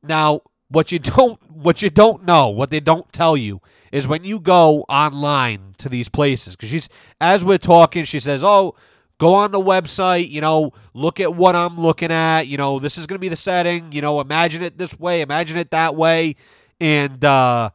now 0.03 0.43
what 0.69 0.93
you 0.93 0.99
don't 1.17 1.39
what 1.51 1.83
you 1.83 1.91
don't 1.91 2.25
know, 2.25 2.49
what 2.49 2.71
they 2.71 2.81
don't 2.81 3.13
tell 3.13 3.37
you 3.37 3.61
is 3.91 4.07
when 4.07 4.23
you 4.23 4.39
go 4.39 4.83
online 4.89 5.75
to 5.79 5.89
these 5.89 6.09
places 6.09 6.55
because 6.55 6.71
she's 6.71 6.89
as 7.21 7.45
we're 7.45 7.59
talking, 7.59 8.05
she 8.05 8.21
says, 8.21 8.45
"Oh, 8.45 8.77
go 9.19 9.35
on 9.35 9.51
the 9.51 9.59
website, 9.59 10.31
you 10.31 10.41
know, 10.41 10.73
look 10.95 11.19
at 11.19 11.35
what 11.35 11.57
I'm 11.57 11.77
looking 11.77 12.13
at, 12.13 12.43
you 12.47 12.57
know, 12.57 12.79
this 12.79 12.97
is 12.97 13.09
going 13.09 13.17
to 13.17 13.21
be 13.21 13.29
the 13.29 13.35
setting, 13.35 13.91
you 13.91 14.01
know, 14.01 14.21
imagine 14.21 14.63
it 14.63 14.79
this 14.79 14.99
way, 15.01 15.21
imagine 15.21 15.59
it 15.59 15.73
that 15.73 15.97
way." 15.97 16.37
And 16.81 17.25
uh 17.25 17.71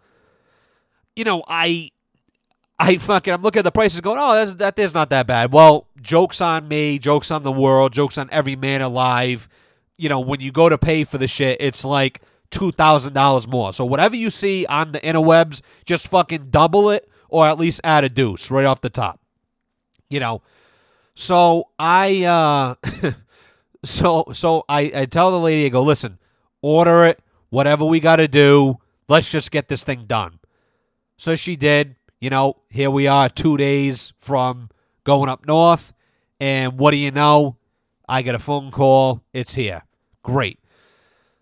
you 1.16 1.24
know, 1.24 1.44
I 1.48 1.92
I 2.78 2.98
fucking 2.98 3.34
I'm 3.34 3.42
looking 3.42 3.60
at 3.60 3.64
the 3.64 3.72
prices 3.72 4.02
going, 4.02 4.18
oh, 4.20 4.34
that's, 4.34 4.54
that 4.56 4.78
is 4.80 4.94
not 4.94 5.10
that 5.10 5.28
bad. 5.28 5.52
Well, 5.52 5.88
jokes 6.02 6.42
on 6.42 6.68
me, 6.68 7.00
jokes 7.00 7.32
on 7.32 7.44
the 7.44 7.52
world, 7.52 7.94
jokes 7.94 8.18
on 8.18 8.30
every 8.32 8.56
man 8.56 8.82
alive. 8.82 9.48
You 9.98 10.10
know, 10.10 10.20
when 10.20 10.42
you 10.42 10.52
go 10.52 10.68
to 10.68 10.78
pay 10.78 11.06
for 11.06 11.18
the 11.18 11.28
shit, 11.28 11.58
it's 11.62 11.86
like 11.86 12.22
two 12.52 12.72
thousand 12.72 13.14
dollars 13.14 13.48
more. 13.48 13.72
So 13.74 13.86
whatever 13.86 14.16
you 14.16 14.30
see 14.30 14.66
on 14.66 14.92
the 14.92 15.00
interwebs, 15.00 15.62
just 15.86 16.08
fucking 16.08 16.50
double 16.50 16.90
it 16.90 17.10
or 17.30 17.48
at 17.48 17.58
least 17.58 17.82
add 17.84 18.04
a 18.04 18.10
deuce 18.10 18.52
right 18.52 18.66
off 18.66 18.82
the 18.82 18.90
top. 18.90 19.20
You 20.10 20.20
know. 20.20 20.42
So 21.16 21.70
I 21.80 22.24
uh 22.26 23.12
so 23.86 24.26
so 24.34 24.66
I, 24.68 24.92
I 24.94 25.06
tell 25.06 25.32
the 25.32 25.40
lady, 25.40 25.66
I 25.66 25.70
go, 25.70 25.82
listen, 25.82 26.20
order 26.62 27.06
it, 27.06 27.20
whatever 27.50 27.86
we 27.86 28.02
gotta 28.02 28.28
do, 28.28 28.80
let's 29.08 29.32
just 29.32 29.50
get 29.52 29.70
this 29.70 29.86
thing 29.86 30.06
done. 30.08 30.40
So 31.18 31.36
she 31.36 31.56
did 31.56 31.96
you 32.26 32.32
know, 32.32 32.56
here 32.70 32.90
we 32.90 33.06
are 33.06 33.30
two 33.30 33.56
days 33.58 34.12
from 34.18 34.70
going 35.04 35.30
up 35.30 35.46
north. 35.46 35.94
And 36.40 36.80
what 36.80 36.90
do 36.90 36.98
you 36.98 37.12
know? 37.12 37.58
I 38.10 38.24
get 38.24 38.34
a 38.34 38.40
phone 38.40 38.72
call. 38.72 39.24
It's 39.32 39.54
here. 39.54 39.84
Great. 40.24 40.60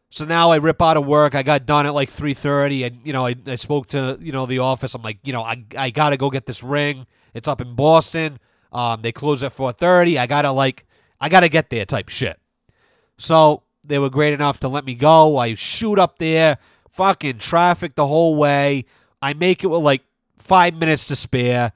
So 0.09 0.25
now 0.25 0.51
I 0.51 0.57
rip 0.57 0.81
out 0.81 0.97
of 0.97 1.05
work. 1.05 1.35
I 1.35 1.43
got 1.43 1.65
done 1.65 1.85
at 1.85 1.93
like 1.93 2.09
3:30 2.09 2.85
and 2.85 2.99
you 3.05 3.13
know, 3.13 3.25
I, 3.25 3.35
I 3.47 3.55
spoke 3.55 3.87
to, 3.87 4.17
you 4.21 4.31
know, 4.33 4.45
the 4.45 4.59
office. 4.59 4.93
I'm 4.93 5.01
like, 5.01 5.19
you 5.23 5.31
know, 5.33 5.41
I 5.41 5.63
I 5.77 5.89
got 5.89 6.09
to 6.09 6.17
go 6.17 6.29
get 6.29 6.45
this 6.45 6.63
ring. 6.63 7.07
It's 7.33 7.47
up 7.47 7.61
in 7.61 7.75
Boston. 7.75 8.39
Um 8.73 9.01
they 9.01 9.11
close 9.11 9.41
at 9.41 9.55
4:30. 9.55 10.17
I 10.17 10.27
got 10.27 10.41
to 10.43 10.51
like 10.51 10.85
I 11.19 11.29
got 11.29 11.41
to 11.41 11.49
get 11.49 11.69
there 11.69 11.85
type 11.85 12.09
shit. 12.09 12.39
So, 13.17 13.63
they 13.87 13.99
were 13.99 14.09
great 14.09 14.33
enough 14.33 14.59
to 14.59 14.67
let 14.67 14.83
me 14.83 14.95
go. 14.95 15.37
I 15.37 15.53
shoot 15.53 15.97
up 15.97 16.17
there, 16.17 16.57
fucking 16.91 17.37
traffic 17.37 17.95
the 17.95 18.07
whole 18.07 18.35
way. 18.35 18.85
I 19.23 19.33
make 19.33 19.63
it 19.63 19.67
with 19.67 19.81
like 19.81 20.01
five 20.35 20.75
minutes 20.75 21.07
to 21.07 21.15
spare. 21.15 21.71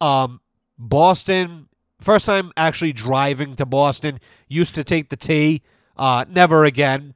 Um, 0.00 0.40
Boston, 0.76 1.68
first 2.00 2.26
time 2.26 2.50
actually 2.56 2.92
driving 2.92 3.54
to 3.54 3.64
Boston, 3.64 4.18
used 4.48 4.74
to 4.74 4.82
take 4.82 5.08
the 5.08 5.16
T. 5.16 5.62
Uh, 5.96 6.24
never 6.28 6.64
again. 6.64 7.14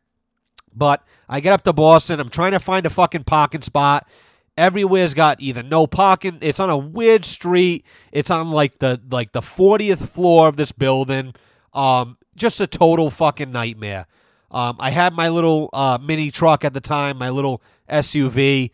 But 0.72 1.04
I 1.28 1.40
get 1.40 1.52
up 1.52 1.62
to 1.64 1.72
Boston. 1.72 2.20
I'm 2.20 2.28
trying 2.28 2.52
to 2.52 2.60
find 2.60 2.86
a 2.86 2.90
fucking 2.90 3.24
parking 3.24 3.62
spot. 3.62 4.08
Everywhere's 4.56 5.12
got 5.12 5.40
either 5.40 5.64
no 5.64 5.88
parking. 5.88 6.38
It's 6.40 6.60
on 6.60 6.70
a 6.70 6.76
weird 6.76 7.24
street. 7.24 7.84
It's 8.12 8.30
on 8.30 8.52
like 8.52 8.78
the 8.78 9.00
like 9.10 9.32
the 9.32 9.40
40th 9.40 10.06
floor 10.06 10.46
of 10.46 10.56
this 10.56 10.70
building. 10.70 11.34
Um, 11.72 12.16
just 12.36 12.60
a 12.60 12.68
total 12.68 13.10
fucking 13.10 13.50
nightmare. 13.50 14.06
Um, 14.52 14.76
I 14.78 14.90
had 14.90 15.14
my 15.14 15.28
little 15.28 15.68
uh, 15.72 15.98
mini 16.00 16.30
truck 16.30 16.64
at 16.64 16.74
the 16.74 16.80
time, 16.80 17.18
my 17.18 17.30
little 17.30 17.60
SUV. 17.90 18.70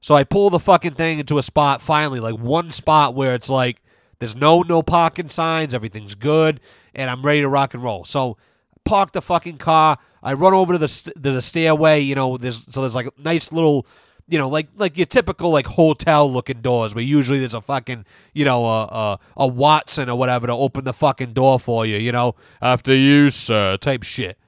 So 0.00 0.14
I 0.14 0.24
pull 0.24 0.50
the 0.50 0.60
fucking 0.60 0.94
thing 0.94 1.18
into 1.18 1.38
a 1.38 1.42
spot 1.42 1.82
finally, 1.82 2.20
like 2.20 2.36
one 2.36 2.70
spot 2.70 3.14
where 3.14 3.34
it's 3.34 3.50
like 3.50 3.82
there's 4.18 4.36
no 4.36 4.62
no 4.62 4.82
parking 4.82 5.28
signs, 5.28 5.74
everything's 5.74 6.14
good, 6.14 6.60
and 6.94 7.10
I'm 7.10 7.22
ready 7.22 7.40
to 7.40 7.48
rock 7.48 7.74
and 7.74 7.82
roll. 7.82 8.04
So 8.04 8.36
park 8.84 9.12
the 9.12 9.22
fucking 9.22 9.58
car. 9.58 9.98
I 10.22 10.32
run 10.32 10.54
over 10.54 10.74
to 10.74 10.78
the 10.78 10.88
st- 10.88 11.20
the 11.20 11.40
stairway. 11.42 12.00
You 12.00 12.14
know, 12.14 12.36
there's 12.36 12.64
so 12.70 12.80
there's 12.80 12.94
like 12.94 13.06
a 13.06 13.12
nice 13.18 13.52
little, 13.52 13.86
you 14.28 14.38
know, 14.38 14.48
like 14.48 14.68
like 14.76 14.96
your 14.96 15.06
typical 15.06 15.50
like 15.50 15.66
hotel 15.66 16.30
looking 16.30 16.60
doors 16.60 16.94
where 16.94 17.04
usually 17.04 17.38
there's 17.38 17.54
a 17.54 17.60
fucking 17.60 18.04
you 18.34 18.44
know 18.44 18.64
a, 18.64 18.82
a 18.84 19.18
a 19.38 19.46
Watson 19.46 20.08
or 20.08 20.16
whatever 20.16 20.46
to 20.46 20.52
open 20.52 20.84
the 20.84 20.92
fucking 20.92 21.32
door 21.32 21.58
for 21.58 21.86
you. 21.86 21.96
You 21.96 22.12
know, 22.12 22.34
after 22.62 22.94
you 22.94 23.30
sir 23.30 23.76
type 23.76 24.04
shit. 24.04 24.38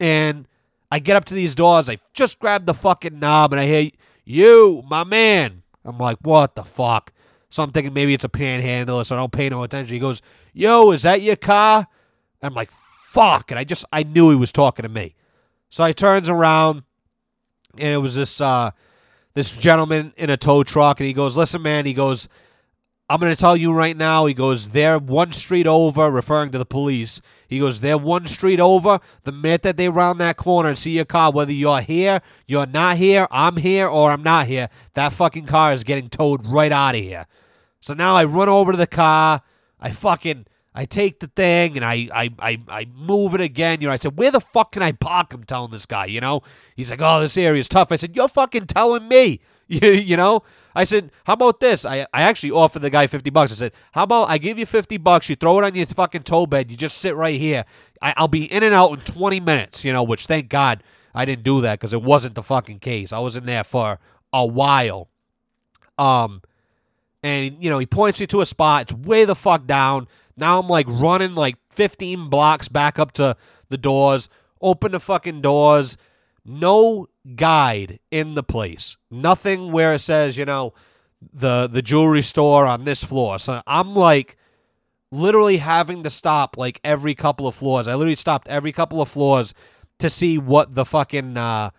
And 0.00 0.48
I 0.90 0.98
get 0.98 1.16
up 1.16 1.24
to 1.26 1.34
these 1.34 1.54
doors. 1.54 1.88
I 1.88 1.98
just 2.12 2.38
grab 2.38 2.66
the 2.66 2.74
fucking 2.74 3.18
knob 3.18 3.52
and 3.52 3.60
I 3.60 3.66
hear 3.66 3.90
you, 4.24 4.82
my 4.88 5.04
man. 5.04 5.62
I'm 5.84 5.98
like, 5.98 6.18
what 6.22 6.54
the 6.54 6.64
fuck? 6.64 7.12
So 7.50 7.62
I'm 7.62 7.70
thinking 7.70 7.92
maybe 7.92 8.14
it's 8.14 8.24
a 8.24 8.28
panhandler, 8.28 9.04
so 9.04 9.14
I 9.14 9.18
don't 9.18 9.32
pay 9.32 9.48
no 9.48 9.62
attention. 9.62 9.92
He 9.92 10.00
goes, 10.00 10.22
yo, 10.52 10.92
is 10.92 11.02
that 11.02 11.20
your 11.20 11.36
car? 11.36 11.86
I'm 12.42 12.54
like, 12.54 12.70
fuck. 12.70 13.50
And 13.50 13.58
I 13.58 13.64
just, 13.64 13.84
I 13.92 14.04
knew 14.04 14.30
he 14.30 14.36
was 14.36 14.52
talking 14.52 14.84
to 14.84 14.88
me. 14.88 15.14
So 15.68 15.84
I 15.84 15.92
turns 15.92 16.28
around, 16.28 16.82
and 17.78 17.94
it 17.94 17.98
was 17.98 18.14
this, 18.14 18.40
uh, 18.40 18.70
this 19.34 19.50
gentleman 19.50 20.12
in 20.16 20.30
a 20.30 20.36
tow 20.36 20.62
truck, 20.62 21.00
and 21.00 21.06
he 21.06 21.12
goes, 21.12 21.36
listen, 21.36 21.62
man, 21.62 21.86
he 21.86 21.94
goes, 21.94 22.28
I'm 23.08 23.20
going 23.20 23.34
to 23.34 23.38
tell 23.38 23.56
you 23.56 23.72
right 23.72 23.96
now. 23.96 24.26
He 24.26 24.32
goes, 24.32 24.70
they're 24.70 24.98
one 24.98 25.32
street 25.32 25.66
over, 25.66 26.10
referring 26.10 26.50
to 26.52 26.58
the 26.58 26.64
police. 26.64 27.20
He 27.46 27.58
goes, 27.58 27.80
they're 27.80 27.98
one 27.98 28.26
street 28.26 28.60
over. 28.60 29.00
The 29.24 29.32
minute 29.32 29.62
that 29.62 29.76
they 29.76 29.88
round 29.88 30.20
that 30.20 30.36
corner 30.36 30.70
and 30.70 30.78
see 30.78 30.92
your 30.92 31.04
car, 31.04 31.30
whether 31.30 31.52
you're 31.52 31.82
here, 31.82 32.22
you're 32.46 32.66
not 32.66 32.96
here, 32.96 33.26
I'm 33.30 33.58
here, 33.58 33.86
or 33.86 34.10
I'm 34.10 34.22
not 34.22 34.46
here, 34.46 34.68
that 34.94 35.12
fucking 35.12 35.46
car 35.46 35.74
is 35.74 35.84
getting 35.84 36.08
towed 36.08 36.46
right 36.46 36.72
out 36.72 36.94
of 36.94 37.02
here. 37.02 37.26
So 37.80 37.92
now 37.92 38.14
I 38.14 38.24
run 38.24 38.48
over 38.48 38.72
to 38.72 38.78
the 38.78 38.86
car. 38.86 39.42
I 39.78 39.90
fucking, 39.90 40.46
I 40.74 40.86
take 40.86 41.20
the 41.20 41.26
thing 41.26 41.76
and 41.76 41.84
I, 41.84 42.08
I, 42.14 42.30
I, 42.38 42.58
I 42.68 42.86
move 42.94 43.34
it 43.34 43.40
again. 43.40 43.80
You 43.80 43.88
know, 43.88 43.92
I 43.92 43.96
said, 43.96 44.16
where 44.16 44.30
the 44.30 44.40
fuck 44.40 44.72
can 44.72 44.82
I 44.82 44.92
park? 44.92 45.34
I'm 45.34 45.44
telling 45.44 45.72
this 45.72 45.84
guy, 45.84 46.06
you 46.06 46.20
know? 46.20 46.42
He's 46.76 46.90
like, 46.90 47.02
oh, 47.02 47.20
this 47.20 47.36
area 47.36 47.60
is 47.60 47.68
tough. 47.68 47.92
I 47.92 47.96
said, 47.96 48.16
you're 48.16 48.28
fucking 48.28 48.66
telling 48.66 49.08
me. 49.08 49.40
You, 49.68 49.92
you 49.92 50.18
know? 50.18 50.42
I 50.74 50.84
said, 50.84 51.10
how 51.24 51.34
about 51.34 51.60
this? 51.60 51.84
I, 51.84 52.06
I 52.12 52.22
actually 52.22 52.52
offered 52.52 52.80
the 52.80 52.90
guy 52.90 53.06
50 53.06 53.30
bucks. 53.30 53.52
I 53.52 53.54
said, 53.54 53.72
how 53.92 54.04
about 54.04 54.30
I 54.30 54.38
give 54.38 54.58
you 54.58 54.66
50 54.66 54.96
bucks, 54.98 55.28
you 55.28 55.36
throw 55.36 55.58
it 55.58 55.64
on 55.64 55.74
your 55.74 55.86
fucking 55.86 56.22
tow 56.22 56.46
bed, 56.46 56.70
you 56.70 56.76
just 56.76 56.98
sit 56.98 57.14
right 57.14 57.38
here. 57.38 57.64
I, 58.00 58.14
I'll 58.16 58.28
be 58.28 58.50
in 58.50 58.62
and 58.62 58.74
out 58.74 58.92
in 58.92 59.00
20 59.00 59.40
minutes, 59.40 59.84
you 59.84 59.92
know, 59.92 60.02
which 60.02 60.26
thank 60.26 60.48
God 60.48 60.82
I 61.14 61.24
didn't 61.24 61.44
do 61.44 61.60
that 61.62 61.78
because 61.78 61.92
it 61.92 62.02
wasn't 62.02 62.34
the 62.34 62.42
fucking 62.42 62.78
case. 62.78 63.12
I 63.12 63.18
was 63.18 63.36
in 63.36 63.44
there 63.44 63.64
for 63.64 63.98
a 64.32 64.46
while. 64.46 65.08
Um, 65.98 66.42
and, 67.22 67.62
you 67.62 67.70
know, 67.70 67.78
he 67.78 67.86
points 67.86 68.18
me 68.18 68.26
to 68.28 68.40
a 68.40 68.46
spot. 68.46 68.82
It's 68.82 68.92
way 68.92 69.24
the 69.24 69.34
fuck 69.34 69.66
down. 69.66 70.08
Now 70.36 70.58
I'm 70.58 70.68
like 70.68 70.86
running 70.88 71.34
like 71.34 71.56
15 71.70 72.28
blocks 72.28 72.68
back 72.68 72.98
up 72.98 73.12
to 73.12 73.36
the 73.68 73.76
doors, 73.76 74.28
open 74.60 74.92
the 74.92 75.00
fucking 75.00 75.40
doors. 75.40 75.96
No 76.44 77.08
guide 77.36 78.00
in 78.10 78.34
the 78.34 78.42
place. 78.42 78.96
Nothing 79.10 79.72
where 79.72 79.94
it 79.94 80.00
says, 80.00 80.36
you 80.36 80.44
know, 80.44 80.74
the 81.32 81.68
the 81.68 81.82
jewelry 81.82 82.22
store 82.22 82.66
on 82.66 82.84
this 82.84 83.04
floor. 83.04 83.38
So 83.38 83.62
I'm 83.66 83.94
like 83.94 84.36
literally 85.10 85.58
having 85.58 86.02
to 86.02 86.10
stop 86.10 86.56
like 86.56 86.80
every 86.82 87.14
couple 87.14 87.46
of 87.46 87.54
floors. 87.54 87.86
I 87.86 87.94
literally 87.94 88.16
stopped 88.16 88.48
every 88.48 88.72
couple 88.72 89.00
of 89.00 89.08
floors 89.08 89.54
to 89.98 90.10
see 90.10 90.38
what 90.38 90.74
the 90.74 90.84
fucking 90.84 91.36
uh 91.36 91.70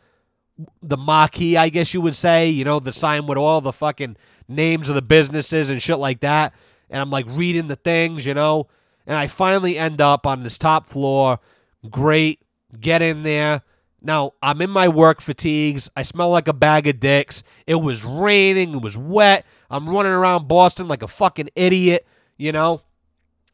the 0.82 0.98
marquee, 0.98 1.58
I 1.58 1.70
guess 1.70 1.94
you 1.94 2.02
would 2.02 2.16
say, 2.16 2.48
you 2.48 2.64
know, 2.64 2.80
the 2.80 2.94
sign 2.94 3.26
with 3.26 3.38
all 3.38 3.60
the 3.60 3.74
fucking 3.74 4.18
names 4.48 4.88
of 4.88 4.96
the 4.96 5.02
businesses 5.02 5.70
and 5.70 5.82
shit 5.82 5.98
like 5.98 6.20
that. 6.22 6.54
And 6.90 7.02
I'm 7.02 7.10
like 7.10 7.26
reading 7.28 7.68
the 7.68 7.76
things, 7.76 8.26
you 8.26 8.34
know. 8.34 8.68
And 9.06 9.18
I 9.18 9.28
finally 9.28 9.78
end 9.78 10.00
up 10.00 10.26
on 10.28 10.44
this 10.44 10.58
top 10.58 10.86
floor. 10.86 11.40
Great. 11.90 12.40
Get 12.80 13.02
in 13.02 13.24
there 13.24 13.64
now, 14.04 14.34
I'm 14.42 14.62
in 14.62 14.70
my 14.70 14.90
work 14.90 15.22
fatigues. 15.22 15.90
I 15.96 16.02
smell 16.02 16.30
like 16.30 16.50
a 16.50 16.54
bag 16.54 16.88
of 16.88 17.00
dicks. 17.00 17.42
It 17.66 17.76
was 17.76 18.04
raining. 18.04 18.76
It 18.76 18.82
was 18.82 18.98
wet. 18.98 19.46
I'm 19.70 19.90
running 19.90 20.12
around 20.12 20.50
Boston 20.50 20.90
like 20.90 21.02
a 21.02 21.08
fucking 21.08 21.50
idiot, 21.56 22.06
you 22.38 22.52
know? 22.52 22.82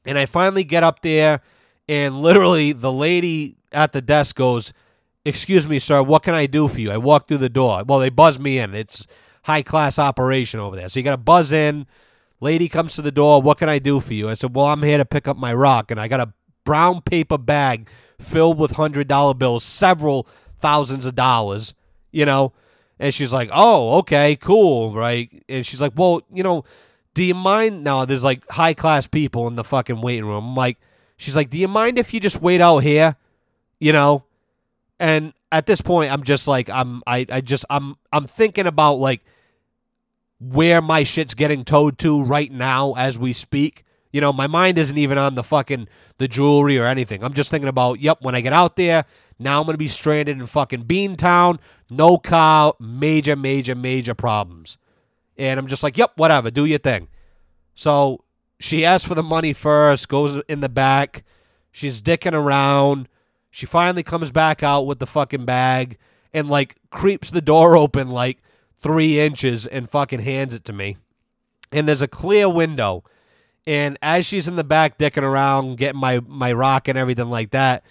And 0.06 0.18
I 0.18 0.26
finally 0.26 0.64
get 0.64 0.84
up 0.84 1.02
there, 1.04 1.42
and 1.88 2.22
literally 2.22 2.72
the 2.72 2.92
lady 2.92 3.58
at 3.72 3.92
the 3.92 4.02
desk 4.02 4.36
goes, 4.36 4.74
Excuse 5.26 5.68
me, 5.68 5.78
sir, 5.80 6.02
what 6.02 6.24
can 6.24 6.34
I 6.34 6.48
do 6.48 6.68
for 6.68 6.80
you? 6.80 6.92
I 6.92 6.98
walk 6.98 7.28
through 7.28 7.38
the 7.38 7.50
door. 7.50 7.84
Well, 7.86 8.00
they 8.00 8.10
buzz 8.10 8.40
me 8.40 8.58
in. 8.58 8.74
It's 8.74 9.06
high 9.44 9.62
class 9.62 10.00
operation 10.00 10.60
over 10.60 10.76
there. 10.76 10.90
So 10.90 11.00
you 11.00 11.04
got 11.04 11.12
to 11.12 11.18
buzz 11.18 11.52
in. 11.52 11.86
Lady 12.40 12.70
comes 12.70 12.96
to 12.96 13.02
the 13.02 13.12
door. 13.12 13.42
What 13.42 13.58
can 13.58 13.68
I 13.70 13.80
do 13.80 14.00
for 14.00 14.14
you? 14.14 14.30
I 14.30 14.34
said, 14.34 14.56
Well, 14.56 14.66
I'm 14.66 14.82
here 14.82 14.98
to 14.98 15.06
pick 15.06 15.28
up 15.28 15.38
my 15.38 15.54
rock. 15.54 15.92
And 15.92 16.00
I 16.00 16.08
got 16.08 16.22
a 16.22 16.34
brown 16.64 17.02
paper 17.02 17.38
bag 17.38 17.90
filled 18.20 18.60
with 18.60 18.74
$100 18.74 19.38
bills, 19.38 19.64
several 19.64 20.28
thousands 20.58 21.06
of 21.06 21.16
dollars, 21.16 21.74
you 22.12 22.26
know. 22.26 22.54
And 23.00 23.14
she's 23.14 23.32
like, 23.32 23.50
"Oh, 23.54 24.00
okay, 24.00 24.36
cool, 24.36 24.94
right?" 24.94 25.44
And 25.48 25.66
she's 25.66 25.82
like, 25.82 25.94
"Well, 25.96 26.22
you 26.34 26.44
know, 26.44 26.66
do 27.14 27.24
you 27.24 27.34
mind 27.34 27.84
now? 27.84 28.04
There's 28.04 28.26
like 28.26 28.48
high 28.50 28.74
class 28.74 29.08
people 29.08 29.48
in 29.48 29.56
the 29.56 29.64
fucking 29.64 30.02
waiting 30.02 30.26
room." 30.26 30.44
I'm 30.44 30.56
like, 30.56 30.78
she's 31.16 31.36
like, 31.36 31.50
"Do 31.50 31.58
you 31.58 31.70
mind 31.70 31.98
if 31.98 32.14
you 32.14 32.20
just 32.20 32.42
wait 32.42 32.60
out 32.60 32.80
here?" 32.80 33.16
You 33.80 33.94
know, 33.94 34.26
and 35.00 35.34
at 35.52 35.66
this 35.66 35.82
point, 35.82 36.12
I'm 36.12 36.24
just 36.24 36.48
like, 36.48 36.70
I'm, 36.70 37.02
I, 37.08 37.26
I 37.32 37.42
just, 37.42 37.66
I'm, 37.70 37.96
I'm 38.12 38.28
thinking 38.28 38.68
about 38.68 38.96
like 38.96 39.22
where 40.40 40.82
my 40.82 41.04
shit's 41.04 41.34
getting 41.34 41.64
towed 41.64 41.98
to 42.00 42.22
right 42.24 42.52
now 42.52 42.94
as 42.94 43.18
we 43.18 43.34
speak. 43.34 43.84
You 44.12 44.22
know, 44.22 44.34
my 44.34 44.48
mind 44.48 44.78
isn't 44.78 44.98
even 44.98 45.18
on 45.18 45.36
the 45.36 45.44
fucking 45.44 45.88
the 46.18 46.28
jewelry 46.28 46.78
or 46.78 46.86
anything. 46.86 47.24
I'm 47.24 47.34
just 47.34 47.52
thinking 47.52 47.70
about, 47.70 48.00
yep, 48.00 48.20
when 48.22 48.36
I 48.36 48.42
get 48.42 48.54
out 48.54 48.76
there, 48.76 49.06
now 49.38 49.60
I'm 49.60 49.66
gonna 49.66 49.78
be 49.78 49.88
stranded 49.88 50.38
in 50.38 50.46
fucking 50.48 50.86
Beantown, 50.86 51.60
no 51.90 52.18
car, 52.18 52.74
major, 52.80 53.36
major, 53.36 53.76
major 53.76 54.16
problems. 54.16 54.78
And 55.38 55.60
I'm 55.60 55.68
just 55.68 55.84
like, 55.84 55.98
yep, 55.98 56.12
whatever, 56.16 56.52
do 56.52 56.66
your 56.66 56.80
thing. 56.80 57.08
So 57.76 58.24
she 58.60 58.84
asks 58.84 59.08
for 59.08 59.16
the 59.16 59.24
money 59.24 59.54
first, 59.54 60.10
goes 60.10 60.42
in 60.50 60.60
the 60.60 60.70
back, 60.70 61.24
she's 61.72 62.02
dicking 62.02 62.34
around. 62.34 63.08
She 63.52 63.66
finally 63.66 64.04
comes 64.04 64.32
back 64.32 64.62
out 64.62 64.86
with 64.86 65.00
the 65.00 65.08
fucking 65.08 65.46
bag 65.46 65.98
and 66.34 66.50
like 66.50 66.76
creeps 66.92 67.32
the 67.32 67.42
door 67.42 67.76
open 67.76 68.10
like 68.10 68.42
three 68.78 69.20
inches 69.20 69.66
and 69.66 69.90
fucking 69.90 70.20
hands 70.20 70.54
it 70.54 70.66
to 70.66 70.74
me. 70.74 70.98
And 71.72 71.88
there's 71.88 72.02
a 72.02 72.08
clear 72.08 72.50
window. 72.50 73.04
And 73.70 74.00
as 74.02 74.26
she's 74.26 74.48
in 74.48 74.56
the 74.56 74.64
back 74.64 74.98
dicking 74.98 75.22
around, 75.22 75.78
getting 75.78 76.02
my, 76.02 76.22
my 76.26 76.54
rock 76.54 76.88
and 76.88 76.98
everything 76.98 77.30
like 77.30 77.52
that, 77.52 77.84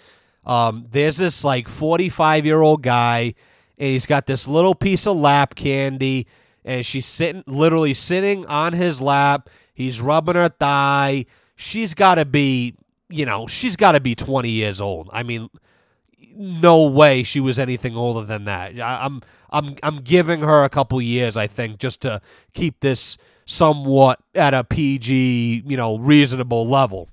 um, 0.45 0.85
there's 0.89 1.15
this 1.15 1.45
like 1.45 1.69
45 1.69 2.45
year 2.45 2.59
old 2.59 2.83
guy, 2.83 3.33
and 3.77 3.87
he's 3.87 4.05
got 4.05 4.25
this 4.25 4.45
little 4.45 4.75
piece 4.75 5.07
of 5.07 5.15
lap 5.15 5.55
candy, 5.55 6.27
and 6.65 6.85
she's 6.85 7.05
sitting, 7.05 7.45
literally 7.47 7.93
sitting 7.93 8.45
on 8.47 8.73
his 8.73 8.99
lap. 8.99 9.49
He's 9.73 10.01
rubbing 10.01 10.35
her 10.35 10.49
thigh. 10.49 11.25
She's 11.55 11.93
got 11.93 12.15
to 12.15 12.25
be, 12.25 12.75
you 13.07 13.25
know, 13.25 13.47
she's 13.47 13.77
got 13.77 13.93
to 13.93 14.01
be 14.01 14.15
20 14.15 14.49
years 14.49 14.81
old. 14.81 15.09
I 15.13 15.23
mean, 15.23 15.49
no 16.35 16.87
way 16.87 17.23
she 17.23 17.39
was 17.39 17.57
anything 17.57 17.95
older 17.95 18.25
than 18.27 18.43
that. 18.43 18.77
I, 18.81 19.05
I'm, 19.05 19.21
I'm, 19.49 19.75
I'm 19.81 19.99
giving 20.01 20.41
her 20.41 20.65
a 20.65 20.69
couple 20.69 21.01
years, 21.01 21.37
I 21.37 21.47
think, 21.47 21.79
just 21.79 22.01
to 22.01 22.21
keep 22.53 22.81
this 22.81 23.17
somewhat 23.49 24.19
at 24.35 24.53
a 24.53 24.63
PG, 24.63 25.63
you 25.65 25.75
know, 25.75 25.97
reasonable 25.97 26.67
level. 26.69 27.09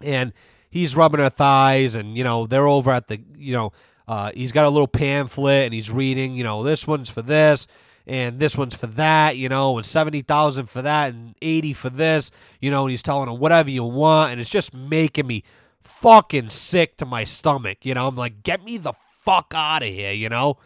And 0.00 0.32
he's 0.70 0.94
rubbing 0.94 1.18
her 1.18 1.30
thighs, 1.30 1.96
and 1.96 2.16
you 2.16 2.22
know 2.22 2.46
they're 2.46 2.68
over 2.68 2.92
at 2.92 3.08
the, 3.08 3.20
you 3.36 3.52
know, 3.52 3.72
uh, 4.06 4.30
he's 4.34 4.52
got 4.52 4.66
a 4.66 4.68
little 4.68 4.86
pamphlet, 4.86 5.64
and 5.64 5.74
he's 5.74 5.90
reading, 5.90 6.34
you 6.34 6.44
know, 6.44 6.62
this 6.62 6.86
one's 6.86 7.10
for 7.10 7.22
this, 7.22 7.66
and 8.06 8.38
this 8.38 8.56
one's 8.56 8.76
for 8.76 8.86
that, 8.86 9.36
you 9.36 9.48
know, 9.48 9.76
and 9.76 9.84
seventy 9.84 10.22
thousand 10.22 10.66
for 10.66 10.80
that, 10.82 11.12
and 11.12 11.34
eighty 11.42 11.72
for 11.72 11.90
this, 11.90 12.30
you 12.60 12.70
know, 12.70 12.84
and 12.84 12.92
he's 12.92 13.02
telling 13.02 13.26
her 13.26 13.34
whatever 13.34 13.68
you 13.68 13.82
want, 13.82 14.30
and 14.30 14.40
it's 14.40 14.50
just 14.50 14.72
making 14.72 15.26
me 15.26 15.42
fucking 15.82 16.50
sick 16.50 16.96
to 16.98 17.04
my 17.04 17.24
stomach, 17.24 17.78
you 17.84 17.94
know. 17.94 18.06
I'm 18.06 18.14
like, 18.14 18.44
get 18.44 18.64
me 18.64 18.78
the 18.78 18.92
fuck 19.10 19.52
out 19.56 19.82
of 19.82 19.88
here, 19.88 20.12
you 20.12 20.28
know, 20.28 20.58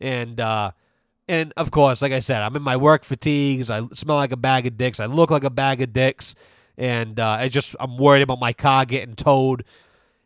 and 0.00 0.40
uh, 0.40 0.72
and 1.30 1.52
of 1.56 1.70
course, 1.70 2.02
like 2.02 2.10
I 2.10 2.18
said, 2.18 2.42
I'm 2.42 2.56
in 2.56 2.62
my 2.62 2.76
work 2.76 3.04
fatigues. 3.04 3.70
I 3.70 3.86
smell 3.92 4.16
like 4.16 4.32
a 4.32 4.36
bag 4.36 4.66
of 4.66 4.76
dicks. 4.76 4.98
I 4.98 5.06
look 5.06 5.30
like 5.30 5.44
a 5.44 5.50
bag 5.50 5.80
of 5.80 5.92
dicks, 5.92 6.34
and 6.76 7.20
uh, 7.20 7.28
I 7.28 7.48
just 7.48 7.76
I'm 7.78 7.96
worried 7.98 8.22
about 8.22 8.40
my 8.40 8.52
car 8.52 8.84
getting 8.84 9.14
towed, 9.14 9.62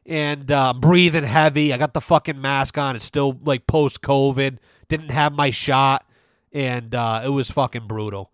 and 0.07 0.51
uh, 0.51 0.71
I'm 0.71 0.81
breathing 0.81 1.25
heavy. 1.25 1.75
I 1.75 1.77
got 1.77 1.93
the 1.93 2.01
fucking 2.01 2.41
mask 2.41 2.79
on. 2.79 2.97
It's 2.97 3.05
still 3.05 3.39
like 3.45 3.67
post 3.67 4.01
COVID. 4.01 4.57
Didn't 4.89 5.11
have 5.11 5.35
my 5.35 5.51
shot, 5.51 6.07
and 6.55 6.95
uh, 6.95 7.21
it 7.23 7.29
was 7.29 7.51
fucking 7.51 7.87
brutal. 7.87 8.33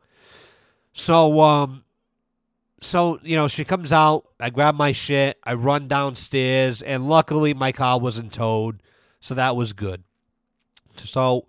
So 0.93 1.41
um, 1.41 1.83
so 2.81 3.19
you 3.25 3.35
know 3.35 3.49
she 3.49 3.65
comes 3.65 3.93
out. 3.93 4.29
I 4.39 4.51
grab 4.51 4.77
my 4.77 4.93
shit. 4.93 5.41
I 5.43 5.55
run 5.55 5.89
downstairs, 5.89 6.83
and 6.83 7.09
luckily 7.09 7.53
my 7.53 7.73
car 7.73 7.99
wasn't 7.99 8.33
towed, 8.33 8.81
so 9.19 9.35
that 9.35 9.57
was 9.57 9.73
good. 9.73 10.05
So 10.95 11.47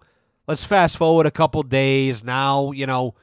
let's 0.48 0.64
fast 0.64 0.98
forward 0.98 1.26
a 1.26 1.32
couple 1.32 1.64
days. 1.64 2.24
Now, 2.24 2.72
you 2.72 2.86
know, 2.86 3.16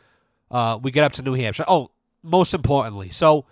uh, 0.50 0.78
we 0.82 0.90
get 0.90 1.04
up 1.04 1.12
to 1.12 1.22
New 1.22 1.34
Hampshire. 1.34 1.64
Oh, 1.68 1.90
most 2.22 2.54
importantly, 2.54 3.10
so 3.10 3.44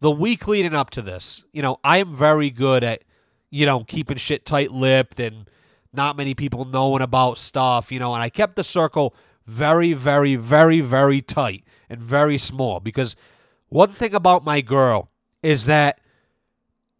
the 0.00 0.10
week 0.10 0.46
leading 0.48 0.74
up 0.74 0.90
to 0.90 1.02
this, 1.02 1.44
you 1.52 1.62
know, 1.62 1.78
I 1.84 1.98
am 1.98 2.14
very 2.14 2.50
good 2.50 2.84
at, 2.84 3.02
you 3.50 3.66
know, 3.66 3.84
keeping 3.84 4.16
shit 4.16 4.44
tight 4.44 4.72
lipped 4.72 5.20
and 5.20 5.48
not 5.92 6.16
many 6.16 6.34
people 6.34 6.64
knowing 6.64 7.02
about 7.02 7.38
stuff, 7.38 7.92
you 7.92 7.98
know, 7.98 8.14
and 8.14 8.22
I 8.22 8.28
kept 8.28 8.56
the 8.56 8.64
circle 8.64 9.14
very, 9.46 9.92
very, 9.92 10.36
very, 10.36 10.80
very 10.80 11.20
tight 11.20 11.64
and 11.90 12.00
very 12.00 12.38
small 12.38 12.80
because 12.80 13.16
one 13.68 13.90
thing 13.90 14.14
about 14.14 14.44
my 14.44 14.60
girl 14.60 15.10
is 15.42 15.66
that 15.66 16.00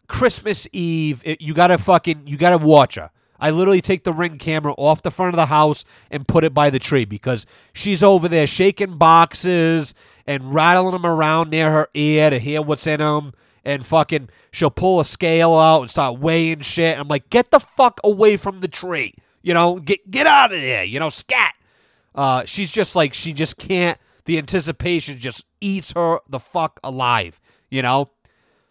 Christmas 0.09 0.67
Eve, 0.73 1.23
it, 1.25 1.41
you 1.41 1.55
gotta 1.55 1.79
fucking, 1.79 2.27
you 2.27 2.37
gotta 2.37 2.59
watch 2.59 2.97
her. 2.97 3.11
I 3.43 3.51
literally 3.51 3.81
take 3.81 4.05
the 4.05 4.13
ring 4.13 4.39
camera 4.39 4.73
off 4.79 5.03
the 5.03 5.11
front 5.11 5.35
of 5.35 5.37
the 5.37 5.47
house 5.47 5.85
and 6.13 6.29
put 6.29 6.45
it 6.45 6.55
by 6.55 6.71
the 6.71 6.79
tree 6.79 7.05
because 7.05 7.45
she's 7.73 8.01
over 8.01 8.29
there 8.29 8.47
shaking 8.47 8.99
boxes 8.99 9.95
and 10.29 10.55
rattling 10.55 10.93
them 10.93 11.05
around 11.05 11.51
near 11.51 11.69
her 11.73 11.89
ear 11.93 12.31
to 12.31 12.39
hear 12.39 12.63
what's 12.63 12.87
in 12.87 13.01
them. 13.01 13.33
And 13.65 13.85
fucking, 13.85 14.29
she'll 14.53 14.71
pull 14.71 15.01
a 15.01 15.05
scale 15.05 15.55
out 15.55 15.81
and 15.81 15.91
start 15.91 16.21
weighing 16.21 16.61
shit. 16.61 16.97
I'm 16.97 17.09
like, 17.09 17.31
get 17.31 17.51
the 17.51 17.59
fuck 17.59 17.99
away 18.05 18.37
from 18.37 18.61
the 18.61 18.69
tree. 18.69 19.13
You 19.43 19.55
know, 19.55 19.81
get 19.81 20.09
get 20.09 20.29
out 20.29 20.53
of 20.53 20.61
there. 20.61 20.85
You 20.85 21.01
know, 21.01 21.11
scat. 21.11 21.55
Uh, 22.15 22.45
she's 22.45 22.71
just 22.71 22.95
like, 22.95 23.13
she 23.13 23.33
just 23.33 23.59
can't. 23.59 23.99
The 24.25 24.39
anticipation 24.39 25.19
just 25.19 25.45
eats 25.61 25.93
her 25.95 26.21
the 26.29 26.39
fuck 26.39 26.79
alive. 26.85 27.41
You 27.71 27.83
know, 27.83 28.07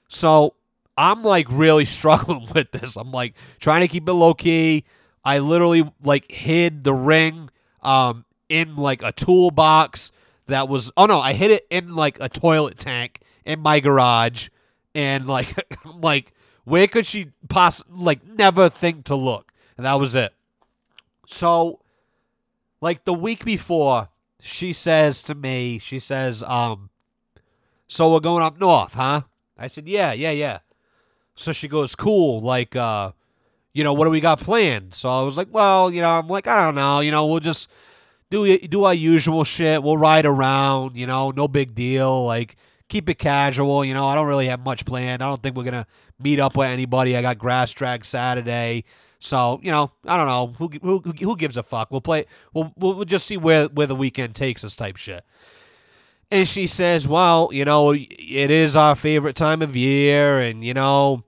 so 0.07 0.55
I'm 0.97 1.23
like 1.23 1.47
really 1.49 1.85
struggling 1.97 2.47
with 2.53 2.71
this. 2.71 2.95
I'm 2.95 3.11
like 3.11 3.35
trying 3.59 3.81
to 3.81 3.87
keep 3.87 4.07
it 4.07 4.13
low 4.13 4.33
key. 4.33 4.85
I 5.23 5.39
literally 5.39 5.91
like 6.03 6.31
hid 6.31 6.83
the 6.83 6.93
ring 6.93 7.49
um 7.81 8.25
in 8.49 8.75
like 8.75 9.01
a 9.01 9.11
toolbox 9.11 10.11
that 10.47 10.67
was 10.67 10.91
oh 10.97 11.05
no, 11.05 11.19
I 11.19 11.33
hid 11.33 11.51
it 11.51 11.67
in 11.69 11.95
like 11.95 12.17
a 12.19 12.29
toilet 12.29 12.77
tank 12.77 13.21
in 13.45 13.59
my 13.61 13.79
garage 13.79 14.49
and 14.93 15.25
like 15.27 15.53
like 15.95 16.33
where 16.63 16.87
could 16.87 17.05
she 17.05 17.31
possibly 17.49 18.03
like 18.03 18.25
never 18.25 18.69
think 18.69 19.05
to 19.05 19.15
look? 19.15 19.51
And 19.77 19.85
that 19.85 19.95
was 19.95 20.15
it. 20.15 20.33
So 21.27 21.79
like 22.81 23.05
the 23.05 23.13
week 23.13 23.45
before, 23.45 24.09
she 24.39 24.73
says 24.73 25.23
to 25.23 25.35
me, 25.35 25.79
she 25.79 25.99
says, 25.99 26.43
um, 26.43 26.89
so 27.87 28.11
we're 28.11 28.19
going 28.19 28.43
up 28.43 28.59
north, 28.59 28.95
huh? 28.95 29.21
I 29.57 29.67
said, 29.67 29.87
yeah, 29.87 30.13
yeah, 30.13 30.31
yeah. 30.31 30.59
So 31.35 31.51
she 31.51 31.67
goes, 31.67 31.95
cool. 31.95 32.41
Like, 32.41 32.75
uh, 32.75 33.11
you 33.73 33.83
know, 33.83 33.93
what 33.93 34.05
do 34.05 34.11
we 34.11 34.19
got 34.19 34.39
planned? 34.39 34.93
So 34.93 35.09
I 35.09 35.21
was 35.23 35.37
like, 35.37 35.47
well, 35.51 35.91
you 35.91 36.01
know, 36.01 36.09
I'm 36.09 36.27
like, 36.27 36.47
I 36.47 36.65
don't 36.65 36.75
know. 36.75 36.99
You 36.99 37.11
know, 37.11 37.25
we'll 37.27 37.39
just 37.39 37.69
do 38.29 38.57
do 38.59 38.83
our 38.83 38.93
usual 38.93 39.43
shit. 39.43 39.81
We'll 39.81 39.97
ride 39.97 40.25
around. 40.25 40.97
You 40.97 41.07
know, 41.07 41.31
no 41.31 41.47
big 41.47 41.73
deal. 41.73 42.25
Like, 42.25 42.57
keep 42.89 43.09
it 43.09 43.17
casual. 43.17 43.85
You 43.85 43.93
know, 43.93 44.07
I 44.07 44.15
don't 44.15 44.27
really 44.27 44.47
have 44.47 44.61
much 44.61 44.85
planned. 44.85 45.23
I 45.23 45.29
don't 45.29 45.41
think 45.41 45.55
we're 45.55 45.63
gonna 45.63 45.87
meet 46.19 46.39
up 46.39 46.57
with 46.57 46.67
anybody. 46.67 47.15
I 47.15 47.21
got 47.21 47.37
grass 47.37 47.71
drag 47.71 48.03
Saturday. 48.03 48.83
So 49.19 49.59
you 49.63 49.71
know, 49.71 49.91
I 50.05 50.17
don't 50.17 50.27
know 50.27 50.53
who 50.57 50.69
who 50.81 50.99
who 50.99 51.37
gives 51.37 51.55
a 51.55 51.63
fuck. 51.63 51.91
We'll 51.91 52.01
play. 52.01 52.25
We'll 52.53 52.73
we'll 52.75 53.05
just 53.05 53.25
see 53.25 53.37
where 53.37 53.67
where 53.67 53.87
the 53.87 53.95
weekend 53.95 54.35
takes 54.35 54.63
us, 54.63 54.75
type 54.75 54.97
shit. 54.97 55.23
And 56.31 56.47
she 56.47 56.65
says, 56.65 57.07
"Well, 57.07 57.49
you 57.51 57.65
know, 57.65 57.91
it 57.91 58.51
is 58.51 58.75
our 58.75 58.95
favorite 58.95 59.35
time 59.35 59.61
of 59.61 59.75
year, 59.75 60.39
and 60.39 60.63
you 60.63 60.73
know, 60.73 61.23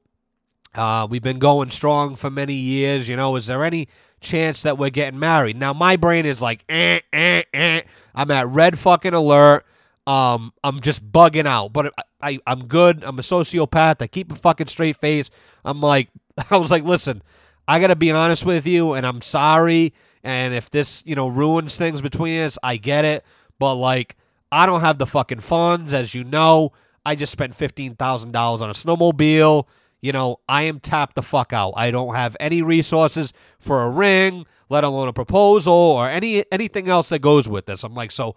uh, 0.74 1.08
we've 1.10 1.22
been 1.22 1.40
going 1.40 1.72
strong 1.72 2.16
for 2.16 2.30
many 2.30 2.54
years. 2.54 3.10
You 3.10 3.18
know, 3.18 3.36
is 3.36 3.48
there 3.48 3.66
any 3.66 3.90
chance 4.22 4.64
that 4.64 4.78
we're 4.78 4.90
getting 4.90 5.20
married?" 5.20 5.58
Now, 5.58 5.74
my 5.74 5.98
brain 5.98 6.26
is 6.26 6.42
like, 6.42 6.64
eh, 6.70 7.02
eh, 7.12 7.44
eh. 7.54 7.82
I'm 8.16 8.32
at 8.32 8.48
red 8.48 8.80
fucking 8.80 9.14
alert. 9.14 9.66
Um, 10.08 10.54
I'm 10.64 10.80
just 10.80 11.12
bugging 11.12 11.46
out, 11.46 11.74
but 11.74 11.94
I, 11.98 12.04
I 12.22 12.40
I'm 12.48 12.66
good. 12.68 13.04
I'm 13.04 13.20
a 13.20 13.24
sociopath. 13.24 14.02
I 14.02 14.08
keep 14.08 14.32
a 14.32 14.36
fucking 14.36 14.68
straight 14.68 14.98
face. 14.98 15.32
I'm 15.66 15.82
like, 15.82 16.10
I 16.50 16.58
was 16.58 16.72
like, 16.72 16.84
listen, 16.84 17.22
I 17.68 17.80
gotta 17.80 17.98
be 17.98 18.12
honest 18.12 18.46
with 18.46 18.66
you, 18.66 18.94
and 18.94 19.06
I'm 19.06 19.22
sorry. 19.22 19.94
And 20.24 20.54
if 20.54 20.70
this, 20.70 21.04
you 21.06 21.16
know, 21.16 21.28
ruins 21.28 21.78
things 21.78 22.02
between 22.02 22.40
us, 22.40 22.58
I 22.64 22.78
get 22.78 23.04
it. 23.04 23.26
But 23.60 23.76
like, 23.76 24.16
I 24.54 24.66
don't 24.66 24.82
have 24.82 24.98
the 25.00 25.08
fucking 25.08 25.40
funds, 25.42 25.94
as 25.94 26.14
you 26.14 26.24
know. 26.24 26.72
I 27.06 27.16
just 27.16 27.32
spent 27.32 27.56
fifteen 27.56 27.96
thousand 27.96 28.32
dollars 28.34 28.62
on 28.62 28.70
a 28.70 28.74
snowmobile. 28.74 29.66
You 30.02 30.12
know, 30.12 30.38
I 30.50 30.64
am 30.64 30.80
tapped 30.80 31.16
the 31.16 31.22
fuck 31.24 31.54
out. 31.54 31.74
I 31.78 31.92
don't 31.92 32.16
have 32.16 32.38
any 32.40 32.62
resources 32.62 33.34
for 33.60 33.84
a 33.84 33.90
ring, 33.90 34.46
let 34.70 34.84
alone 34.84 35.08
a 35.08 35.14
proposal 35.14 35.74
or 35.74 36.10
any 36.10 36.46
anything 36.52 36.90
else 36.90 37.10
that 37.10 37.20
goes 37.20 37.50
with 37.50 37.66
this. 37.66 37.84
I'm 37.84 37.96
like, 37.96 38.12
so 38.12 38.36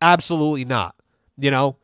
absolutely 0.00 0.64
not. 0.64 0.94
You 1.36 1.50
know, 1.50 1.76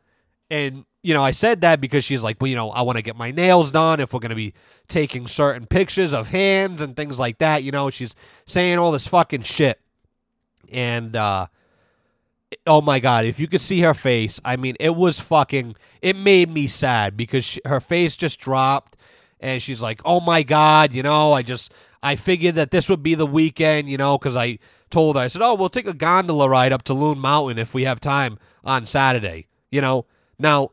and 0.49 0.85
you 1.03 1.13
know, 1.13 1.23
I 1.23 1.31
said 1.31 1.61
that 1.61 1.81
because 1.81 2.03
she's 2.03 2.23
like, 2.23 2.37
well, 2.41 2.49
you 2.49 2.55
know, 2.55 2.71
I 2.71 2.81
want 2.81 2.97
to 2.97 3.03
get 3.03 3.15
my 3.15 3.31
nails 3.31 3.71
done 3.71 3.99
if 3.99 4.13
we're 4.13 4.19
going 4.21 4.29
to 4.31 4.35
be 4.35 4.53
taking 4.87 5.27
certain 5.27 5.67
pictures 5.67 6.13
of 6.13 6.29
hands 6.29 6.81
and 6.81 6.95
things 6.95 7.19
like 7.19 7.37
that. 7.39 7.63
You 7.63 7.71
know, 7.71 7.89
she's 7.91 8.15
saying 8.47 8.79
all 8.79 8.91
this 8.91 9.07
fucking 9.07 9.43
shit. 9.43 9.79
and 10.71 11.15
uh, 11.15 11.47
oh 12.67 12.81
my 12.81 12.99
god, 12.99 13.25
if 13.25 13.39
you 13.39 13.47
could 13.47 13.61
see 13.61 13.81
her 13.81 13.93
face, 13.93 14.39
I 14.43 14.55
mean, 14.55 14.75
it 14.79 14.95
was 14.95 15.19
fucking. 15.19 15.75
It 16.01 16.15
made 16.15 16.49
me 16.49 16.67
sad 16.67 17.17
because 17.17 17.45
she, 17.45 17.61
her 17.65 17.79
face 17.79 18.15
just 18.15 18.39
dropped, 18.39 18.97
and 19.39 19.61
she's 19.61 19.81
like, 19.81 20.01
"Oh 20.05 20.19
my 20.19 20.43
god, 20.43 20.93
you 20.93 21.03
know, 21.03 21.33
I 21.33 21.41
just 21.41 21.71
I 22.05 22.15
figured 22.15 22.53
that 22.53 22.69
this 22.69 22.87
would 22.87 23.01
be 23.01 23.15
the 23.15 23.25
weekend, 23.25 23.89
you 23.89 23.97
know, 23.97 24.17
because 24.19 24.35
I 24.35 24.59
told 24.91 25.15
her 25.15 25.23
I 25.23 25.27
said, 25.27 25.41
oh, 25.41 25.55
we'll 25.55 25.69
take 25.69 25.87
a 25.87 25.93
gondola 25.93 26.47
ride 26.47 26.71
up 26.71 26.83
to 26.83 26.93
Loon 26.93 27.17
Mountain 27.17 27.57
if 27.57 27.73
we 27.73 27.85
have 27.85 27.99
time 27.99 28.37
on 28.63 28.85
Saturday, 28.85 29.47
you 29.71 29.81
know. 29.81 30.05
Now, 30.37 30.69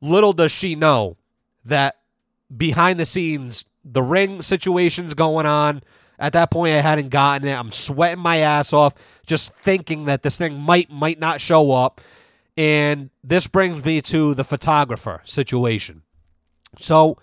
little 0.00 0.32
does 0.32 0.50
she 0.50 0.74
know 0.74 1.16
that 1.64 1.98
behind 2.54 2.98
the 2.98 3.06
scenes, 3.06 3.66
the 3.84 4.02
ring 4.02 4.42
situation's 4.42 5.14
going 5.14 5.46
on. 5.46 5.82
At 6.18 6.32
that 6.32 6.50
point, 6.50 6.74
I 6.74 6.80
hadn't 6.80 7.10
gotten 7.10 7.46
it. 7.46 7.52
I'm 7.52 7.70
sweating 7.70 8.22
my 8.22 8.38
ass 8.38 8.72
off 8.72 8.94
just 9.28 9.54
thinking 9.54 10.06
that 10.06 10.22
this 10.22 10.36
thing 10.36 10.60
might 10.60 10.90
might 10.90 11.20
not 11.20 11.40
show 11.40 11.70
up. 11.70 12.00
And 12.56 13.10
this 13.22 13.46
brings 13.46 13.84
me 13.84 14.02
to 14.02 14.34
the 14.34 14.42
photographer 14.42 15.22
situation. 15.24 16.02
So 16.76 17.18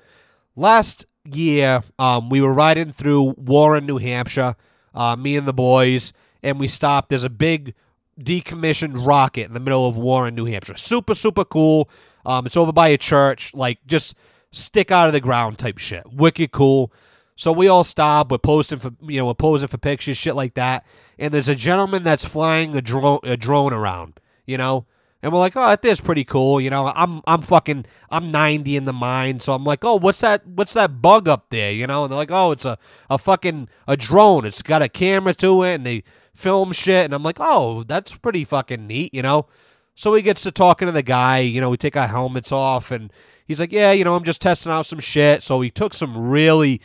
last 0.56 1.06
year, 1.26 1.82
um, 2.00 2.30
we 2.30 2.40
were 2.40 2.54
riding 2.54 2.94
through 2.94 3.34
Warren, 3.38 3.86
New 3.86 3.98
Hampshire, 3.98 4.56
uh, 4.94 5.18
me 5.18 5.36
and 5.36 5.46
the 5.46 5.54
boys, 5.54 6.14
and 6.42 6.58
we 6.58 6.70
stopped. 6.70 7.10
There's 7.10 7.26
a 7.26 7.30
big 7.30 7.74
decommissioned 8.18 9.06
rocket 9.06 9.48
in 9.48 9.54
the 9.54 9.60
middle 9.60 9.86
of 9.86 9.98
Warren, 9.98 10.36
New 10.36 10.46
Hampshire. 10.46 10.78
Super, 10.78 11.14
super 11.14 11.44
cool. 11.44 11.90
Um, 12.26 12.46
it's 12.46 12.56
over 12.56 12.72
by 12.72 12.88
a 12.90 12.98
church, 12.98 13.54
like 13.54 13.80
just 13.86 14.16
stick 14.52 14.90
out 14.90 15.08
of 15.08 15.14
the 15.14 15.20
ground 15.20 15.58
type 15.58 15.80
shit. 15.80 16.04
Wicked 16.14 16.52
cool. 16.52 16.94
So 17.36 17.52
we 17.52 17.68
all 17.68 17.84
stop. 17.84 18.32
We're 18.32 18.38
posting 18.38 18.80
for 18.80 18.94
you 19.02 19.20
know 19.20 19.28
we're 19.28 19.34
posing 19.34 19.68
for 19.68 19.78
pictures, 19.78 20.18
shit 20.18 20.36
like 20.36 20.54
that. 20.54 20.86
And 21.18 21.34
there's 21.34 21.50
a 21.50 21.56
gentleman 21.56 22.04
that's 22.04 22.26
flying 22.26 22.76
a 22.76 22.82
drone 22.82 23.20
a 23.24 23.38
drone 23.38 23.74
around, 23.74 24.20
you 24.46 24.58
know. 24.58 24.86
And 25.22 25.34
we're 25.34 25.40
like, 25.40 25.56
oh, 25.56 25.66
that 25.66 25.84
is 25.84 26.02
pretty 26.02 26.24
cool, 26.24 26.62
you 26.62 26.70
know. 26.70 26.92
I'm 26.96 27.22
I'm 27.26 27.42
fucking 27.42 27.86
I'm 28.10 28.32
90 28.32 28.76
in 28.76 28.86
the 28.86 28.94
mind, 28.94 29.42
so 29.42 29.54
I'm 29.54 29.64
like, 29.64 29.84
oh, 29.84 29.96
what's 29.96 30.20
that? 30.22 30.46
What's 30.46 30.74
that 30.74 31.02
bug 31.02 31.28
up 31.28 31.50
there, 31.50 31.72
you 31.72 31.88
know? 31.88 32.04
And 32.04 32.12
they're 32.12 32.18
like, 32.18 32.32
oh, 32.32 32.52
it's 32.52 32.66
a 32.66 32.78
a 33.10 33.18
fucking 33.18 33.70
a 33.88 33.98
drone. 33.98 34.46
It's 34.46 34.62
got 34.62 34.82
a 34.82 34.90
camera 34.90 35.34
to 35.36 35.64
it, 35.64 35.76
and 35.76 35.86
they 35.86 36.04
film 36.36 36.74
shit. 36.74 37.06
And 37.06 37.14
I'm 37.14 37.24
like, 37.24 37.38
oh, 37.40 37.84
that's 37.84 38.16
pretty 38.18 38.44
fucking 38.44 38.86
neat, 38.86 39.14
you 39.14 39.22
know. 39.22 39.48
So 39.96 40.14
he 40.14 40.22
gets 40.22 40.44
to 40.44 40.52
talking 40.52 40.88
to 40.88 40.92
the 40.92 41.02
guy, 41.02 41.40
you 41.40 41.60
know. 41.62 41.70
We 41.70 41.78
take 41.78 41.98
our 41.98 42.08
helmets 42.08 42.52
off, 42.52 42.92
and 42.92 43.12
he's 43.48 43.60
like, 43.60 43.72
yeah, 43.72 43.94
you 43.94 44.04
know, 44.04 44.16
I'm 44.16 44.26
just 44.26 44.42
testing 44.42 44.72
out 44.72 44.86
some 44.86 45.00
shit. 45.00 45.42
So 45.42 45.62
he 45.62 45.72
took 45.72 45.94
some 45.94 46.30
really 46.30 46.82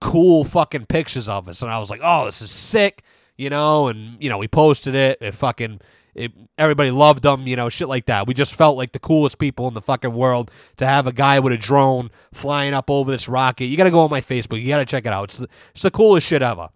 cool 0.00 0.44
fucking 0.44 0.86
pictures 0.86 1.28
of 1.28 1.46
us, 1.48 1.62
and 1.62 1.70
I 1.70 1.78
was 1.78 1.90
like, 1.90 2.00
"Oh, 2.02 2.24
this 2.24 2.42
is 2.42 2.50
sick," 2.50 3.02
you 3.40 3.50
know. 3.50 3.88
And 3.88 4.22
you 4.22 4.28
know, 4.28 4.38
we 4.38 4.48
posted 4.48 4.94
it. 4.94 5.18
It 5.20 5.34
fucking 5.34 5.80
it, 6.14 6.32
everybody 6.58 6.90
loved 6.90 7.22
them, 7.22 7.46
you 7.46 7.56
know, 7.56 7.68
shit 7.68 7.88
like 7.88 8.06
that. 8.06 8.26
We 8.26 8.34
just 8.34 8.54
felt 8.54 8.76
like 8.76 8.92
the 8.92 8.98
coolest 8.98 9.38
people 9.38 9.68
in 9.68 9.74
the 9.74 9.80
fucking 9.80 10.12
world 10.12 10.50
to 10.76 10.86
have 10.86 11.06
a 11.06 11.12
guy 11.12 11.38
with 11.38 11.52
a 11.52 11.56
drone 11.56 12.10
flying 12.32 12.74
up 12.74 12.90
over 12.90 13.10
this 13.10 13.28
rocket. 13.28 13.66
You 13.66 13.76
got 13.76 13.84
to 13.84 13.90
go 13.90 14.00
on 14.00 14.10
my 14.10 14.20
Facebook. 14.20 14.60
You 14.60 14.68
got 14.68 14.78
to 14.78 14.84
check 14.84 15.06
it 15.06 15.12
out. 15.12 15.24
It's 15.24 15.38
the, 15.38 15.48
it's 15.72 15.82
the 15.82 15.90
coolest 15.90 16.26
shit 16.26 16.42
ever. 16.42 16.68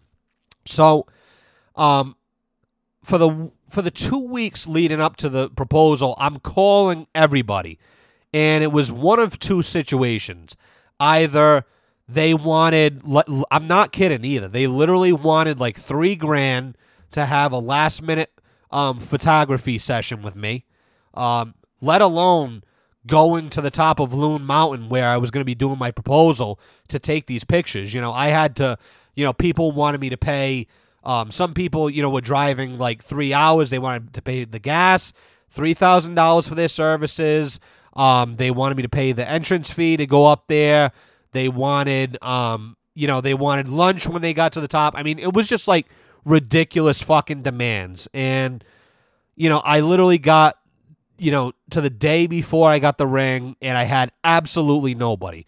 So, 0.67 1.07
um, 1.77 2.17
for 3.03 3.19
the 3.19 3.51
for 3.69 3.83
the 3.83 3.91
two 3.91 4.19
weeks 4.19 4.67
leading 4.67 5.01
up 5.01 5.17
to 5.17 5.29
the 5.29 5.51
proposal, 5.51 6.15
I'm 6.19 6.39
calling 6.39 7.07
everybody, 7.15 7.79
and 8.33 8.63
it 8.63 8.73
was 8.73 8.91
one 8.91 9.19
of 9.19 9.39
two 9.39 9.63
situations. 9.63 10.57
Either 11.01 11.67
they 12.09 12.35
wanted, 12.35 13.03
I'm 13.51 13.67
not 13.67 13.93
kidding 13.93 14.25
either. 14.25 14.49
They 14.49 14.67
literally 14.67 15.13
wanted 15.13 15.59
like 15.61 15.77
three 15.77 16.17
grand 16.17 16.77
to 17.13 17.25
have 17.25 17.53
a 17.53 17.59
last 17.59 18.03
minute 18.03 18.31
um, 18.71 18.99
photography 18.99 19.79
session 19.79 20.21
with 20.21 20.37
me, 20.37 20.65
um, 21.15 21.55
let 21.81 22.03
alone 22.03 22.63
going 23.07 23.51
to 23.51 23.61
the 23.61 23.71
top 23.71 24.01
of 24.01 24.13
Loon 24.13 24.45
Mountain 24.45 24.89
where 24.89 25.09
I 25.09 25.17
was 25.17 25.31
going 25.31 25.43
to 25.43 25.47
be 25.47 25.55
doing 25.55 25.79
my 25.79 25.91
proposal 25.91 26.59
to 26.89 26.99
take 26.99 27.27
these 27.27 27.45
pictures. 27.45 27.95
You 27.95 28.01
know, 28.01 28.13
I 28.13 28.29
had 28.29 28.57
to, 28.57 28.79
you 29.15 29.25
know, 29.25 29.33
people 29.33 29.73
wanted 29.73 30.01
me 30.01 30.11
to 30.11 30.17
pay. 30.17 30.67
Um, 31.05 31.31
some 31.31 31.53
people, 31.53 31.91
you 31.91 32.03
know, 32.03 32.11
were 32.11 32.23
driving 32.23 32.79
like 32.79 33.03
three 33.03 33.35
hours. 33.35 33.71
They 33.71 33.79
wanted 33.79 34.15
to 34.15 34.23
pay 34.23 34.45
the 34.45 34.59
gas, 34.59 35.13
three 35.51 35.75
thousand 35.75 36.15
dollars 36.15 36.49
for 36.49 36.55
their 36.55 36.69
services. 36.69 37.61
Um, 37.95 38.37
they 38.37 38.51
wanted 38.51 38.77
me 38.77 38.83
to 38.83 38.89
pay 38.89 39.13
the 39.13 39.29
entrance 39.29 39.71
fee 39.71 39.97
to 39.99 40.07
go 40.07 40.27
up 40.27 40.47
there. 40.49 40.93
They 41.35 41.49
wanted, 41.49 42.17
um, 42.23 42.77
you 42.95 43.07
know, 43.09 43.21
they 43.21 43.35
wanted 43.35 43.69
lunch 43.69 44.09
when 44.09 44.23
they 44.23 44.33
got 44.33 44.53
to 44.53 44.61
the 44.61 44.69
top. 44.69 44.95
I 44.97 45.03
mean, 45.03 45.19
it 45.19 45.35
was 45.35 45.49
just 45.49 45.69
like 45.69 45.87
ridiculous 46.25 47.03
fucking 47.03 47.43
demands. 47.43 48.09
And, 48.15 48.65
you 49.35 49.49
know, 49.49 49.59
I 49.59 49.81
literally 49.81 50.19
got, 50.19 50.57
you 51.19 51.33
know, 51.33 51.53
to 51.71 51.81
the 51.81 51.91
day 51.91 52.29
before 52.29 52.71
I 52.71 52.79
got 52.79 52.99
the 52.99 53.07
ring 53.07 53.57
and 53.61 53.77
I 53.77 53.83
had 53.83 54.13
absolutely 54.23 54.95
nobody. 54.95 55.45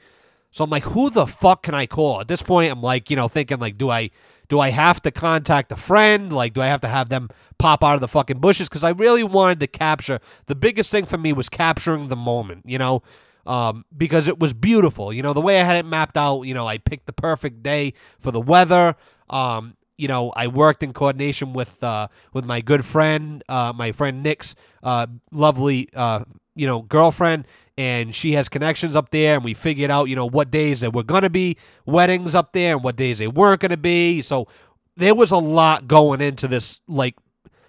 So 0.50 0.64
I'm 0.64 0.70
like, 0.70 0.82
who 0.82 1.08
the 1.08 1.26
fuck 1.26 1.62
can 1.62 1.74
I 1.74 1.86
call? 1.86 2.20
At 2.20 2.28
this 2.28 2.42
point, 2.42 2.72
I'm 2.72 2.82
like, 2.82 3.08
you 3.08 3.16
know, 3.16 3.28
thinking 3.28 3.60
like, 3.60 3.78
do 3.78 3.88
I 3.88 4.10
do 4.48 4.58
I 4.60 4.70
have 4.70 5.02
to 5.02 5.10
contact 5.10 5.70
a 5.72 5.76
friend? 5.76 6.32
Like, 6.32 6.52
do 6.52 6.62
I 6.62 6.66
have 6.66 6.80
to 6.80 6.88
have 6.88 7.08
them 7.08 7.30
pop 7.58 7.84
out 7.84 7.94
of 7.94 8.00
the 8.00 8.08
fucking 8.08 8.38
bushes? 8.38 8.68
Because 8.68 8.84
I 8.84 8.90
really 8.90 9.24
wanted 9.24 9.60
to 9.60 9.66
capture 9.66 10.18
the 10.46 10.54
biggest 10.54 10.90
thing 10.90 11.04
for 11.04 11.18
me 11.18 11.32
was 11.32 11.48
capturing 11.48 12.08
the 12.08 12.16
moment, 12.16 12.62
you 12.66 12.78
know 12.78 13.02
um, 13.46 13.84
because 13.96 14.28
it 14.28 14.38
was 14.38 14.52
beautiful. 14.54 15.12
You 15.12 15.22
know, 15.22 15.32
the 15.32 15.40
way 15.40 15.60
I 15.60 15.64
had 15.64 15.76
it 15.76 15.86
mapped 15.86 16.16
out, 16.16 16.42
you 16.42 16.54
know, 16.54 16.66
I 16.66 16.78
picked 16.78 17.06
the 17.06 17.12
perfect 17.12 17.62
day 17.62 17.94
for 18.18 18.30
the 18.30 18.40
weather. 18.40 18.96
Um, 19.30 19.74
you 19.96 20.08
know, 20.08 20.32
I 20.36 20.48
worked 20.48 20.82
in 20.82 20.92
coordination 20.92 21.52
with 21.52 21.82
uh, 21.82 22.08
with 22.32 22.44
my 22.44 22.60
good 22.60 22.84
friend, 22.84 23.42
uh, 23.48 23.72
my 23.74 23.92
friend 23.92 24.22
Nick's 24.22 24.54
uh, 24.82 25.06
lovely, 25.32 25.88
uh, 25.94 26.24
you 26.54 26.66
know, 26.66 26.82
girlfriend, 26.82 27.46
and 27.78 28.14
she 28.14 28.32
has 28.32 28.48
connections 28.48 28.94
up 28.94 29.10
there, 29.10 29.36
and 29.36 29.44
we 29.44 29.54
figured 29.54 29.90
out, 29.90 30.08
you 30.08 30.16
know, 30.16 30.26
what 30.26 30.50
days 30.50 30.80
there 30.80 30.90
were 30.90 31.02
gonna 31.02 31.30
be 31.30 31.56
weddings 31.86 32.34
up 32.34 32.52
there, 32.52 32.74
and 32.74 32.84
what 32.84 32.96
days 32.96 33.18
they 33.18 33.26
weren't 33.28 33.60
gonna 33.60 33.76
be. 33.76 34.20
So 34.22 34.48
there 34.96 35.14
was 35.14 35.30
a 35.30 35.38
lot 35.38 35.86
going 35.88 36.20
into 36.20 36.48
this, 36.48 36.80
like, 36.88 37.16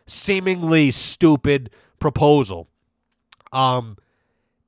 seemingly 0.05 0.91
stupid 0.91 1.69
proposal. 1.99 2.67
Um, 3.51 3.97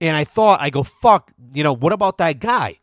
and 0.02 0.16
I 0.16 0.24
thought, 0.24 0.62
I 0.62 0.70
go, 0.70 0.84
fuck, 0.84 1.32
you 1.54 1.64
know, 1.64 1.74
what 1.74 1.94
about 1.94 2.18
that 2.20 2.40
guy? 2.40 2.80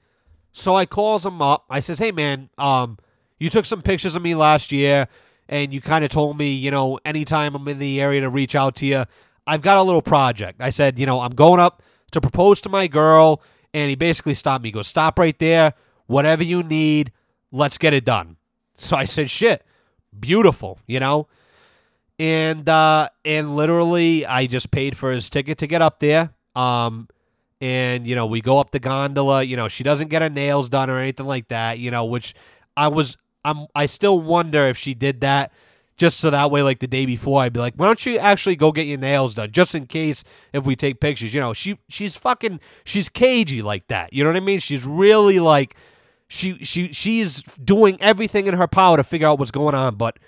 So 0.53 0.75
I 0.75 0.87
calls 0.87 1.25
him 1.25 1.43
up. 1.43 1.65
I 1.69 1.81
says, 1.81 1.99
hey, 1.99 2.13
man, 2.13 2.51
um, 2.59 2.99
you 3.39 3.51
took 3.51 3.65
some 3.65 3.83
pictures 3.83 4.17
of 4.17 4.23
me 4.23 4.35
last 4.35 4.73
year, 4.73 5.09
and 5.49 5.73
you 5.73 5.81
kind 5.81 6.05
of 6.05 6.11
told 6.11 6.39
me, 6.39 6.53
you 6.53 6.71
know, 6.71 6.99
anytime 7.05 7.55
I'm 7.55 7.69
in 7.69 7.79
the 7.79 8.01
area 8.01 8.23
to 8.23 8.31
reach 8.31 8.55
out 8.55 8.77
to 8.77 8.87
you. 8.87 9.05
I've 9.47 9.63
got 9.63 9.79
a 9.79 9.83
little 9.83 10.03
project. 10.03 10.61
I 10.61 10.71
said, 10.71 10.99
you 10.99 11.07
know, 11.07 11.21
I'm 11.21 11.35
going 11.35 11.61
up 11.61 11.83
to 12.11 12.21
propose 12.21 12.61
to 12.63 12.69
my 12.69 12.89
girl, 12.89 13.43
and 13.73 13.89
he 13.89 13.95
basically 13.97 14.35
stopped 14.35 14.65
me. 14.65 14.69
He 14.69 14.73
goes, 14.73 14.89
stop 14.89 15.19
right 15.19 15.39
there. 15.39 15.75
Whatever 16.07 16.43
you 16.43 16.63
need, 16.63 17.13
let's 17.53 17.79
get 17.79 17.95
it 17.95 18.05
done. 18.05 18.37
So 18.75 18.97
I 18.97 19.05
said, 19.05 19.31
shit, 19.31 19.65
beautiful, 20.19 20.79
you 20.87 21.01
know? 21.01 21.29
And 22.19 22.67
uh 22.69 23.09
and 23.25 23.57
literally 23.57 24.25
I 24.25 24.47
just 24.47 24.71
paid 24.71 24.97
for 24.97 25.13
his 25.13 25.29
ticket 25.29 25.59
to 25.59 25.67
get 25.67 25.83
up 25.83 25.99
there. 25.99 26.31
Um, 26.57 27.09
and 27.61 28.07
you 28.07 28.15
know 28.15 28.27
we 28.27 28.41
go 28.41 28.59
up 28.59 28.71
the 28.71 28.81
gondola. 28.81 29.43
You 29.43 29.57
know 29.57 29.69
she 29.69 29.85
doesn't 29.85 30.09
get 30.09 30.23
her 30.23 30.31
nails 30.31 30.69
done 30.69 30.91
or 30.91 30.99
anything 30.99 31.27
like 31.27 31.49
that. 31.49 31.79
You 31.79 31.91
know, 31.91 32.05
which 32.05 32.35
I 32.77 32.89
was 32.89 33.17
I'm 33.45 33.67
I 33.75 33.87
still 33.87 34.21
wonder 34.21 34.67
if 34.67 34.77
she 34.77 34.95
did 34.95 35.21
that 35.21 35.53
just 35.97 36.21
so 36.21 36.31
that 36.31 36.51
way 36.51 36.63
like 36.63 36.81
the 36.81 36.87
day 36.87 37.07
before 37.07 37.43
I'd 37.43 37.53
be 37.53 37.61
like, 37.61 37.75
why 37.77 37.87
don't 37.87 38.05
you 38.05 38.19
actually 38.19 38.57
go 38.57 38.71
get 38.71 38.87
your 38.87 38.99
nails 38.99 39.35
done 39.35 39.51
just 39.51 39.75
in 39.75 39.87
case 39.87 40.25
if 40.53 40.67
we 40.67 40.77
take 40.77 41.01
pictures. 41.01 41.33
You 41.33 41.41
know, 41.41 41.55
she 41.55 41.79
she's 41.89 42.17
fucking 42.17 42.61
she's 42.85 43.09
cagey 43.09 43.63
like 43.63 43.87
that. 43.89 44.13
You 44.13 44.25
know 44.25 44.31
what 44.31 44.37
I 44.37 44.41
mean? 44.41 44.59
She's 44.59 44.85
really 44.85 45.39
like 45.39 45.77
she 46.29 46.59
she 46.65 46.93
she's 46.93 47.43
doing 47.43 47.97
everything 48.01 48.47
in 48.47 48.55
her 48.55 48.67
power 48.67 48.97
to 48.97 49.05
figure 49.05 49.27
out 49.27 49.39
what's 49.39 49.51
going 49.51 49.75
on, 49.75 49.97
but 49.97 50.19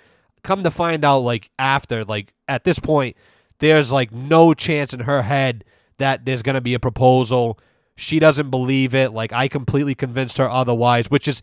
come 0.43 0.63
to 0.63 0.71
find 0.71 1.05
out 1.05 1.19
like 1.19 1.49
after 1.59 2.03
like 2.05 2.33
at 2.47 2.63
this 2.63 2.79
point 2.79 3.15
there's 3.59 3.91
like 3.91 4.11
no 4.11 4.53
chance 4.53 4.93
in 4.93 5.01
her 5.01 5.21
head 5.21 5.65
that 5.99 6.25
there's 6.25 6.41
going 6.41 6.55
to 6.55 6.61
be 6.61 6.73
a 6.73 6.79
proposal. 6.79 7.59
She 7.95 8.19
doesn't 8.19 8.49
believe 8.49 8.95
it. 8.95 9.13
Like 9.13 9.31
I 9.31 9.47
completely 9.47 9.95
convinced 9.95 10.37
her 10.37 10.49
otherwise, 10.49 11.11
which 11.11 11.27
is 11.27 11.41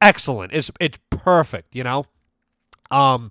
excellent. 0.00 0.52
It's 0.52 0.70
it's 0.80 0.98
perfect, 1.10 1.74
you 1.74 1.84
know. 1.84 2.04
Um 2.90 3.30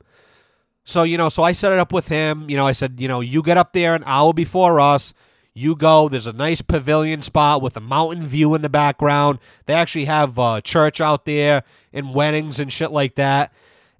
so 0.84 1.04
you 1.04 1.18
know, 1.18 1.30
so 1.30 1.43
I 1.43 1.52
set 1.52 1.72
it 1.72 1.80
up 1.80 1.93
with 1.93 2.08
him, 2.08 2.50
you 2.50 2.58
know, 2.58 2.66
I 2.66 2.72
said, 2.72 3.00
you 3.00 3.08
know, 3.08 3.22
you 3.22 3.43
get 3.43 3.58
up 3.58 3.74
there 3.74 3.93
an 3.95 4.04
hour 4.06 4.34
before 4.34 4.80
us. 4.80 5.14
You 5.54 5.76
go, 5.76 6.08
there's 6.10 6.28
a 6.28 6.34
nice 6.34 6.62
pavilion 6.62 7.22
spot 7.22 7.62
with 7.62 7.76
a 7.76 7.82
mountain 7.82 8.26
view 8.26 8.56
in 8.56 8.62
the 8.62 8.70
background. 8.70 9.39
They 9.66 9.74
actually 9.74 10.06
have 10.06 10.38
a 10.38 10.62
church 10.62 11.02
out 11.02 11.26
there 11.26 11.64
and 11.91 12.14
weddings 12.14 12.60
and 12.60 12.72
shit 12.72 12.91
like 12.91 13.16
that. 13.16 13.52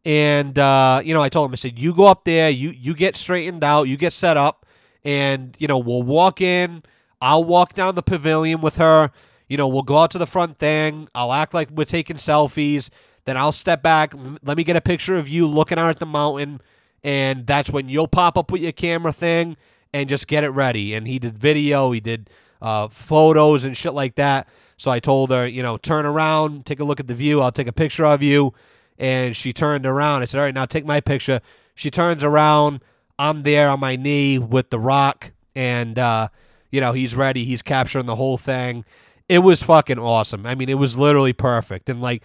And 0.06 0.58
uh, 0.58 1.02
you 1.04 1.14
know, 1.14 1.22
I 1.22 1.30
told 1.30 1.50
him, 1.50 1.54
I 1.54 1.58
said, 1.58 1.78
you 1.78 1.94
go 1.94 2.06
up 2.06 2.24
there, 2.24 2.50
you 2.50 2.70
you 2.70 2.96
get 2.96 3.16
straightened 3.16 3.64
out, 3.64 3.84
you 3.84 3.98
get 3.98 4.14
set 4.14 4.38
up 4.38 4.59
and 5.04 5.56
you 5.60 5.68
know 5.68 5.78
we'll 5.78 6.04
walk 6.04 6.42
in. 6.42 6.84
I'll 7.22 7.44
walk 7.44 7.74
down 7.74 7.96
the 7.96 8.04
pavilion 8.04 8.62
with 8.62 8.78
her. 8.78 9.12
You 9.48 9.58
know, 9.58 9.68
we'll 9.68 9.82
go 9.82 9.98
out 9.98 10.12
to 10.12 10.18
the 10.18 10.28
front 10.28 10.58
thing. 10.58 11.10
I'll 11.14 11.34
act 11.34 11.54
like 11.54 11.70
we're 11.72 11.84
taking 11.86 12.18
selfies. 12.18 12.90
Then 13.26 13.36
I'll 13.36 13.52
step 13.52 13.82
back. 13.82 14.14
Let 14.44 14.58
me 14.58 14.64
get 14.64 14.76
a 14.76 14.82
picture 14.82 15.18
of 15.18 15.28
you 15.28 15.48
looking 15.48 15.78
out 15.78 15.90
at 15.90 16.00
the 16.00 16.06
mountain. 16.06 16.62
and 17.04 17.48
that's 17.48 17.72
when 17.72 17.88
you'll 17.90 18.08
pop 18.08 18.38
up 18.38 18.52
with 18.52 18.62
your 18.62 18.72
camera 18.72 19.14
thing 19.14 19.58
and 19.94 20.10
just 20.10 20.28
get 20.28 20.44
it 20.44 20.50
ready. 20.50 20.94
And 20.94 21.08
he 21.08 21.20
did 21.20 21.38
video, 21.38 21.92
he 21.92 22.00
did 22.00 22.30
uh, 22.62 22.88
photos 22.90 23.64
and 23.64 23.76
shit 23.76 23.94
like 23.94 24.16
that. 24.16 24.48
So 24.78 24.92
I 24.92 25.00
told 25.00 25.32
her, 25.32 25.48
you 25.48 25.64
know, 25.64 25.78
turn 25.78 26.06
around, 26.06 26.66
take 26.66 26.80
a 26.80 26.84
look 26.84 27.00
at 27.00 27.08
the 27.08 27.16
view. 27.16 27.42
I'll 27.42 27.52
take 27.52 27.68
a 27.68 27.74
picture 27.74 28.06
of 28.06 28.22
you. 28.22 28.54
And 28.98 29.36
she 29.36 29.54
turned 29.54 29.86
around. 29.86 30.22
I 30.22 30.26
said, 30.26 30.40
all 30.40 30.46
right, 30.46 30.54
now 30.54 30.66
take 30.66 30.86
my 30.86 31.02
picture. 31.02 31.42
She 31.76 31.90
turns 31.90 32.24
around. 32.24 32.82
I'm 33.20 33.44
there 33.44 33.70
on 33.70 33.80
my 33.80 33.96
knee 33.96 34.40
with 34.40 34.72
the 34.72 34.80
rock. 34.80 35.32
And, 35.56 36.00
uh, 36.00 36.30
you 36.72 36.82
know, 36.82 36.94
he's 36.94 37.16
ready. 37.16 37.46
He's 37.46 37.62
capturing 37.62 38.08
the 38.08 38.16
whole 38.16 38.38
thing. 38.38 38.86
It 39.28 39.40
was 39.40 39.62
fucking 39.62 40.00
awesome. 40.00 40.48
I 40.48 40.56
mean, 40.56 40.70
it 40.70 40.80
was 40.80 40.98
literally 40.98 41.34
perfect. 41.34 41.90
And, 41.90 42.02
like, 42.02 42.24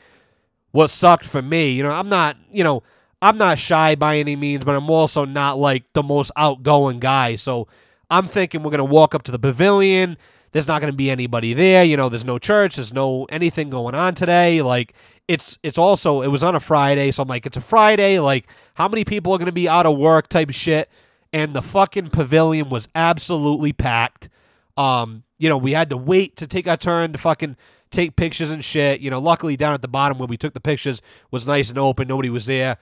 what 0.71 0.89
sucked 0.89 1.25
for 1.25 1.43
me, 1.43 1.73
you 1.73 1.83
know, 1.83 1.91
I'm 1.91 2.09
not, 2.09 2.37
you 2.51 2.65
know, 2.65 2.83
I'm 3.23 3.39
not 3.39 3.59
shy 3.59 3.95
by 3.95 4.19
any 4.19 4.37
means, 4.37 4.65
but 4.65 4.75
I'm 4.75 4.91
also 4.91 5.25
not 5.25 5.57
like 5.57 5.85
the 5.93 6.03
most 6.03 6.31
outgoing 6.37 6.99
guy. 6.99 7.37
So 7.37 7.69
I'm 8.11 8.27
thinking 8.27 8.63
we're 8.63 8.73
gonna 8.73 8.85
walk 8.85 9.15
up 9.15 9.23
to 9.25 9.33
the 9.33 9.39
pavilion. 9.39 10.19
There's 10.55 10.69
not 10.69 10.81
gonna 10.81 10.93
be 10.93 11.11
anybody 11.11 11.53
there. 11.53 11.83
You 11.83 11.97
know, 11.97 12.09
there's 12.09 12.25
no 12.25 12.39
church. 12.39 12.77
There's 12.77 12.93
no 12.93 13.25
anything 13.25 13.71
going 13.71 13.97
on 13.97 14.15
today. 14.15 14.63
Like 14.63 14.95
it's 15.27 15.59
it's 15.65 15.79
also 15.79 16.23
it 16.23 16.29
was 16.29 16.45
on 16.45 16.55
a 16.55 16.61
Friday, 16.61 17.11
so 17.11 17.25
I'm 17.25 17.29
like, 17.29 17.45
it's 17.45 17.57
a 17.57 17.61
Friday. 17.61 18.21
Like 18.21 18.49
how 18.75 18.87
many 18.87 19.05
people 19.05 19.33
are 19.33 19.39
gonna 19.39 19.51
be 19.51 19.69
out 19.69 19.85
of 19.85 19.99
work? 19.99 20.29
Type 20.29 20.49
of 20.49 20.55
shit. 20.55 20.89
And 21.33 21.57
the 21.57 21.61
fucking 21.61 22.11
pavilion 22.11 22.69
was 22.69 22.89
absolutely 22.95 23.73
packed. 23.73 24.29
Um, 24.77 25.25
you 25.39 25.49
know, 25.49 25.59
we 25.59 25.73
had 25.73 25.91
to 25.91 25.97
wait 25.97 26.37
to 26.37 26.47
take 26.47 26.69
our 26.69 26.77
turn 26.77 27.13
to 27.15 27.19
fucking 27.19 27.57
take 27.91 28.15
pictures 28.15 28.53
and 28.53 28.65
shit. 28.65 29.01
You 29.01 29.11
know, 29.11 29.19
luckily 29.19 29.57
down 29.57 29.75
at 29.75 29.83
the 29.83 29.89
bottom 29.89 30.19
where 30.19 30.29
we 30.29 30.37
took 30.37 30.55
the 30.55 30.61
pictures 30.61 31.03
was 31.33 31.49
nice 31.49 31.69
and 31.69 31.79
open. 31.79 32.07
Nobody 32.07 32.31
was 32.31 32.47
there. 32.47 32.77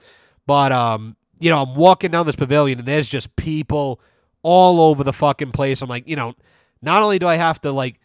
But 0.45 0.71
um, 0.71 1.15
you 1.39 1.49
know, 1.49 1.63
I'm 1.63 1.73
walking 1.73 2.11
down 2.11 2.27
this 2.27 2.35
pavilion 2.35 2.77
and 2.77 2.87
there's 2.87 3.09
just 3.09 3.35
people 3.35 3.99
all 4.43 4.79
over 4.79 5.03
the 5.03 5.13
fucking 5.13 5.53
place. 5.53 5.81
I'm 5.81 5.89
like, 5.89 6.07
you 6.07 6.15
know, 6.15 6.35
not 6.83 7.03
only 7.03 7.19
do 7.19 7.27
I 7.27 7.35
have 7.35 7.61
to 7.61 7.71
like 7.71 7.99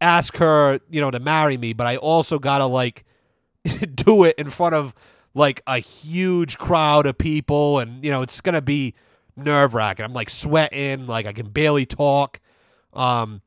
ask 0.00 0.36
her, 0.36 0.80
you 0.88 1.00
know, 1.00 1.10
to 1.10 1.20
marry 1.20 1.56
me, 1.56 1.72
but 1.72 1.86
I 1.86 1.96
also 1.96 2.38
gotta 2.38 2.66
like 2.66 3.04
do 3.94 4.24
it 4.24 4.36
in 4.38 4.50
front 4.50 4.74
of 4.74 4.94
like 5.34 5.62
a 5.66 5.78
huge 5.78 6.58
crowd 6.58 7.06
of 7.06 7.18
people, 7.18 7.78
and 7.78 8.04
you 8.04 8.10
know, 8.10 8.22
it's 8.22 8.40
gonna 8.40 8.62
be 8.62 8.94
nerve 9.36 9.74
wracking. 9.74 10.04
I'm 10.04 10.12
like 10.12 10.30
sweating, 10.30 11.06
like 11.06 11.26
I 11.26 11.32
can 11.32 11.48
barely 11.48 11.86
talk. 11.86 12.40
Um, 12.92 13.42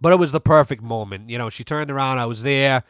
but 0.00 0.12
it 0.12 0.18
was 0.18 0.32
the 0.32 0.40
perfect 0.40 0.82
moment. 0.82 1.30
You 1.30 1.38
know, 1.38 1.50
she 1.50 1.64
turned 1.64 1.90
around, 1.90 2.18
I 2.18 2.26
was 2.26 2.42
there, 2.42 2.82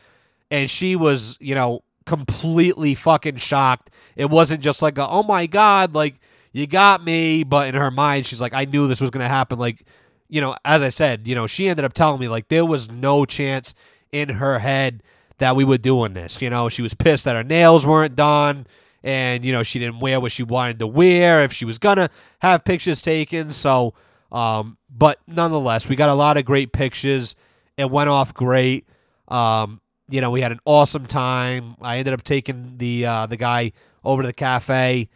and 0.51 0.68
she 0.68 0.97
was, 0.97 1.37
you 1.41 1.55
know, 1.55 1.83
completely 2.05 2.95
fucking 2.95 3.37
shocked. 3.37 3.91
It 4.16 4.31
wasn't 4.31 4.61
just 4.61 4.83
like, 4.83 4.99
a, 4.99 5.09
oh 5.09 5.22
my 5.22 5.47
God, 5.47 5.95
like, 5.95 6.16
you 6.53 6.66
got 6.66 7.05
me. 7.05 7.45
But 7.45 7.68
in 7.68 7.74
her 7.74 7.91
mind, 7.91 8.27
she's 8.27 8.41
like, 8.41 8.55
I 8.55 8.64
knew 8.64 8.89
this 8.89 9.01
was 9.01 9.11
to 9.11 9.20
happen. 9.29 9.59
Like, 9.59 9.85
you 10.29 10.41
know, 10.41 10.55
as 10.64 10.83
I 10.83 10.89
said, 10.89 11.27
you 11.27 11.35
know, 11.35 11.47
she 11.47 11.68
ended 11.68 11.85
up 11.85 11.93
telling 11.93 12.20
me, 12.20 12.29
like, 12.29 12.49
there 12.49 12.64
was 12.64 12.91
no 12.91 13.24
chance 13.24 13.74
in 14.12 14.29
her 14.29 14.59
head 14.59 15.03
that 15.39 15.57
we 15.57 15.64
were 15.64 15.79
doing 15.79 16.14
this. 16.14 16.41
You 16.41 16.51
know, 16.51 16.68
she 16.68 16.83
was 16.83 16.95
pissed 16.95 17.24
that 17.24 17.37
her 17.37 17.45
nails 17.45 17.87
weren't 17.87 18.16
done 18.16 18.66
and, 19.03 19.45
you 19.45 19.53
know, 19.53 19.62
she 19.62 19.79
didn't 19.79 20.01
wear 20.01 20.20
what 20.20 20.33
she 20.33 20.43
wanted 20.43 20.79
to 20.81 20.87
wear 20.87 21.45
if 21.45 21.53
she 21.53 21.64
was 21.64 21.79
going 21.79 21.97
to 21.97 22.11
have 22.41 22.64
pictures 22.64 23.03
taken. 23.03 23.53
So, 23.53 23.95
um, 24.33 24.79
but 24.91 25.20
nonetheless, 25.27 25.89
we 25.89 25.97
got 25.97 26.09
a 26.09 26.14
lot 26.14 26.37
of 26.37 26.45
great 26.45 26.72
pictures. 26.72 27.37
It 27.77 27.91
went 27.91 28.09
off 28.09 28.35
great. 28.35 28.87
Um, 29.29 29.81
you 30.09 30.20
know, 30.20 30.31
we 30.31 30.41
had 30.41 30.53
an 30.53 30.61
awesome 30.64 31.07
time. 31.07 31.77
I 31.81 31.99
ended 31.99 32.14
up 32.14 32.22
taking 32.22 32.79
the 32.79 33.07
uh, 33.07 33.27
the 33.27 33.37
guy 33.37 33.72
over 34.05 34.22
to 34.22 34.29
the 34.29 34.33
cafe, 34.33 35.09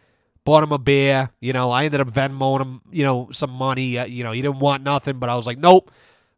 bought 0.43 0.63
him 0.63 0.71
a 0.71 0.79
beer. 0.79 1.29
You 1.39 1.53
know, 1.53 1.71
I 1.71 1.85
ended 1.85 2.01
up 2.01 2.09
Venmoing 2.09 2.61
him, 2.61 2.81
you 2.91 3.03
know, 3.03 3.29
some 3.31 3.51
money. 3.51 3.97
Uh, 3.97 4.05
you 4.05 4.23
know, 4.23 4.31
he 4.31 4.41
didn't 4.41 4.59
want 4.59 4.83
nothing, 4.83 5.19
but 5.19 5.29
I 5.29 5.35
was 5.35 5.45
like, 5.45 5.57
nope, 5.57 5.91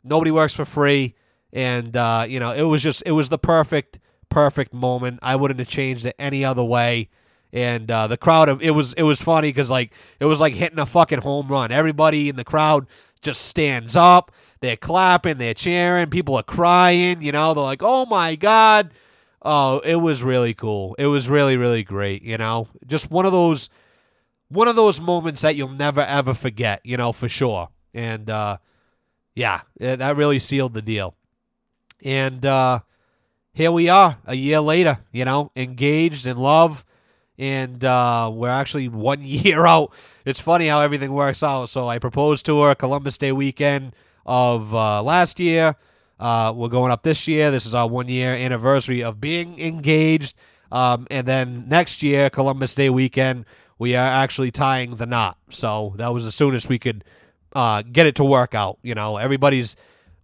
nobody 0.04 0.32
works 0.32 0.54
for 0.54 0.66
free. 0.66 1.16
And 1.52 1.96
uh, 1.96 2.26
you 2.28 2.40
know, 2.40 2.52
it 2.52 2.64
was 2.64 2.82
just 2.82 3.04
it 3.06 3.12
was 3.12 3.30
the 3.30 3.38
perfect 3.38 4.00
perfect 4.30 4.74
moment. 4.74 5.20
I 5.22 5.36
wouldn't 5.36 5.60
have 5.60 5.70
changed 5.70 6.06
it 6.06 6.16
any 6.18 6.44
other 6.44 6.64
way. 6.64 7.10
And 7.52 7.90
uh, 7.92 8.08
the 8.08 8.18
crowd, 8.18 8.62
it 8.64 8.72
was 8.72 8.94
it 8.94 9.04
was 9.04 9.22
funny 9.22 9.50
because 9.50 9.70
like 9.70 9.94
it 10.20 10.26
was 10.26 10.42
like 10.42 10.56
hitting 10.56 10.80
a 10.80 10.88
fucking 10.88 11.22
home 11.22 11.48
run. 11.48 11.72
Everybody 11.72 12.30
in 12.30 12.36
the 12.36 12.44
crowd 12.44 12.88
just 13.22 13.46
stands 13.46 13.96
up. 13.96 14.32
They're 14.62 14.78
clapping, 14.78 15.38
they're 15.38 15.54
cheering, 15.54 16.10
people 16.10 16.36
are 16.36 16.44
crying, 16.44 17.22
you 17.22 17.32
know, 17.32 17.54
they're 17.54 17.64
like, 17.64 17.84
oh 17.84 18.06
my 18.06 18.36
God. 18.36 18.92
Oh, 19.46 19.80
it 19.80 19.98
was 19.98 20.24
really 20.24 20.54
cool. 20.54 20.96
It 20.98 21.08
was 21.08 21.30
really, 21.30 21.58
really 21.58 21.84
great, 21.84 22.24
you 22.24 22.38
know. 22.38 22.70
Just 22.88 23.12
one 23.12 23.26
of 23.26 23.34
those 23.34 23.70
one 24.54 24.68
of 24.68 24.76
those 24.76 25.02
moments 25.02 25.42
that 25.42 25.56
you'll 25.56 25.70
never 25.70 26.02
ever 26.02 26.34
forget, 26.34 26.82
you 26.84 26.98
know, 26.98 27.12
for 27.12 27.30
sure. 27.30 27.70
And 27.94 28.30
uh 28.30 28.58
yeah, 29.36 29.62
that 29.80 30.16
really 30.16 30.40
sealed 30.40 30.74
the 30.74 30.82
deal. 30.82 31.16
And 32.04 32.46
uh 32.46 32.80
here 33.54 33.72
we 33.72 33.88
are, 33.90 34.18
a 34.26 34.36
year 34.36 34.60
later, 34.62 34.98
you 35.12 35.26
know, 35.26 35.52
engaged 35.56 36.26
in 36.26 36.38
love 36.38 36.86
and 37.38 37.84
uh, 37.84 38.30
we're 38.34 38.50
actually 38.50 38.88
one 39.12 39.22
year 39.22 39.66
out. 39.66 39.94
It's 40.26 40.40
funny 40.40 40.68
how 40.68 40.80
everything 40.80 41.12
works 41.12 41.44
out. 41.44 41.70
So 41.70 41.88
I 41.88 42.00
proposed 42.00 42.46
to 42.48 42.62
her 42.64 42.76
Columbus 42.76 43.18
Day 43.18 43.32
weekend 43.32 43.94
of 44.26 44.74
uh, 44.74 45.04
last 45.04 45.40
year. 45.40 45.76
Uh, 46.20 46.54
we're 46.56 46.70
going 46.70 46.92
up 46.92 47.04
this 47.04 47.28
year. 47.28 47.52
This 47.52 47.66
is 47.66 47.76
our 47.76 47.88
one 47.88 48.08
year 48.08 48.34
anniversary 48.34 49.04
of 49.04 49.20
being 49.20 49.60
engaged. 49.60 50.36
Um, 50.72 51.06
and 51.12 51.28
then 51.28 51.66
next 51.68 52.02
year, 52.02 52.30
Columbus 52.30 52.74
Day 52.76 52.90
weekend, 52.90 53.46
we 53.80 53.96
are 53.96 54.06
actually 54.06 54.52
tying 54.52 54.96
the 54.96 55.06
knot. 55.06 55.38
So 55.50 55.94
that 55.98 56.10
was 56.10 56.26
as 56.26 56.36
soon 56.36 56.56
as 56.56 56.68
we 56.68 56.80
could 56.80 57.04
uh, 57.54 57.84
get 57.84 58.06
it 58.06 58.16
to 58.16 58.24
work 58.24 58.56
out. 58.56 58.80
You 58.82 58.96
know, 58.96 59.18
everybody's, 59.18 59.76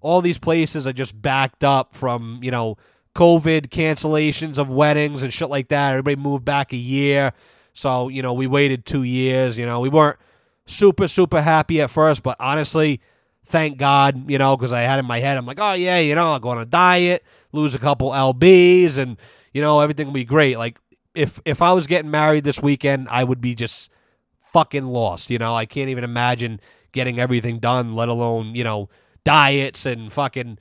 all 0.01 0.21
these 0.21 0.37
places 0.37 0.87
are 0.87 0.93
just 0.93 1.19
backed 1.19 1.63
up 1.63 1.93
from, 1.93 2.39
you 2.41 2.51
know, 2.51 2.77
COVID 3.15 3.67
cancellations 3.67 4.57
of 4.57 4.69
weddings 4.69 5.23
and 5.23 5.33
shit 5.33 5.49
like 5.49 5.69
that. 5.69 5.91
Everybody 5.91 6.15
moved 6.15 6.45
back 6.45 6.73
a 6.73 6.77
year. 6.77 7.33
So, 7.73 8.07
you 8.07 8.21
know, 8.21 8.33
we 8.33 8.47
waited 8.47 8.85
two 8.85 9.03
years. 9.03 9.57
You 9.57 9.65
know, 9.65 9.79
we 9.79 9.89
weren't 9.89 10.17
super, 10.65 11.07
super 11.07 11.41
happy 11.41 11.81
at 11.81 11.89
first, 11.89 12.23
but 12.23 12.37
honestly, 12.39 13.01
thank 13.45 13.77
God, 13.77 14.29
you 14.29 14.37
know, 14.37 14.55
because 14.55 14.71
I 14.71 14.81
had 14.81 14.99
in 14.99 15.05
my 15.05 15.19
head, 15.19 15.37
I'm 15.37 15.45
like, 15.45 15.59
oh, 15.59 15.73
yeah, 15.73 15.99
you 15.99 16.15
know, 16.15 16.33
I'll 16.33 16.39
go 16.39 16.49
on 16.49 16.59
a 16.59 16.65
diet, 16.65 17.23
lose 17.51 17.75
a 17.75 17.79
couple 17.79 18.11
LBs, 18.11 18.97
and, 18.97 19.17
you 19.53 19.61
know, 19.61 19.79
everything 19.79 20.07
will 20.07 20.13
be 20.13 20.25
great. 20.25 20.57
Like, 20.57 20.77
if 21.19 21.41
if 21.43 21.61
I 21.61 21.73
was 21.73 21.85
getting 21.85 22.09
married 22.09 22.45
this 22.45 22.61
weekend, 22.61 23.09
I 23.09 23.25
would 23.25 23.41
be 23.41 23.53
just 23.53 23.91
fucking 24.39 24.85
lost. 24.85 25.29
You 25.29 25.37
know, 25.37 25.53
I 25.53 25.65
can't 25.65 25.89
even 25.89 26.05
imagine 26.05 26.61
getting 26.93 27.19
everything 27.19 27.59
done, 27.59 27.93
let 27.93 28.07
alone, 28.07 28.55
you 28.55 28.63
know, 28.63 28.89
diets 29.25 29.85
and 29.85 30.11
fucking, 30.11 30.57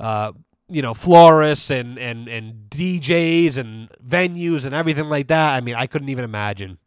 uh, 0.00 0.32
you 0.68 0.82
know, 0.82 0.92
florists 0.92 1.70
and, 1.70 1.98
and, 1.98 2.28
and 2.28 2.68
DJs 2.68 3.56
and 3.56 3.88
venues 4.04 4.66
and 4.66 4.74
everything 4.74 5.08
like 5.08 5.28
that. 5.28 5.54
I 5.54 5.60
mean, 5.60 5.76
I 5.76 5.86
couldn't 5.86 6.08
even 6.08 6.24
imagine, 6.24 6.78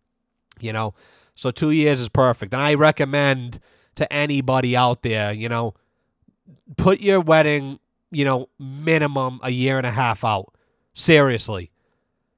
you 0.59 0.73
know. 0.73 0.93
So 1.35 1.51
two 1.51 1.71
years 1.71 1.99
is 1.99 2.09
perfect. 2.09 2.53
And 2.53 2.61
I 2.61 2.75
recommend 2.75 3.59
to 3.95 4.11
anybody 4.11 4.75
out 4.75 5.03
there, 5.03 5.31
you 5.31 5.49
know, 5.49 5.73
put 6.77 6.99
your 6.99 7.21
wedding, 7.21 7.79
you 8.11 8.25
know, 8.25 8.49
minimum 8.59 9.39
a 9.41 9.49
year 9.49 9.77
and 9.77 9.87
a 9.87 9.91
half 9.91 10.23
out. 10.23 10.53
Seriously. 10.93 11.71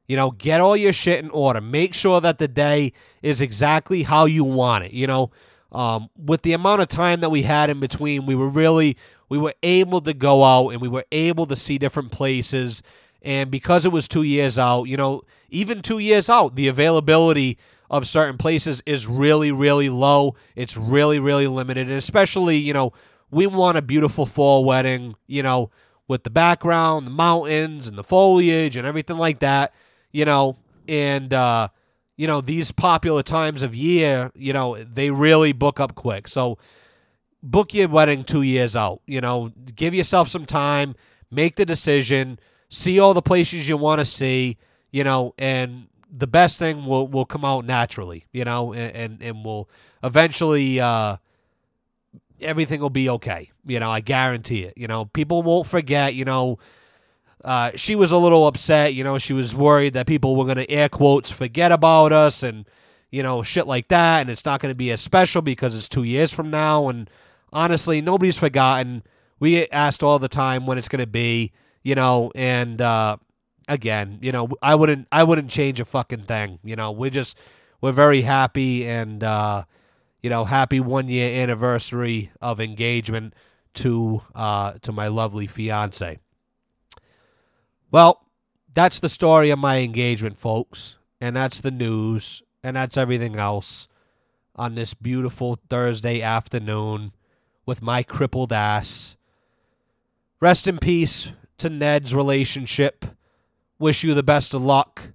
You 0.07 0.15
know, 0.15 0.31
get 0.31 0.61
all 0.61 0.77
your 0.77 0.93
shit 0.93 1.23
in 1.23 1.29
order. 1.31 1.61
Make 1.61 1.93
sure 1.93 2.21
that 2.21 2.37
the 2.37 2.47
day 2.47 2.93
is 3.21 3.41
exactly 3.41 4.03
how 4.03 4.25
you 4.25 4.43
want 4.43 4.85
it. 4.85 4.93
You 4.93 5.07
know, 5.07 5.31
um, 5.71 6.09
with 6.17 6.43
the 6.43 6.53
amount 6.53 6.81
of 6.81 6.87
time 6.87 7.19
that 7.21 7.29
we 7.29 7.43
had 7.43 7.69
in 7.69 7.79
between, 7.79 8.25
we 8.25 8.35
were 8.35 8.47
really 8.47 8.97
we 9.29 9.37
were 9.37 9.53
able 9.63 10.01
to 10.01 10.13
go 10.13 10.43
out 10.43 10.69
and 10.69 10.81
we 10.81 10.87
were 10.87 11.05
able 11.11 11.45
to 11.47 11.55
see 11.55 11.77
different 11.77 12.11
places. 12.11 12.81
And 13.21 13.51
because 13.51 13.85
it 13.85 13.91
was 13.91 14.07
two 14.07 14.23
years 14.23 14.57
out, 14.57 14.83
you 14.85 14.95
know, 14.95 15.23
even 15.49 15.81
two 15.81 15.99
years 15.99 16.29
out, 16.29 16.55
the 16.55 16.69
availability 16.69 17.57
of 17.89 18.07
certain 18.07 18.37
places 18.37 18.81
is 18.85 19.07
really, 19.07 19.51
really 19.51 19.89
low. 19.89 20.35
It's 20.55 20.77
really, 20.77 21.19
really 21.19 21.47
limited. 21.47 21.87
And 21.87 21.97
especially, 21.97 22.57
you 22.57 22.73
know, 22.73 22.93
we 23.31 23.47
want 23.47 23.77
a 23.77 23.81
beautiful 23.81 24.25
fall 24.25 24.63
wedding, 24.63 25.15
you 25.25 25.43
know, 25.43 25.71
with 26.07 26.23
the 26.23 26.29
background, 26.29 27.07
the 27.07 27.11
mountains 27.11 27.87
and 27.87 27.97
the 27.97 28.03
foliage 28.03 28.77
and 28.77 28.87
everything 28.87 29.17
like 29.17 29.39
that, 29.39 29.73
you 30.17 30.25
know, 30.25 30.57
and, 30.87 31.31
uh, 31.31 31.67
you 32.15 32.25
know, 32.25 32.41
these 32.41 32.71
popular 32.71 33.21
times 33.21 33.61
of 33.61 33.75
year, 33.75 34.31
you 34.33 34.51
know, 34.51 34.83
they 34.83 35.11
really 35.11 35.53
book 35.53 35.79
up 35.79 35.93
quick. 35.93 36.27
So 36.27 36.57
book 37.43 37.71
your 37.71 37.87
wedding 37.87 38.23
two 38.23 38.41
years 38.41 38.75
out. 38.75 38.99
You 39.05 39.21
know, 39.21 39.51
give 39.75 39.93
yourself 39.93 40.27
some 40.27 40.47
time, 40.47 40.95
make 41.29 41.55
the 41.55 41.65
decision, 41.65 42.39
see 42.69 42.99
all 42.99 43.13
the 43.13 43.21
places 43.21 43.69
you 43.69 43.77
want 43.77 43.99
to 43.99 44.05
see, 44.05 44.57
you 44.91 45.03
know, 45.03 45.35
and 45.37 45.85
the 46.11 46.25
best 46.25 46.57
thing 46.57 46.87
will 46.87 47.07
will 47.07 47.25
come 47.25 47.45
out 47.45 47.63
naturally, 47.63 48.25
you 48.31 48.43
know, 48.43 48.73
and 48.73 48.95
and, 48.95 49.21
and 49.21 49.45
will 49.45 49.69
eventually 50.03 50.79
uh, 50.79 51.17
everything 52.41 52.81
will 52.81 52.89
be 52.89 53.07
okay. 53.07 53.51
You 53.67 53.79
know, 53.79 53.91
I 53.91 53.99
guarantee 53.99 54.63
it. 54.63 54.73
You 54.77 54.87
know, 54.87 55.05
people 55.05 55.43
won't 55.43 55.67
forget. 55.67 56.15
You 56.15 56.25
know, 56.25 56.57
uh, 57.47 57.71
she 57.75 57.95
was 57.95 58.11
a 58.11 58.17
little 58.17 58.45
upset. 58.45 58.93
You 58.93 59.05
know, 59.05 59.17
she 59.17 59.31
was 59.31 59.55
worried 59.55 59.93
that 59.93 60.05
people 60.05 60.35
were 60.35 60.43
going 60.43 60.57
to 60.57 60.69
air 60.69 60.89
quotes 60.89 61.31
forget 61.31 61.71
about 61.71 62.11
us, 62.11 62.43
and 62.43 62.67
you 63.09 63.23
know, 63.23 63.41
shit 63.41 63.65
like 63.65 63.87
that, 63.87 64.19
and 64.19 64.29
it's 64.29 64.43
not 64.43 64.59
going 64.59 64.71
to 64.71 64.75
be 64.75 64.91
as 64.91 64.99
special 64.99 65.41
because 65.41 65.73
it's 65.73 65.87
two 65.87 66.03
years 66.03 66.33
from 66.33 66.51
now. 66.51 66.89
And 66.89 67.09
honestly, 67.53 68.01
nobody's 68.01 68.37
forgotten. 68.37 69.01
We 69.39 69.51
get 69.51 69.69
asked 69.71 70.03
all 70.03 70.19
the 70.19 70.27
time 70.27 70.65
when 70.65 70.77
it's 70.77 70.89
going 70.89 70.99
to 70.99 71.07
be, 71.07 71.53
you 71.83 71.95
know, 71.95 72.33
and 72.35 72.81
uh, 72.81 73.15
again, 73.69 74.19
you 74.21 74.33
know, 74.33 74.49
I 74.61 74.75
wouldn't, 74.75 75.07
I 75.09 75.23
wouldn't 75.23 75.49
change 75.49 75.79
a 75.79 75.85
fucking 75.85 76.23
thing. 76.23 76.59
You 76.65 76.75
know, 76.75 76.91
we're 76.91 77.11
just, 77.11 77.37
we're 77.79 77.93
very 77.93 78.23
happy 78.23 78.85
and, 78.85 79.23
uh, 79.23 79.63
you 80.21 80.29
know, 80.29 80.43
happy 80.43 80.81
one 80.81 81.07
year 81.07 81.41
anniversary 81.41 82.31
of 82.41 82.59
engagement 82.59 83.35
to, 83.75 84.21
uh, 84.35 84.73
to 84.81 84.91
my 84.91 85.07
lovely 85.07 85.47
fiance. 85.47 86.19
Well, 87.89 88.25
that's 88.73 88.99
the 88.99 89.09
story 89.09 89.49
of 89.49 89.59
my 89.59 89.79
engagement, 89.79 90.37
folks, 90.37 90.97
and 91.21 91.35
that's 91.35 91.61
the 91.61 91.71
news, 91.71 92.43
and 92.63 92.75
that's 92.75 92.97
everything 92.97 93.37
else 93.37 93.87
on 94.55 94.75
this 94.75 94.93
beautiful 94.93 95.57
Thursday 95.69 96.21
afternoon 96.21 97.13
with 97.65 97.81
my 97.81 98.03
crippled 98.03 98.51
ass. 98.51 99.15
Rest 100.41 100.67
in 100.67 100.79
peace 100.79 101.31
to 101.59 101.69
Ned's 101.69 102.13
relationship. 102.13 103.05
Wish 103.79 104.03
you 104.03 104.13
the 104.13 104.23
best 104.23 104.53
of 104.53 104.61
luck. 104.61 105.13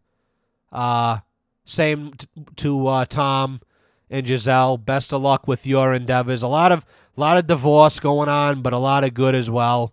Uh, 0.70 1.18
same 1.64 2.12
t- 2.14 2.26
to 2.56 2.86
uh, 2.86 3.04
Tom 3.04 3.60
and 4.08 4.26
Gisele. 4.26 4.78
Best 4.78 5.12
of 5.12 5.20
luck 5.22 5.46
with 5.46 5.66
your 5.66 5.92
endeavors. 5.92 6.42
A 6.42 6.48
lot 6.48 6.72
of 6.72 6.86
a 7.16 7.20
lot 7.20 7.36
of 7.36 7.46
divorce 7.46 8.00
going 8.00 8.28
on, 8.30 8.62
but 8.62 8.72
a 8.72 8.78
lot 8.78 9.04
of 9.04 9.12
good 9.12 9.34
as 9.34 9.50
well. 9.50 9.92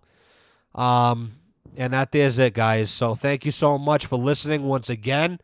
Um, 0.74 1.32
and 1.76 1.92
that 1.92 2.14
is 2.14 2.38
it, 2.38 2.54
guys. 2.54 2.90
So 2.90 3.14
thank 3.14 3.44
you 3.44 3.50
so 3.52 3.78
much 3.78 4.06
for 4.06 4.18
listening 4.18 4.64
once 4.64 4.90
again. 4.90 5.40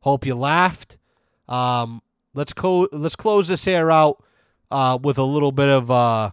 Hope 0.00 0.26
you 0.26 0.34
laughed. 0.34 0.98
Um, 1.48 2.02
let's 2.34 2.52
co- 2.52 2.88
let's 2.92 3.16
close 3.16 3.48
this 3.48 3.64
here 3.64 3.90
out 3.90 4.22
uh, 4.70 4.98
with 5.00 5.18
a 5.18 5.24
little 5.24 5.52
bit 5.52 5.68
of. 5.68 5.90
Uh, 5.90 6.30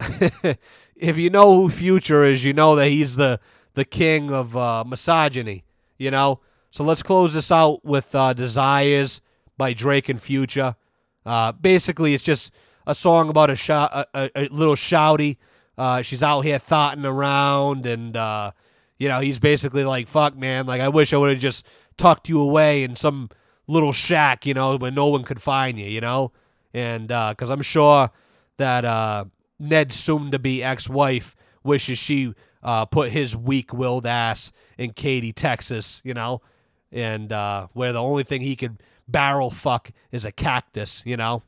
if 0.96 1.16
you 1.18 1.30
know 1.30 1.56
who 1.56 1.70
Future 1.70 2.24
is, 2.24 2.44
you 2.44 2.52
know 2.52 2.76
that 2.76 2.88
he's 2.88 3.16
the 3.16 3.40
the 3.74 3.84
king 3.84 4.32
of 4.32 4.56
uh, 4.56 4.84
misogyny. 4.84 5.64
You 5.98 6.10
know, 6.10 6.40
so 6.70 6.84
let's 6.84 7.02
close 7.02 7.34
this 7.34 7.50
out 7.52 7.84
with 7.84 8.14
uh, 8.14 8.32
"Desires" 8.32 9.20
by 9.56 9.72
Drake 9.72 10.08
and 10.08 10.20
Future. 10.20 10.76
Uh, 11.24 11.52
basically, 11.52 12.14
it's 12.14 12.22
just 12.22 12.52
a 12.86 12.94
song 12.94 13.28
about 13.28 13.50
a, 13.50 13.56
sh- 13.56 13.70
a, 13.70 14.06
a, 14.14 14.30
a 14.36 14.48
little 14.48 14.76
shouty. 14.76 15.38
Uh, 15.78 16.02
she's 16.02 16.22
out 16.22 16.40
here 16.40 16.58
thoughting 16.58 17.04
around, 17.04 17.86
and 17.86 18.16
uh, 18.16 18.52
you 18.98 19.08
know 19.08 19.20
he's 19.20 19.38
basically 19.38 19.84
like, 19.84 20.08
"Fuck, 20.08 20.36
man! 20.36 20.66
Like 20.66 20.80
I 20.80 20.88
wish 20.88 21.12
I 21.12 21.16
would 21.16 21.30
have 21.30 21.40
just 21.40 21.66
tucked 21.96 22.28
you 22.28 22.40
away 22.40 22.82
in 22.82 22.96
some 22.96 23.30
little 23.66 23.92
shack, 23.92 24.46
you 24.46 24.54
know, 24.54 24.76
where 24.76 24.90
no 24.90 25.08
one 25.08 25.24
could 25.24 25.40
find 25.40 25.78
you, 25.78 25.86
you 25.86 26.00
know." 26.00 26.32
And 26.72 27.08
because 27.08 27.50
I'm 27.50 27.62
sure 27.62 28.10
that 28.58 28.84
uh, 28.84 29.24
Ned's 29.58 29.96
soon-to-be 29.96 30.62
ex-wife 30.62 31.34
wishes 31.62 31.98
she 31.98 32.34
uh, 32.62 32.84
put 32.84 33.10
his 33.10 33.36
weak-willed 33.36 34.06
ass 34.06 34.52
in 34.78 34.92
Katy, 34.92 35.32
Texas, 35.32 36.00
you 36.04 36.14
know, 36.14 36.42
and 36.92 37.32
uh, 37.32 37.68
where 37.72 37.92
the 37.92 38.02
only 38.02 38.24
thing 38.24 38.42
he 38.42 38.56
could 38.56 38.82
barrel 39.08 39.50
fuck 39.50 39.90
is 40.10 40.24
a 40.24 40.32
cactus, 40.32 41.02
you 41.06 41.16
know. 41.16 41.42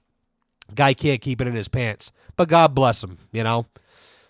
Guy 0.74 0.94
can't 0.94 1.20
keep 1.20 1.40
it 1.40 1.46
in 1.46 1.54
his 1.54 1.68
pants, 1.68 2.12
but 2.36 2.48
God 2.48 2.74
bless 2.74 3.02
him, 3.02 3.18
you 3.32 3.42
know. 3.42 3.66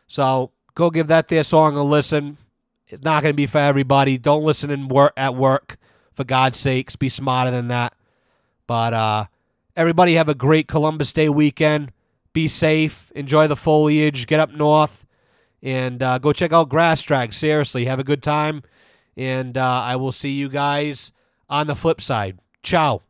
So 0.08 0.50
go 0.74 0.90
give 0.90 1.06
that 1.06 1.28
their 1.28 1.44
song 1.44 1.76
a 1.76 1.82
listen. 1.84 2.38
It's 2.88 3.02
not 3.02 3.22
going 3.22 3.32
to 3.32 3.36
be 3.36 3.46
for 3.46 3.58
everybody. 3.58 4.18
Don't 4.18 4.42
listen 4.42 4.70
in 4.70 4.88
work 4.88 5.12
at 5.16 5.34
work, 5.34 5.76
for 6.14 6.24
God's 6.24 6.58
sakes. 6.58 6.96
Be 6.96 7.08
smarter 7.08 7.50
than 7.50 7.68
that. 7.68 7.94
But 8.66 8.94
uh, 8.94 9.26
everybody 9.76 10.14
have 10.14 10.28
a 10.28 10.34
great 10.34 10.66
Columbus 10.66 11.12
Day 11.12 11.28
weekend. 11.28 11.92
Be 12.32 12.48
safe. 12.48 13.12
Enjoy 13.14 13.46
the 13.46 13.56
foliage. 13.56 14.26
Get 14.26 14.40
up 14.40 14.50
north. 14.50 15.06
And 15.62 16.02
uh, 16.02 16.18
go 16.18 16.32
check 16.32 16.52
out 16.52 16.68
Grass 16.68 17.02
Drag. 17.02 17.32
Seriously, 17.32 17.84
have 17.84 17.98
a 17.98 18.04
good 18.04 18.22
time. 18.22 18.62
And 19.16 19.58
uh, 19.58 19.82
I 19.82 19.96
will 19.96 20.12
see 20.12 20.30
you 20.30 20.48
guys 20.48 21.12
on 21.48 21.66
the 21.66 21.76
flip 21.76 22.00
side. 22.00 22.38
Ciao. 22.62 23.07